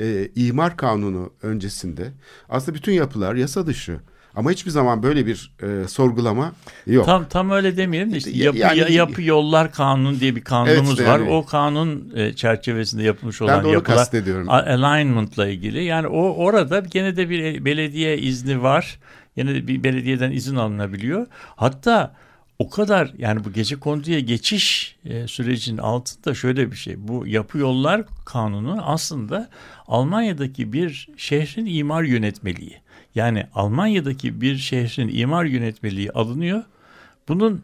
e, 0.00 0.28
imar 0.36 0.76
kanunu 0.76 1.32
öncesinde 1.42 2.12
aslında 2.48 2.74
bütün 2.78 2.92
yapılar 2.92 3.34
yasa 3.34 3.66
dışı. 3.66 4.00
Ama 4.36 4.50
hiçbir 4.50 4.70
zaman 4.70 5.02
böyle 5.02 5.26
bir 5.26 5.52
e, 5.62 5.88
sorgulama 5.88 6.52
yok. 6.86 7.06
Tam 7.06 7.28
tam 7.28 7.50
öyle 7.50 7.76
demeyelim 7.76 8.12
de 8.12 8.16
işte 8.16 8.30
Ya- 8.30 8.44
yapı, 8.44 8.58
yani- 8.58 8.78
ya- 8.78 8.88
yapı 8.88 9.22
yollar 9.22 9.72
kanunu 9.72 10.20
diye 10.20 10.36
bir 10.36 10.44
kanunumuz 10.44 11.00
var. 11.00 11.18
yani- 11.18 11.30
O 11.30 11.46
kanun 11.46 12.12
e, 12.16 12.32
çerçevesinde 12.32 13.02
yapılmış 13.02 13.40
Ben 13.40 13.44
olan 13.44 13.62
de 13.62 13.66
onu 13.66 13.74
yapılar 13.74 13.96
kastediyorum. 13.98 14.50
alignment'la 14.50 15.48
ilgili. 15.48 15.84
Yani 15.84 16.06
o 16.06 16.20
orada 16.34 16.78
gene 16.80 17.16
de 17.16 17.30
bir 17.30 17.64
belediye 17.64 18.18
izni 18.18 18.62
var. 18.62 18.98
Yine 19.36 19.54
de 19.54 19.66
bir 19.68 19.84
belediyeden 19.84 20.30
izin 20.30 20.56
alınabiliyor. 20.56 21.26
Hatta 21.56 22.14
o 22.58 22.70
kadar 22.70 23.12
yani 23.18 23.44
bu 23.44 23.52
gece 23.52 23.76
konduya 23.76 24.20
geçiş 24.20 24.96
e, 25.04 25.28
sürecinin 25.28 25.78
altında 25.78 26.34
şöyle 26.34 26.70
bir 26.70 26.76
şey. 26.76 27.08
Bu 27.08 27.26
yapı 27.26 27.58
yollar 27.58 28.04
kanunu 28.24 28.82
aslında 28.82 29.48
Almanya'daki 29.86 30.72
bir 30.72 31.08
şehrin 31.16 31.66
imar 31.66 32.02
yönetmeliği. 32.02 32.80
Yani 33.14 33.46
Almanya'daki 33.54 34.40
bir 34.40 34.56
şehrin 34.56 35.08
imar 35.08 35.44
yönetmeliği 35.44 36.10
alınıyor. 36.10 36.62
Bunun 37.28 37.62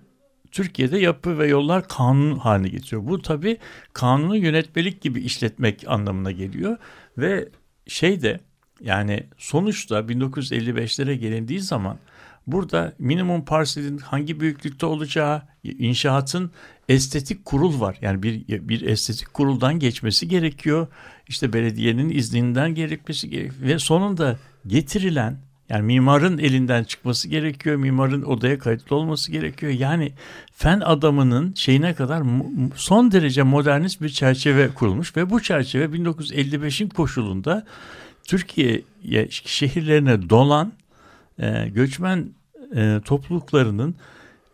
Türkiye'de 0.51 0.99
yapı 0.99 1.39
ve 1.39 1.47
yollar 1.47 1.89
kanun 1.89 2.37
haline 2.37 2.69
getiriyor. 2.69 3.07
Bu 3.07 3.23
tabii 3.23 3.59
kanunu 3.93 4.37
yönetmelik 4.37 5.01
gibi 5.01 5.21
işletmek 5.21 5.85
anlamına 5.89 6.33
geliyor 6.33 6.77
ve 7.19 7.49
şey 7.87 8.23
de 8.23 8.41
yani 8.81 9.27
sonuçta 9.39 9.99
1955'lere 9.99 11.15
gelindiği 11.15 11.61
zaman 11.61 11.99
burada 12.53 12.93
minimum 12.99 13.45
parselin 13.45 13.99
hangi 13.99 14.41
büyüklükte 14.41 14.87
olacağı, 14.87 15.43
inşaatın 15.65 16.51
estetik 16.89 17.45
kurul 17.45 17.81
var. 17.81 17.99
Yani 18.03 18.23
bir 18.23 18.49
bir 18.49 18.81
estetik 18.81 19.35
kuruldan 19.35 19.79
geçmesi 19.79 20.29
gerekiyor. 20.29 20.87
İşte 21.29 21.53
belediyenin 21.53 22.11
izninden 22.11 22.75
gerekmesi 22.75 23.31
gerekiyor 23.31 23.55
ve 23.63 23.79
sonunda 23.79 24.39
getirilen 24.67 25.39
yani 25.69 25.83
mimarın 25.83 26.39
elinden 26.39 26.85
çıkması 26.85 27.29
gerekiyor. 27.29 27.77
Mimarın 27.77 28.23
odaya 28.23 28.59
kayıtlı 28.59 28.97
olması 28.97 29.33
gerekiyor. 29.33 29.73
Yani 29.73 30.13
fen 30.53 30.81
adamının 30.81 31.55
şeyine 31.55 31.95
kadar 31.95 32.23
son 32.75 33.13
derece 33.13 33.43
modernist 33.43 34.03
bir 34.03 34.09
çerçeve 34.09 34.69
kurulmuş 34.69 35.17
ve 35.17 35.31
bu 35.31 35.43
çerçeve 35.43 35.85
1955'in 35.85 36.89
koşulunda 36.89 37.67
Türkiye 38.25 38.83
şehirlerine 39.31 40.31
dolan 40.31 40.73
e, 41.39 41.69
göçmen 41.69 42.29
e, 42.77 43.01
topluluklarının 43.05 43.95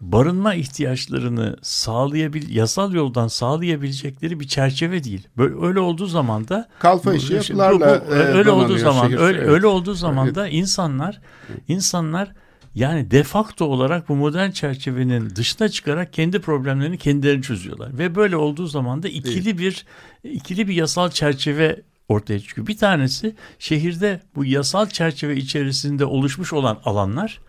barınma 0.00 0.54
ihtiyaçlarını 0.54 1.56
sağlayabil 1.62 2.54
yasal 2.56 2.92
yoldan 2.94 3.28
sağlayabilecekleri 3.28 4.40
bir 4.40 4.46
çerçeve 4.48 5.04
değil. 5.04 5.28
Böyle 5.36 5.54
öyle 5.66 5.80
olduğu 5.80 6.06
zaman 6.06 6.48
da 6.48 6.68
Kalfa 6.78 7.14
işi 7.14 7.30
bu- 7.30 7.34
yapılarla 7.34 8.02
bu- 8.08 8.14
e, 8.14 8.18
öyle 8.18 8.50
olduğu 8.50 8.76
zaman 8.78 9.08
şehir. 9.08 9.18
öyle, 9.18 9.38
Evet. 9.38 9.48
öyle 9.48 9.66
olduğu 9.66 9.94
zaman 9.94 10.34
da 10.34 10.48
insanlar 10.48 11.20
insanlar 11.68 12.32
yani 12.74 13.10
de 13.10 13.22
facto 13.22 13.64
olarak 13.64 14.08
bu 14.08 14.16
modern 14.16 14.50
çerçevenin 14.50 15.30
dışına 15.36 15.68
çıkarak 15.68 16.12
kendi 16.12 16.40
problemlerini 16.40 16.98
kendileri 16.98 17.42
çözüyorlar 17.42 17.98
ve 17.98 18.14
böyle 18.14 18.36
olduğu 18.36 18.66
zaman 18.66 19.02
da 19.02 19.08
ikili 19.08 19.58
bir 19.58 19.86
ikili 20.24 20.68
bir 20.68 20.74
yasal 20.74 21.10
çerçeve 21.10 21.82
ortaya 22.08 22.40
çıkıyor. 22.40 22.66
Bir 22.66 22.76
tanesi 22.76 23.34
şehirde 23.58 24.20
bu 24.34 24.44
yasal 24.44 24.86
çerçeve 24.86 25.36
içerisinde 25.36 26.04
oluşmuş 26.04 26.52
olan 26.52 26.78
alanlar 26.84 27.40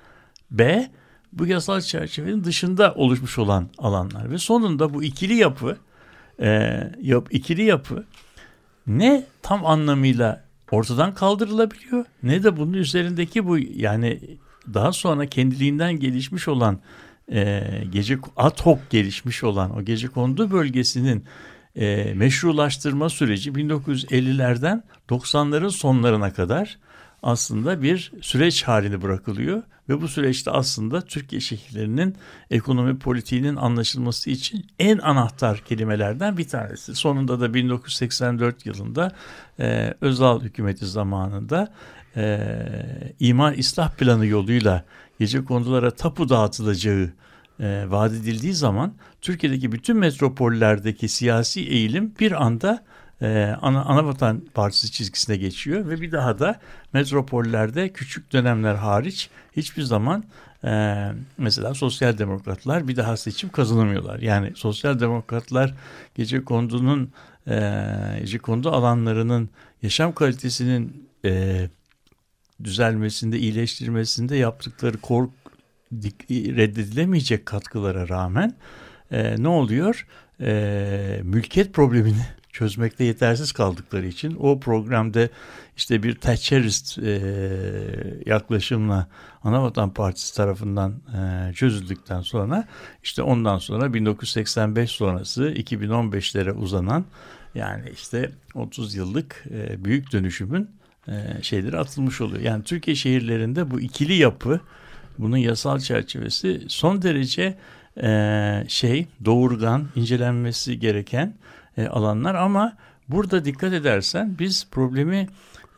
B 0.51 0.91
bu 1.33 1.45
yasal 1.45 1.81
çerçevenin 1.81 2.43
dışında 2.43 2.93
oluşmuş 2.93 3.37
olan 3.37 3.69
alanlar. 3.77 4.31
Ve 4.31 4.37
sonunda 4.37 4.93
bu 4.93 5.03
ikili 5.03 5.33
yapı 5.33 5.77
e, 6.39 6.47
yap, 7.01 7.27
ikili 7.31 7.63
yapı 7.63 8.05
ne 8.87 9.25
tam 9.41 9.65
anlamıyla 9.65 10.43
ortadan 10.71 11.13
kaldırılabiliyor 11.13 12.05
ne 12.23 12.43
de 12.43 12.57
bunun 12.57 12.73
üzerindeki 12.73 13.45
bu 13.45 13.57
yani 13.57 14.19
daha 14.73 14.91
sonra 14.91 15.25
kendiliğinden 15.25 15.99
gelişmiş 15.99 16.47
olan 16.47 16.79
e, 17.31 17.63
gece 17.91 18.17
ad 18.37 18.61
hoc 18.61 18.79
gelişmiş 18.89 19.43
olan 19.43 19.77
o 19.77 19.81
gece 19.81 20.07
kondu 20.07 20.51
bölgesinin 20.51 21.25
e, 21.75 22.13
meşrulaştırma 22.13 23.09
süreci 23.09 23.51
1950'lerden 23.51 24.83
90'ların 25.09 25.69
sonlarına 25.69 26.33
kadar 26.33 26.77
aslında 27.23 27.81
bir 27.81 28.11
süreç 28.21 28.63
halini 28.63 29.01
bırakılıyor 29.01 29.63
ve 29.89 30.01
bu 30.01 30.07
süreçte 30.07 30.51
aslında 30.51 31.01
Türkiye 31.01 31.41
şehirlerinin 31.41 32.15
ekonomi 32.51 32.99
politiğinin 32.99 33.55
anlaşılması 33.55 34.29
için 34.29 34.65
en 34.79 34.97
anahtar 34.97 35.57
kelimelerden 35.57 36.37
bir 36.37 36.47
tanesi. 36.47 36.95
Sonunda 36.95 37.39
da 37.39 37.53
1984 37.53 38.65
yılında 38.65 39.11
e, 39.59 39.93
Özal 40.01 40.41
hükümeti 40.41 40.85
zamanında 40.85 41.73
e, 42.15 42.39
imar 43.19 43.53
islah 43.53 43.91
planı 43.91 44.25
yoluyla 44.25 44.83
gece 45.19 45.45
kondulara 45.45 45.91
tapu 45.91 46.29
dağıtılacağı 46.29 47.13
e, 47.59 47.85
vaat 47.87 48.11
edildiği 48.11 48.53
zaman 48.53 48.93
Türkiye'deki 49.21 49.71
bütün 49.71 49.97
metropollerdeki 49.97 51.09
siyasi 51.09 51.61
eğilim 51.61 52.13
bir 52.19 52.45
anda 52.45 52.83
e, 53.21 53.55
ana, 53.61 53.83
Anavatan 53.83 54.41
Partisi 54.53 54.91
çizgisine 54.91 55.37
geçiyor 55.37 55.89
ve 55.89 56.01
bir 56.01 56.11
daha 56.11 56.39
da 56.39 56.59
metropollerde 56.93 57.89
küçük 57.89 58.33
dönemler 58.33 58.75
hariç 58.75 59.29
hiçbir 59.55 59.83
zaman 59.83 60.23
e, 60.63 61.03
mesela 61.37 61.73
sosyal 61.73 62.17
demokratlar 62.17 62.87
bir 62.87 62.95
daha 62.95 63.17
seçim 63.17 63.49
kazanamıyorlar. 63.49 64.19
Yani 64.19 64.51
sosyal 64.55 64.99
demokratlar 64.99 65.73
gece 66.15 66.43
kondunun 66.43 67.11
e, 67.47 67.83
gece 68.19 68.37
kondu 68.37 68.71
alanlarının 68.71 69.49
yaşam 69.81 70.13
kalitesinin 70.13 71.09
e, 71.25 71.69
düzelmesinde, 72.63 73.39
iyileştirmesinde 73.39 74.35
yaptıkları 74.35 74.97
kork 74.97 75.29
reddedilemeyecek 76.31 77.45
katkılara 77.45 78.09
rağmen 78.09 78.55
e, 79.11 79.43
ne 79.43 79.47
oluyor? 79.47 80.07
E, 80.41 81.19
mülkiyet 81.23 81.73
problemini 81.73 82.36
çözmekte 82.57 83.03
yetersiz 83.03 83.51
kaldıkları 83.51 84.07
için 84.07 84.37
o 84.39 84.59
programda 84.59 85.29
işte 85.75 86.03
bir 86.03 86.15
Thatcherist 86.15 86.97
e, 86.99 87.19
yaklaşımla 88.25 89.07
Anavatan 89.43 89.93
Partisi 89.93 90.35
tarafından 90.35 90.93
e, 91.17 91.53
çözüldükten 91.53 92.21
sonra 92.21 92.67
işte 93.03 93.21
ondan 93.21 93.57
sonra 93.57 93.93
1985 93.93 94.91
sonrası 94.91 95.49
2015'lere 95.49 96.51
uzanan 96.51 97.05
yani 97.55 97.89
işte 97.93 98.31
30 98.53 98.95
yıllık 98.95 99.43
e, 99.51 99.85
büyük 99.85 100.11
dönüşümün 100.13 100.69
e, 101.07 101.13
şeyleri 101.41 101.77
atılmış 101.77 102.21
oluyor. 102.21 102.41
Yani 102.41 102.63
Türkiye 102.63 102.95
şehirlerinde 102.95 103.71
bu 103.71 103.79
ikili 103.79 104.13
yapı 104.13 104.61
bunun 105.17 105.37
yasal 105.37 105.79
çerçevesi 105.79 106.61
son 106.67 107.01
derece 107.01 107.57
e, 108.03 108.63
şey 108.67 109.07
doğurgan 109.25 109.87
incelenmesi 109.95 110.79
gereken 110.79 111.33
e, 111.77 111.87
alanlar 111.87 112.35
ama 112.35 112.77
burada 113.09 113.45
dikkat 113.45 113.73
edersen 113.73 114.35
biz 114.39 114.67
problemi 114.71 115.27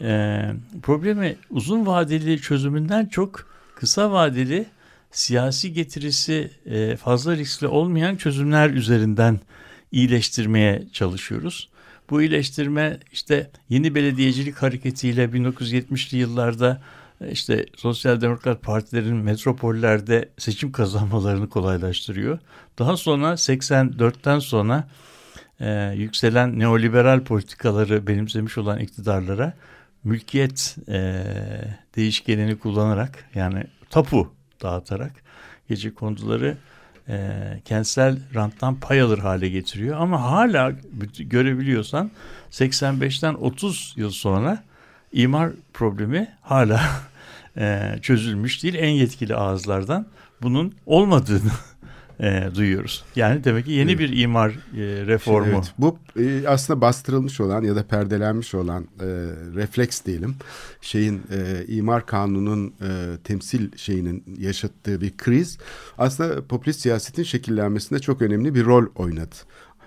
e, 0.01 0.41
problemi 0.83 1.35
uzun 1.49 1.85
vadeli 1.85 2.41
çözümünden 2.41 3.05
çok 3.05 3.45
kısa 3.75 4.11
vadeli 4.11 4.65
siyasi 5.11 5.73
getirisi 5.73 6.51
e, 6.65 6.95
fazla 6.95 7.35
riskli 7.35 7.67
olmayan 7.67 8.15
çözümler 8.15 8.69
üzerinden 8.69 9.39
iyileştirmeye 9.91 10.87
çalışıyoruz. 10.93 11.69
Bu 12.09 12.21
iyileştirme 12.21 12.99
işte 13.11 13.51
yeni 13.69 13.95
belediyecilik 13.95 14.55
hareketiyle 14.55 15.25
1970'li 15.25 16.17
yıllarda 16.17 16.81
işte 17.31 17.65
sosyal 17.75 18.21
demokrat 18.21 18.61
partilerin 18.61 19.15
metropollerde 19.15 20.29
seçim 20.37 20.71
kazanmalarını 20.71 21.49
kolaylaştırıyor. 21.49 22.39
Daha 22.79 22.97
sonra 22.97 23.31
84'ten 23.31 24.39
sonra 24.39 24.87
e, 25.59 25.93
yükselen 25.95 26.59
neoliberal 26.59 27.23
politikaları 27.23 28.07
benimsemiş 28.07 28.57
olan 28.57 28.79
iktidarlara 28.79 29.53
mülkiyet 30.03 30.75
e, 30.87 31.23
değişkenini 31.95 32.59
kullanarak 32.59 33.25
yani 33.35 33.63
tapu 33.89 34.33
dağıtarak 34.61 35.11
gece 35.69 35.93
konduları 35.93 36.57
e, 37.09 37.43
kentsel 37.65 38.17
ranttan 38.35 38.75
pay 38.75 39.01
alır 39.01 39.17
hale 39.19 39.49
getiriyor. 39.49 39.97
Ama 39.99 40.31
hala 40.31 40.71
görebiliyorsan 41.19 42.11
85'ten 42.51 43.33
30 43.33 43.93
yıl 43.97 44.11
sonra 44.11 44.63
imar 45.13 45.51
problemi 45.73 46.27
hala 46.41 46.81
e, 47.57 47.95
çözülmüş 48.01 48.63
değil. 48.63 48.75
En 48.75 48.89
yetkili 48.89 49.35
ağızlardan 49.35 50.07
bunun 50.41 50.73
olmadığını 50.85 51.51
e, 52.19 52.49
duyuyoruz. 52.55 53.03
Yani 53.15 53.43
demek 53.43 53.65
ki 53.65 53.71
yeni 53.71 53.91
evet. 53.91 53.99
bir 53.99 54.17
imar 54.17 54.49
e, 54.49 54.55
reformu. 55.07 55.47
Evet, 55.53 55.73
bu 55.77 55.97
e, 56.19 56.47
aslında 56.47 56.81
bastırılmış 56.81 57.41
olan 57.41 57.63
ya 57.63 57.75
da 57.75 57.83
perdelenmiş 57.83 58.55
olan 58.55 58.83
e, 58.83 59.05
refleks 59.55 60.05
diyelim. 60.05 60.35
Şeyin 60.81 61.21
e, 61.31 61.65
imar 61.67 62.05
kanunun 62.05 62.73
e, 62.81 63.17
temsil 63.23 63.77
şeyinin 63.77 64.23
yaşattığı 64.37 65.01
bir 65.01 65.17
kriz 65.17 65.57
aslında 65.97 66.47
popülist 66.47 66.81
siyasetin 66.81 67.23
şekillenmesinde 67.23 67.99
çok 67.99 68.21
önemli 68.21 68.55
bir 68.55 68.65
rol 68.65 68.85
oynadı. 68.95 69.35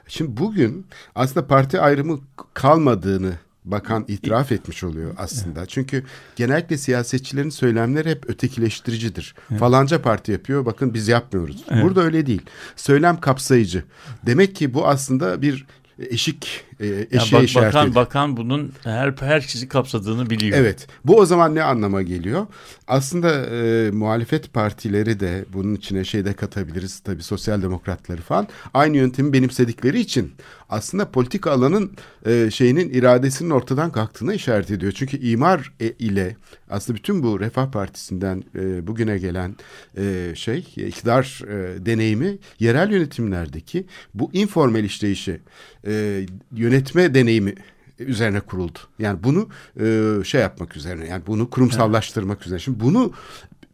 Şimdi 0.09 0.37
bugün 0.37 0.87
aslında 1.15 1.47
parti 1.47 1.81
ayrımı 1.81 2.19
kalmadığını 2.55 3.33
bakan 3.65 4.05
itiraf 4.09 4.53
etmiş 4.53 4.85
oluyor 4.85 5.15
aslında. 5.19 5.67
Çünkü 5.67 6.05
genellikle 6.37 6.79
siyasetçilerin 6.79 7.51
söylemleri 7.51 8.11
hep 8.11 8.31
ötekileştiricidir. 8.31 9.35
Evet. 9.51 9.61
Falanca 9.61 10.03
parti 10.03 10.33
yapıyor 10.33 10.67
bakın 10.67 10.95
biz 10.95 11.09
yapmıyoruz. 11.09 11.65
Evet. 11.71 11.85
Burada 11.85 12.03
öyle 12.03 12.27
değil. 12.27 12.43
Söylem 12.77 13.21
kapsayıcı. 13.21 13.85
Demek 14.27 14.57
ki 14.57 14.75
bu 14.75 14.87
aslında 14.89 15.43
bir 15.43 15.67
eşik 15.99 16.65
e, 16.83 17.07
eşeğe 17.11 17.41
yani 17.41 17.49
bak, 17.55 17.65
bakan, 17.65 17.95
bakan 17.95 18.37
bunun 18.37 18.73
her 18.85 19.15
herkesi 19.21 19.69
kapsadığını 19.69 20.31
biliyor. 20.31 20.59
Evet. 20.59 20.87
Bu 21.05 21.17
o 21.17 21.27
zaman 21.27 21.55
ne 21.55 21.63
anlama 21.63 22.03
geliyor? 22.03 22.47
Aslında 22.87 23.47
e, 23.47 23.91
muhalefet 23.91 24.53
partileri 24.53 25.21
de 25.21 25.45
bunun 25.53 25.75
içine 25.75 26.05
şey 26.05 26.25
de 26.25 26.33
katabiliriz 26.33 27.01
tabii 27.01 27.23
sosyal 27.23 27.63
demokratları 27.63 28.23
falan 28.23 28.49
aynı 28.75 28.97
yöntemi 28.97 29.33
benimsedikleri 29.33 30.01
için 30.01 30.33
aslında 30.73 31.11
politika 31.11 31.51
alanın 31.51 31.93
e, 32.27 32.51
şeyinin 32.51 32.91
iradesinin 32.91 33.51
ortadan 33.51 33.93
kalktığına 33.93 34.35
işaret 34.35 34.71
ediyor. 34.71 34.93
Çünkü 34.93 35.17
imar 35.19 35.73
e, 35.81 35.87
ile 35.89 36.37
aslında 36.71 36.97
bütün 36.97 37.23
bu 37.23 37.41
Refah 37.41 37.71
Partisi'nden 37.71 38.45
e, 38.55 38.87
bugüne 38.87 39.19
gelen 39.19 39.57
e, 39.97 40.33
şey 40.35 40.59
iktidar 40.77 41.41
e, 41.49 41.87
deneyimi 41.87 42.39
yerel 42.59 42.91
yönetimlerdeki 42.91 43.87
bu 44.15 44.31
informal 44.33 44.85
işleyişi 44.85 45.41
e, 45.87 46.27
yönetme 46.73 47.15
deneyimi 47.15 47.55
üzerine 47.99 48.41
kuruldu. 48.41 48.79
Yani 48.99 49.19
bunu 49.23 49.49
e, 49.81 50.25
şey 50.25 50.41
yapmak 50.41 50.77
üzerine 50.77 51.07
yani 51.07 51.23
bunu 51.27 51.51
kurumsallaştırmak 51.51 52.37
evet. 52.37 52.47
üzerine. 52.47 52.61
Şimdi 52.61 52.81
bunu 52.81 53.13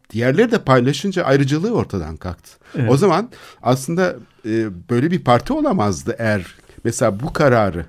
diğerleri 0.09 0.51
de 0.51 0.63
paylaşınca 0.63 1.23
ayrıcalığı 1.23 1.73
ortadan 1.73 2.17
kalktı. 2.17 2.51
Evet. 2.75 2.91
O 2.91 2.97
zaman 2.97 3.29
aslında 3.61 4.15
e, 4.45 4.67
böyle 4.89 5.11
bir 5.11 5.23
parti 5.23 5.53
olamazdı 5.53 6.15
eğer 6.19 6.55
mesela 6.83 7.19
bu 7.19 7.33
kararı 7.33 7.85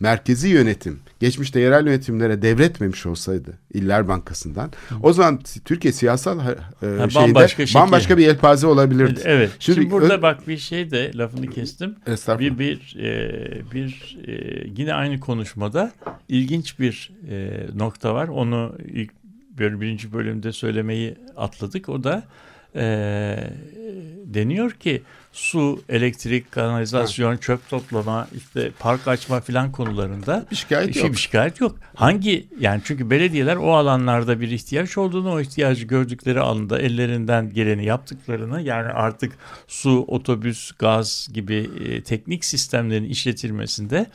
merkezi 0.00 0.48
yönetim 0.48 1.00
geçmişte 1.20 1.60
yerel 1.60 1.86
yönetimlere 1.86 2.42
devretmemiş 2.42 3.06
olsaydı 3.06 3.58
İller 3.74 4.08
Bankası'ndan 4.08 4.72
Hı. 4.88 4.94
o 5.02 5.12
zaman 5.12 5.40
Türkiye 5.64 5.92
siyasal 5.92 6.38
e, 6.38 6.42
ha, 6.42 6.54
şeyinde 6.82 7.14
bambaşka, 7.14 7.64
bambaşka 7.74 8.18
bir 8.18 8.22
yelpaze 8.22 8.66
olabilirdi. 8.66 9.20
Evet. 9.24 9.50
Şimdi, 9.58 9.80
Şimdi 9.80 9.90
burada 9.90 10.18
ö- 10.18 10.22
bak 10.22 10.48
bir 10.48 10.58
şey 10.58 10.90
de 10.90 11.10
lafını 11.14 11.50
kestim. 11.50 11.96
Bir 12.38 12.58
bir 12.58 12.96
e, 12.98 13.72
bir 13.72 14.18
e, 14.26 14.64
yine 14.76 14.94
aynı 14.94 15.20
konuşmada 15.20 15.92
ilginç 16.28 16.78
bir 16.78 17.12
e, 17.30 17.66
nokta 17.74 18.14
var. 18.14 18.28
Onu 18.28 18.76
ilk 18.88 19.10
birinci 19.58 20.12
bölümde 20.12 20.52
söylemeyi 20.52 21.14
atladık. 21.36 21.88
O 21.88 22.04
da 22.04 22.22
e, 22.76 22.84
deniyor 24.34 24.70
ki 24.70 25.02
su, 25.34 25.82
elektrik, 25.88 26.52
kanalizasyon, 26.52 27.32
ha. 27.32 27.40
çöp 27.40 27.70
toplama, 27.70 28.28
işte 28.36 28.70
park 28.78 29.08
açma 29.08 29.40
filan 29.40 29.72
konularında 29.72 30.46
bir 30.50 30.56
şikayet 30.56 30.94
şey, 30.94 31.02
yok. 31.02 31.12
Bir 31.12 31.18
şikayet 31.18 31.60
yok. 31.60 31.76
Hangi 31.94 32.46
yani 32.60 32.80
çünkü 32.84 33.10
belediyeler 33.10 33.56
o 33.56 33.74
alanlarda 33.74 34.40
bir 34.40 34.50
ihtiyaç 34.50 34.98
olduğunu, 34.98 35.32
o 35.32 35.40
ihtiyacı 35.40 35.86
gördükleri 35.86 36.40
alanda 36.40 36.78
ellerinden 36.78 37.50
geleni 37.50 37.84
yaptıklarını 37.84 38.62
yani 38.62 38.88
artık 38.88 39.32
su, 39.68 40.04
otobüs, 40.08 40.72
gaz 40.72 41.28
gibi 41.32 41.70
e, 41.84 42.02
teknik 42.02 42.44
sistemlerin 42.44 43.04
işletilmesinde 43.04 44.06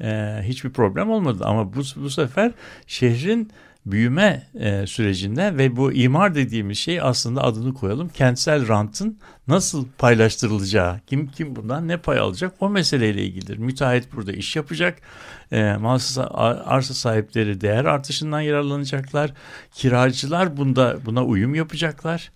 e, 0.00 0.40
hiçbir 0.42 0.70
problem 0.70 1.10
olmadı. 1.10 1.44
Ama 1.46 1.74
bu, 1.74 1.80
bu 1.96 2.10
sefer 2.10 2.52
şehrin 2.86 3.50
büyüme 3.86 4.46
e, 4.54 4.86
sürecinde 4.86 5.56
ve 5.56 5.76
bu 5.76 5.92
imar 5.92 6.34
dediğimiz 6.34 6.78
şey 6.78 7.00
aslında 7.00 7.44
adını 7.44 7.74
koyalım 7.74 8.08
kentsel 8.08 8.68
rantın 8.68 9.18
nasıl 9.48 9.86
paylaştırılacağı, 9.98 11.00
kim 11.06 11.26
kim 11.26 11.56
bundan 11.56 11.88
ne 11.88 11.96
pay 11.96 12.18
alacak 12.18 12.52
o 12.60 12.70
meseleyle 12.70 13.24
ilgilidir. 13.24 13.58
Müteahhit 13.58 14.12
burada 14.12 14.32
iş 14.32 14.56
yapacak, 14.56 14.98
e, 15.52 15.62
arsa 16.64 16.94
sahipleri 16.94 17.60
değer 17.60 17.84
artışından 17.84 18.40
yararlanacaklar, 18.40 19.32
kiracılar 19.72 20.56
bunda 20.56 20.98
buna 21.06 21.24
uyum 21.24 21.54
yapacaklar. 21.54 22.30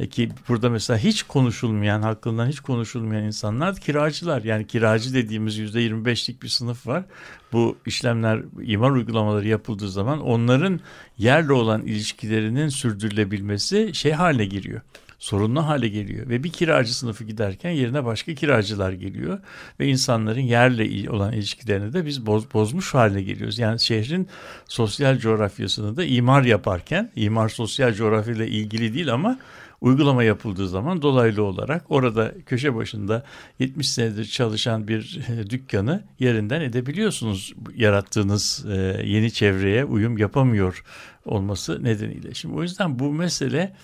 E 0.00 0.08
ki 0.08 0.30
burada 0.48 0.70
mesela 0.70 0.98
hiç 0.98 1.22
konuşulmayan, 1.22 2.02
hakkından 2.02 2.46
hiç 2.46 2.60
konuşulmayan 2.60 3.24
insanlar 3.24 3.76
kiracılar. 3.76 4.42
Yani 4.42 4.66
kiracı 4.66 5.14
dediğimiz 5.14 5.58
yüzde 5.58 5.86
25'lik 5.86 6.42
bir 6.42 6.48
sınıf 6.48 6.86
var. 6.86 7.04
Bu 7.52 7.76
işlemler, 7.86 8.42
imar 8.62 8.90
uygulamaları 8.90 9.48
yapıldığı 9.48 9.88
zaman 9.88 10.20
onların 10.20 10.80
yerle 11.18 11.52
olan 11.52 11.82
ilişkilerinin 11.82 12.68
sürdürülebilmesi 12.68 13.90
şey 13.94 14.12
haline 14.12 14.44
giriyor 14.44 14.80
sorunlu 15.18 15.66
hale 15.66 15.88
geliyor 15.88 16.28
ve 16.28 16.44
bir 16.44 16.52
kiracı 16.52 16.98
sınıfı 16.98 17.24
giderken 17.24 17.70
yerine 17.70 18.04
başka 18.04 18.34
kiracılar 18.34 18.92
geliyor 18.92 19.38
ve 19.80 19.86
insanların 19.86 20.40
yerle 20.40 21.10
olan 21.10 21.32
ilişkilerini 21.32 21.92
de 21.92 22.06
biz 22.06 22.26
boz, 22.26 22.54
bozmuş 22.54 22.94
hale 22.94 23.22
geliyoruz. 23.22 23.58
Yani 23.58 23.80
şehrin 23.80 24.28
sosyal 24.68 25.18
coğrafyasını 25.18 25.96
da 25.96 26.04
imar 26.04 26.42
yaparken 26.42 27.10
imar 27.16 27.48
sosyal 27.48 27.94
coğrafyayla 27.94 28.44
ilgili 28.44 28.94
değil 28.94 29.12
ama 29.12 29.38
uygulama 29.80 30.24
yapıldığı 30.24 30.68
zaman 30.68 31.02
dolaylı 31.02 31.42
olarak 31.42 31.84
orada 31.88 32.34
köşe 32.46 32.74
başında 32.74 33.24
70 33.58 33.90
senedir 33.90 34.24
çalışan 34.24 34.88
bir 34.88 35.20
e, 35.28 35.50
dükkanı 35.50 36.04
yerinden 36.18 36.60
edebiliyorsunuz. 36.60 37.54
Yarattığınız 37.76 38.66
e, 38.68 38.76
yeni 39.04 39.32
çevreye 39.32 39.84
uyum 39.84 40.18
yapamıyor 40.18 40.84
olması 41.24 41.84
nedeniyle. 41.84 42.34
Şimdi 42.34 42.54
o 42.54 42.62
yüzden 42.62 42.98
bu 42.98 43.12
mesele 43.12 43.76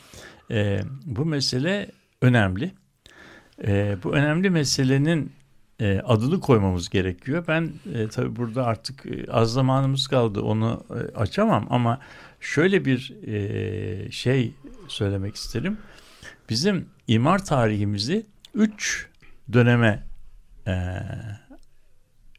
e, 0.50 0.80
bu 1.06 1.24
mesele 1.24 1.90
önemli. 2.22 2.72
Bu 4.04 4.12
önemli 4.12 4.50
meselenin 4.50 5.32
adını 6.04 6.40
koymamız 6.40 6.88
gerekiyor. 6.88 7.44
Ben 7.48 7.72
tabii 8.12 8.36
burada 8.36 8.64
artık 8.66 9.04
az 9.30 9.52
zamanımız 9.52 10.06
kaldı 10.06 10.40
onu 10.40 10.84
açamam 11.14 11.66
ama 11.70 12.00
şöyle 12.40 12.84
bir 12.84 13.14
şey 14.10 14.52
söylemek 14.92 15.36
isterim. 15.36 15.78
Bizim 16.48 16.88
imar 17.06 17.44
tarihimizi 17.44 18.26
üç 18.54 19.08
döneme 19.52 20.02
e, 20.66 20.74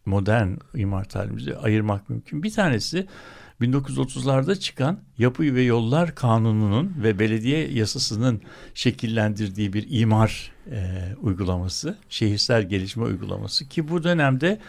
modern 0.06 0.52
imar 0.76 1.04
tarihimizi 1.04 1.58
ayırmak 1.58 2.10
mümkün. 2.10 2.44
Bir 2.44 2.52
tanesi 2.52 3.08
1930'larda 3.62 4.60
çıkan 4.60 5.00
Yapı 5.18 5.44
ve 5.44 5.62
Yollar 5.62 6.16
Kanunu'nun 6.16 6.94
ve 7.04 7.20
belediye 7.20 7.72
yasasının 7.72 8.42
şekillendirdiği 8.74 9.74
bir 9.74 9.86
imar 9.90 10.52
e, 10.72 11.00
uygulaması, 11.22 11.98
şehirsel 12.10 12.70
gelişme 12.70 13.04
uygulaması 13.04 13.70
ki 13.70 13.90
bu 13.90 14.04
dönemde 14.04 14.60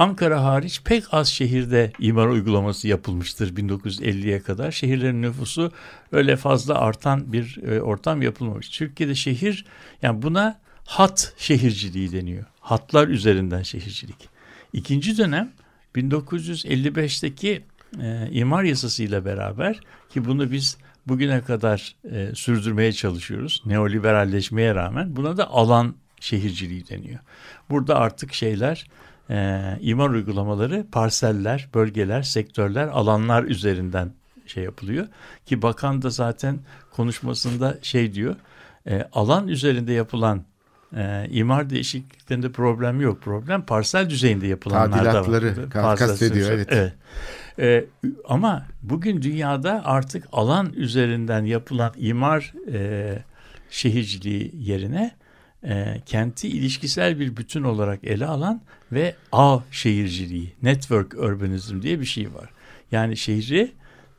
Ankara 0.00 0.44
hariç 0.44 0.82
pek 0.84 1.14
az 1.14 1.28
şehirde 1.28 1.92
imar 1.98 2.26
uygulaması 2.26 2.88
yapılmıştır 2.88 3.56
1950'ye 3.56 4.42
kadar. 4.42 4.70
Şehirlerin 4.72 5.22
nüfusu 5.22 5.72
öyle 6.12 6.36
fazla 6.36 6.74
artan 6.74 7.32
bir 7.32 7.58
e, 7.62 7.80
ortam 7.80 8.22
yapılmamış. 8.22 8.68
Türkiye'de 8.68 9.14
şehir 9.14 9.64
yani 10.02 10.22
buna 10.22 10.60
hat 10.84 11.34
şehirciliği 11.38 12.12
deniyor. 12.12 12.44
Hatlar 12.60 13.08
üzerinden 13.08 13.62
şehircilik. 13.62 14.28
İkinci 14.72 15.18
dönem 15.18 15.52
1955'teki 15.96 17.62
e, 18.02 18.28
imar 18.30 18.62
yasasıyla 18.62 19.24
beraber 19.24 19.80
ki 20.10 20.24
bunu 20.24 20.52
biz 20.52 20.78
bugüne 21.06 21.40
kadar 21.40 21.94
e, 22.12 22.34
sürdürmeye 22.34 22.92
çalışıyoruz. 22.92 23.62
Neoliberalleşmeye 23.66 24.74
rağmen 24.74 25.16
buna 25.16 25.36
da 25.36 25.50
alan 25.50 25.94
şehirciliği 26.20 26.88
deniyor. 26.88 27.18
Burada 27.70 27.96
artık 27.96 28.34
şeyler 28.34 28.86
e, 29.30 29.76
imar 29.80 30.10
uygulamaları 30.10 30.86
parseller, 30.92 31.68
bölgeler, 31.74 32.22
sektörler, 32.22 32.88
alanlar 32.88 33.44
üzerinden 33.44 34.12
şey 34.46 34.64
yapılıyor. 34.64 35.06
Ki 35.46 35.62
bakan 35.62 36.02
da 36.02 36.10
zaten 36.10 36.58
konuşmasında 36.92 37.78
şey 37.82 38.14
diyor, 38.14 38.36
e, 38.86 39.08
alan 39.12 39.48
üzerinde 39.48 39.92
yapılan 39.92 40.44
e, 40.96 41.26
imar 41.30 41.70
değişikliklerinde 41.70 42.52
problem 42.52 43.00
yok. 43.00 43.22
Problem 43.22 43.62
parsel 43.62 44.10
düzeyinde 44.10 44.46
yapılanlarda 44.46 45.06
var. 45.06 45.24
Tadilatları 45.24 45.70
kastediyor 45.96 46.50
evet. 46.50 46.68
evet. 46.70 46.92
E, 47.58 47.84
ama 48.28 48.66
bugün 48.82 49.22
dünyada 49.22 49.82
artık 49.84 50.24
alan 50.32 50.72
üzerinden 50.72 51.44
yapılan 51.44 51.92
imar 51.96 52.54
e, 52.72 53.18
şehirciliği 53.70 54.52
yerine 54.58 55.19
e, 55.64 56.00
kenti 56.06 56.48
ilişkisel 56.48 57.20
bir 57.20 57.36
bütün 57.36 57.62
olarak 57.62 58.04
ele 58.04 58.26
alan 58.26 58.60
ve 58.92 59.14
ağ 59.32 59.58
şehirciliği, 59.70 60.52
network 60.62 61.14
urbanizm 61.14 61.82
diye 61.82 62.00
bir 62.00 62.04
şey 62.04 62.34
var. 62.34 62.50
Yani 62.92 63.16
şehri 63.16 63.72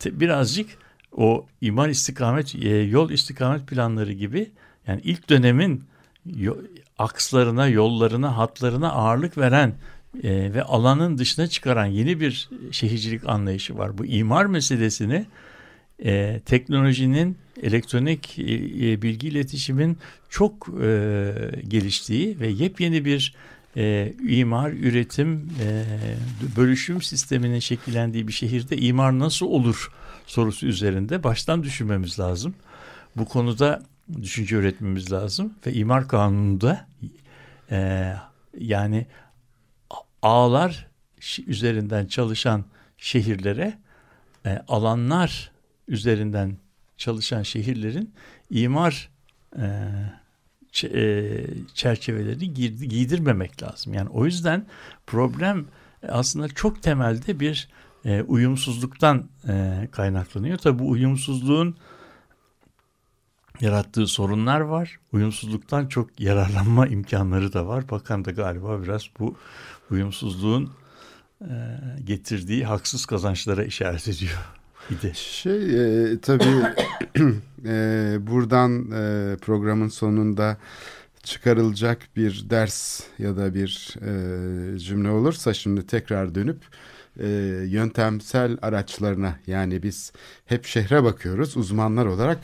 birazcık 0.05 0.69
o 1.11 1.45
imar 1.61 1.89
istikamet, 1.89 2.55
e, 2.55 2.69
yol 2.69 3.09
istikamet 3.09 3.67
planları 3.67 4.13
gibi 4.13 4.51
yani 4.87 5.01
ilk 5.03 5.29
dönemin 5.29 5.83
akslarına, 6.97 7.67
yollarına, 7.67 8.37
hatlarına 8.37 8.91
ağırlık 8.91 9.37
veren 9.37 9.73
e, 10.23 10.53
ve 10.53 10.63
alanın 10.63 11.17
dışına 11.17 11.47
çıkaran 11.47 11.85
yeni 11.85 12.19
bir 12.19 12.49
şehircilik 12.71 13.29
anlayışı 13.29 13.77
var. 13.77 13.97
Bu 13.97 14.05
imar 14.05 14.45
meselesini 14.45 15.25
e, 16.05 16.41
teknolojinin, 16.45 17.37
elektronik 17.63 18.39
e, 18.39 18.43
e, 18.43 19.01
bilgi 19.01 19.27
iletişimin 19.27 19.97
çok 20.29 20.67
e, 20.83 21.33
geliştiği 21.67 22.39
ve 22.39 22.47
yepyeni 22.47 23.05
bir 23.05 23.35
e, 23.77 24.13
imar, 24.29 24.71
üretim, 24.71 25.49
e, 25.61 25.83
bölüşüm 26.57 27.01
sisteminin 27.01 27.59
şekillendiği 27.59 28.27
bir 28.27 28.33
şehirde 28.33 28.77
imar 28.77 29.19
nasıl 29.19 29.45
olur 29.45 29.91
sorusu 30.25 30.67
üzerinde 30.67 31.23
baştan 31.23 31.63
düşünmemiz 31.63 32.19
lazım. 32.19 32.55
Bu 33.15 33.25
konuda 33.25 33.83
düşünce 34.21 34.55
üretmemiz 34.55 35.11
lazım 35.11 35.53
ve 35.67 35.73
imar 35.73 36.07
kanununda 36.07 36.87
e, 37.71 38.13
yani 38.59 39.05
ağlar 40.21 40.87
üzerinden 41.47 42.05
çalışan 42.05 42.65
şehirlere 42.97 43.77
e, 44.45 44.61
alanlar 44.67 45.50
üzerinden 45.91 46.57
çalışan 46.97 47.43
şehirlerin 47.43 48.13
imar 48.49 49.09
e, 49.57 49.65
e, 50.83 51.45
çerçevelerini 51.73 52.53
giydirmemek 52.89 53.63
lazım. 53.63 53.93
Yani 53.93 54.09
o 54.09 54.25
yüzden 54.25 54.65
problem 55.07 55.65
aslında 56.09 56.47
çok 56.47 56.83
temelde 56.83 57.39
bir 57.39 57.69
e, 58.05 58.21
uyumsuzluktan 58.21 59.29
e, 59.47 59.87
kaynaklanıyor. 59.91 60.57
Tabi 60.57 60.79
bu 60.79 60.89
uyumsuzluğun 60.89 61.75
yarattığı 63.61 64.07
sorunlar 64.07 64.59
var. 64.59 64.99
Uyumsuzluktan 65.11 65.87
çok 65.87 66.19
yararlanma 66.19 66.87
imkanları 66.97 67.53
da 67.53 67.67
var. 67.67 67.89
Bakan 67.89 68.25
da 68.25 68.31
galiba 68.31 68.83
biraz 68.83 69.09
bu 69.19 69.37
uyumsuzluğun 69.89 70.73
e, 71.41 71.49
getirdiği 72.03 72.65
haksız 72.65 73.05
kazançlara 73.05 73.63
işaret 73.63 74.07
ediyor. 74.07 74.60
Bir 74.91 75.13
Şey 75.13 76.13
e, 76.13 76.19
tabii 76.19 76.43
e, 77.65 78.17
buradan 78.27 78.91
e, 78.91 79.35
programın 79.35 79.87
sonunda 79.87 80.57
çıkarılacak 81.23 81.99
bir 82.15 82.45
ders 82.49 83.01
ya 83.19 83.37
da 83.37 83.53
bir 83.53 83.95
e, 84.01 84.79
cümle 84.79 85.09
olursa 85.09 85.53
şimdi 85.53 85.87
tekrar 85.87 86.35
dönüp 86.35 86.57
e, 87.19 87.27
yöntemsel 87.67 88.57
araçlarına 88.61 89.35
yani 89.47 89.83
biz 89.83 90.11
hep 90.45 90.65
şehre 90.65 91.03
bakıyoruz 91.03 91.57
uzmanlar 91.57 92.05
olarak 92.05 92.39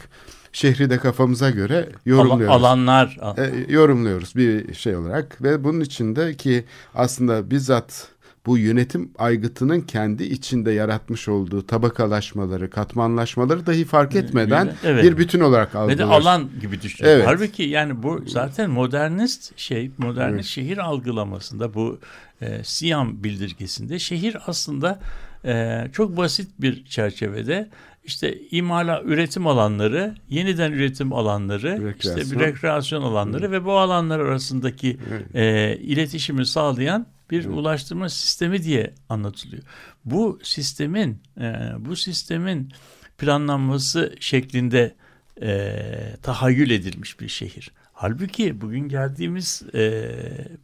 şehri 0.51 0.89
de 0.89 0.97
kafamıza 0.97 1.49
göre 1.49 1.89
yorumluyoruz. 2.05 2.55
Alanlar. 2.55 3.19
E, 3.37 3.73
yorumluyoruz 3.73 4.35
bir 4.35 4.73
şey 4.73 4.95
olarak 4.95 5.43
ve 5.43 5.63
bunun 5.63 5.81
içinde 5.81 6.33
ki 6.33 6.65
aslında 6.95 7.51
bizzat 7.51 8.07
bu 8.47 8.57
yönetim 8.57 9.11
aygıtının 9.17 9.81
kendi 9.81 10.23
içinde 10.23 10.71
yaratmış 10.71 11.27
olduğu 11.27 11.67
tabakalaşmaları, 11.67 12.69
katmanlaşmaları 12.69 13.65
dahi 13.65 13.85
fark 13.85 14.15
etmeden 14.15 14.73
evet. 14.83 15.03
bir 15.03 15.17
bütün 15.17 15.39
olarak 15.39 15.75
algılıyor. 15.75 15.99
Ve 15.99 16.01
de 16.01 16.05
alan 16.05 16.49
gibi 16.61 16.81
düşünüyor. 16.81 17.15
Evet. 17.15 17.27
Halbuki 17.27 17.63
yani 17.63 18.03
bu 18.03 18.23
zaten 18.27 18.69
modernist 18.69 19.59
şey, 19.59 19.91
modernist 19.97 20.35
evet. 20.35 20.45
şehir 20.45 20.77
algılamasında 20.77 21.73
bu 21.73 21.99
e, 22.41 22.63
Siyam 22.63 23.23
bildirgesinde 23.23 23.99
şehir 23.99 24.37
aslında 24.45 24.99
e, 25.45 25.83
çok 25.93 26.17
basit 26.17 26.49
bir 26.59 26.85
çerçevede 26.85 27.69
işte 28.07 28.37
imala 28.51 29.01
üretim 29.03 29.47
alanları, 29.47 30.15
yeniden 30.29 30.71
üretim 30.71 31.13
alanları, 31.13 31.71
rekreasyon. 31.71 32.17
işte 32.17 32.35
bir 32.35 32.45
rekreasyon 32.45 33.01
alanları 33.01 33.45
evet. 33.45 33.61
ve 33.61 33.65
bu 33.65 33.71
alanlar 33.77 34.19
arasındaki 34.19 34.97
evet. 35.11 35.35
e, 35.35 35.77
iletişimi 35.81 36.45
sağlayan 36.45 37.05
bir 37.31 37.45
evet. 37.45 37.57
ulaştırma 37.57 38.09
sistemi 38.09 38.63
diye 38.63 38.93
anlatılıyor. 39.09 39.63
Bu 40.05 40.39
sistemin 40.43 41.21
e, 41.39 41.71
bu 41.79 41.95
sistemin 41.95 42.71
planlanması 43.17 44.15
şeklinde 44.19 44.95
e, 45.41 45.81
tahayyül 46.23 46.69
edilmiş 46.69 47.19
bir 47.19 47.27
şehir. 47.27 47.71
Halbuki 47.93 48.61
bugün 48.61 48.89
geldiğimiz 48.89 49.63
e, 49.73 50.11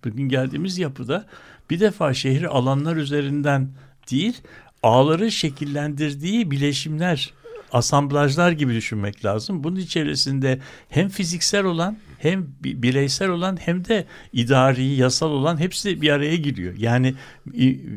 bugün 0.06 0.30
geldiğimiz 0.30 0.78
yapıda 0.78 1.26
bir 1.70 1.80
defa 1.80 2.14
şehri 2.14 2.48
alanlar 2.48 2.96
üzerinden 2.96 3.70
değil 4.12 4.42
ağları 4.84 5.32
şekillendirdiği 5.32 6.52
bileşimler 6.52 7.34
asamblajlar 7.72 8.52
gibi 8.52 8.74
düşünmek 8.74 9.26
lazım. 9.26 9.64
Bunun 9.64 9.76
içerisinde 9.76 10.60
hem 10.90 11.10
fiziksel 11.10 11.66
olan 11.66 11.98
hem 12.24 12.48
bireysel 12.64 13.30
olan 13.30 13.58
hem 13.62 13.86
de 13.86 14.06
idari, 14.34 14.86
yasal 14.86 15.32
olan 15.32 15.60
hepsi 15.60 16.02
bir 16.02 16.10
araya 16.10 16.36
giriyor. 16.36 16.74
Yani 16.78 17.16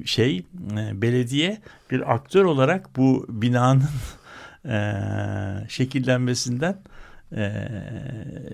şey 0.05 0.39
e, 0.39 1.03
belediye 1.03 1.59
bir 1.91 2.15
aktör 2.15 2.45
olarak 2.45 2.97
bu 2.97 3.27
binanın 3.29 3.83
e, 4.69 4.93
şekillenmesinden 5.69 6.79
e, 7.37 7.69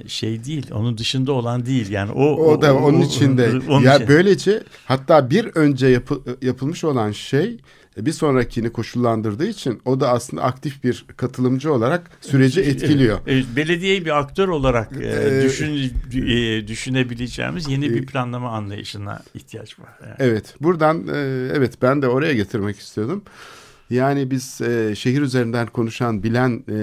şey 0.06 0.44
değil 0.44 0.66
onun 0.72 0.98
dışında 0.98 1.32
olan 1.32 1.66
değil 1.66 1.90
yani 1.90 2.12
o 2.12 2.24
o 2.24 2.62
da 2.62 2.74
o, 2.74 2.78
onun 2.78 3.00
içinde 3.00 3.52
onun 3.68 3.82
ya 3.82 3.96
için. 3.96 4.08
böylece 4.08 4.62
hatta 4.84 5.30
bir 5.30 5.44
önce 5.54 5.86
yapı, 5.86 6.22
yapılmış 6.42 6.84
olan 6.84 7.12
şey 7.12 7.58
bir 7.98 8.12
sonrakini 8.12 8.72
koşullandırdığı 8.72 9.46
için 9.46 9.80
o 9.84 10.00
da 10.00 10.08
aslında 10.08 10.42
aktif 10.42 10.84
bir 10.84 11.04
katılımcı 11.16 11.72
olarak 11.72 12.10
süreci 12.20 12.60
etkiliyor. 12.60 13.18
Belediyeyi 13.56 14.04
bir 14.04 14.18
aktör 14.18 14.48
olarak 14.48 14.92
e, 15.00 15.06
Ee, 15.22 15.42
düşün, 15.44 15.92
e, 16.12 16.68
düşünebileceğimiz 16.68 17.68
yeni 17.68 17.90
bir 17.90 18.06
planlama 18.06 18.50
anlayışına 18.50 19.22
ihtiyaç 19.34 19.78
var. 19.78 19.88
Yani. 20.02 20.14
Evet 20.18 20.54
buradan 20.60 21.08
e, 21.08 21.48
evet 21.54 21.82
ben 21.82 22.02
de 22.02 22.08
oraya 22.08 22.32
getirmek 22.32 22.78
istiyordum. 22.78 23.22
Yani 23.90 24.30
biz 24.30 24.60
e, 24.60 24.94
şehir 24.94 25.22
üzerinden 25.22 25.66
konuşan 25.66 26.22
bilen 26.22 26.64
e, 26.68 26.74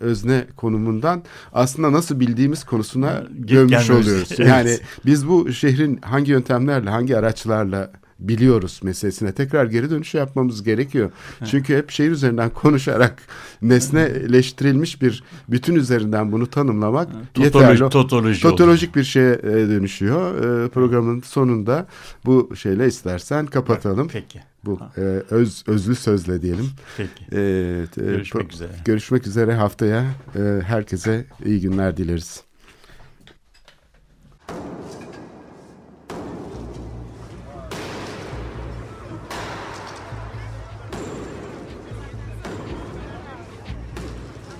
özne 0.00 0.44
konumundan 0.56 1.22
aslında 1.52 1.92
nasıl 1.92 2.20
bildiğimiz 2.20 2.64
konusuna 2.64 3.24
gömmüş 3.30 3.72
gelmemiz- 3.72 3.92
oluyoruz. 4.02 4.28
Evet. 4.38 4.48
Yani 4.48 4.78
biz 5.06 5.28
bu 5.28 5.52
şehrin 5.52 5.96
hangi 6.02 6.30
yöntemlerle 6.30 6.90
hangi 6.90 7.16
araçlarla 7.16 7.92
biliyoruz 8.28 8.80
meselesine 8.82 9.32
tekrar 9.32 9.66
geri 9.66 9.90
dönüş 9.90 10.14
yapmamız 10.14 10.62
gerekiyor. 10.62 11.10
Çünkü 11.44 11.76
hep 11.76 11.90
şehir 11.90 12.10
üzerinden 12.10 12.50
konuşarak 12.54 13.22
nesneleştirilmiş 13.62 15.02
bir 15.02 15.24
bütün 15.48 15.74
üzerinden 15.74 16.32
bunu 16.32 16.46
tanımlamak 16.46 17.08
yeterli. 17.38 17.78
Totoloji. 17.78 18.42
Totolojik 18.42 18.96
bir 18.96 19.04
şeye 19.04 19.32
e, 19.34 19.44
dönüşüyor. 19.44 20.36
E, 20.64 20.68
programın 20.68 21.20
sonunda 21.20 21.86
bu 22.24 22.56
şeyle 22.56 22.86
istersen 22.86 23.46
kapatalım. 23.46 24.08
Peki. 24.08 24.40
Bu 24.64 24.80
e, 24.96 25.00
öz 25.30 25.64
özlü 25.66 25.94
sözle 25.94 26.42
diyelim. 26.42 26.70
Peki. 26.96 27.24
E, 27.32 27.40
e, 27.40 28.04
Görüşmek 28.04 28.52
üzere. 28.52 28.70
Görüşmek 28.84 29.26
üzere 29.26 29.54
haftaya. 29.54 30.04
E, 30.36 30.60
herkese 30.66 31.26
iyi 31.44 31.60
günler 31.60 31.96
dileriz. 31.96 32.42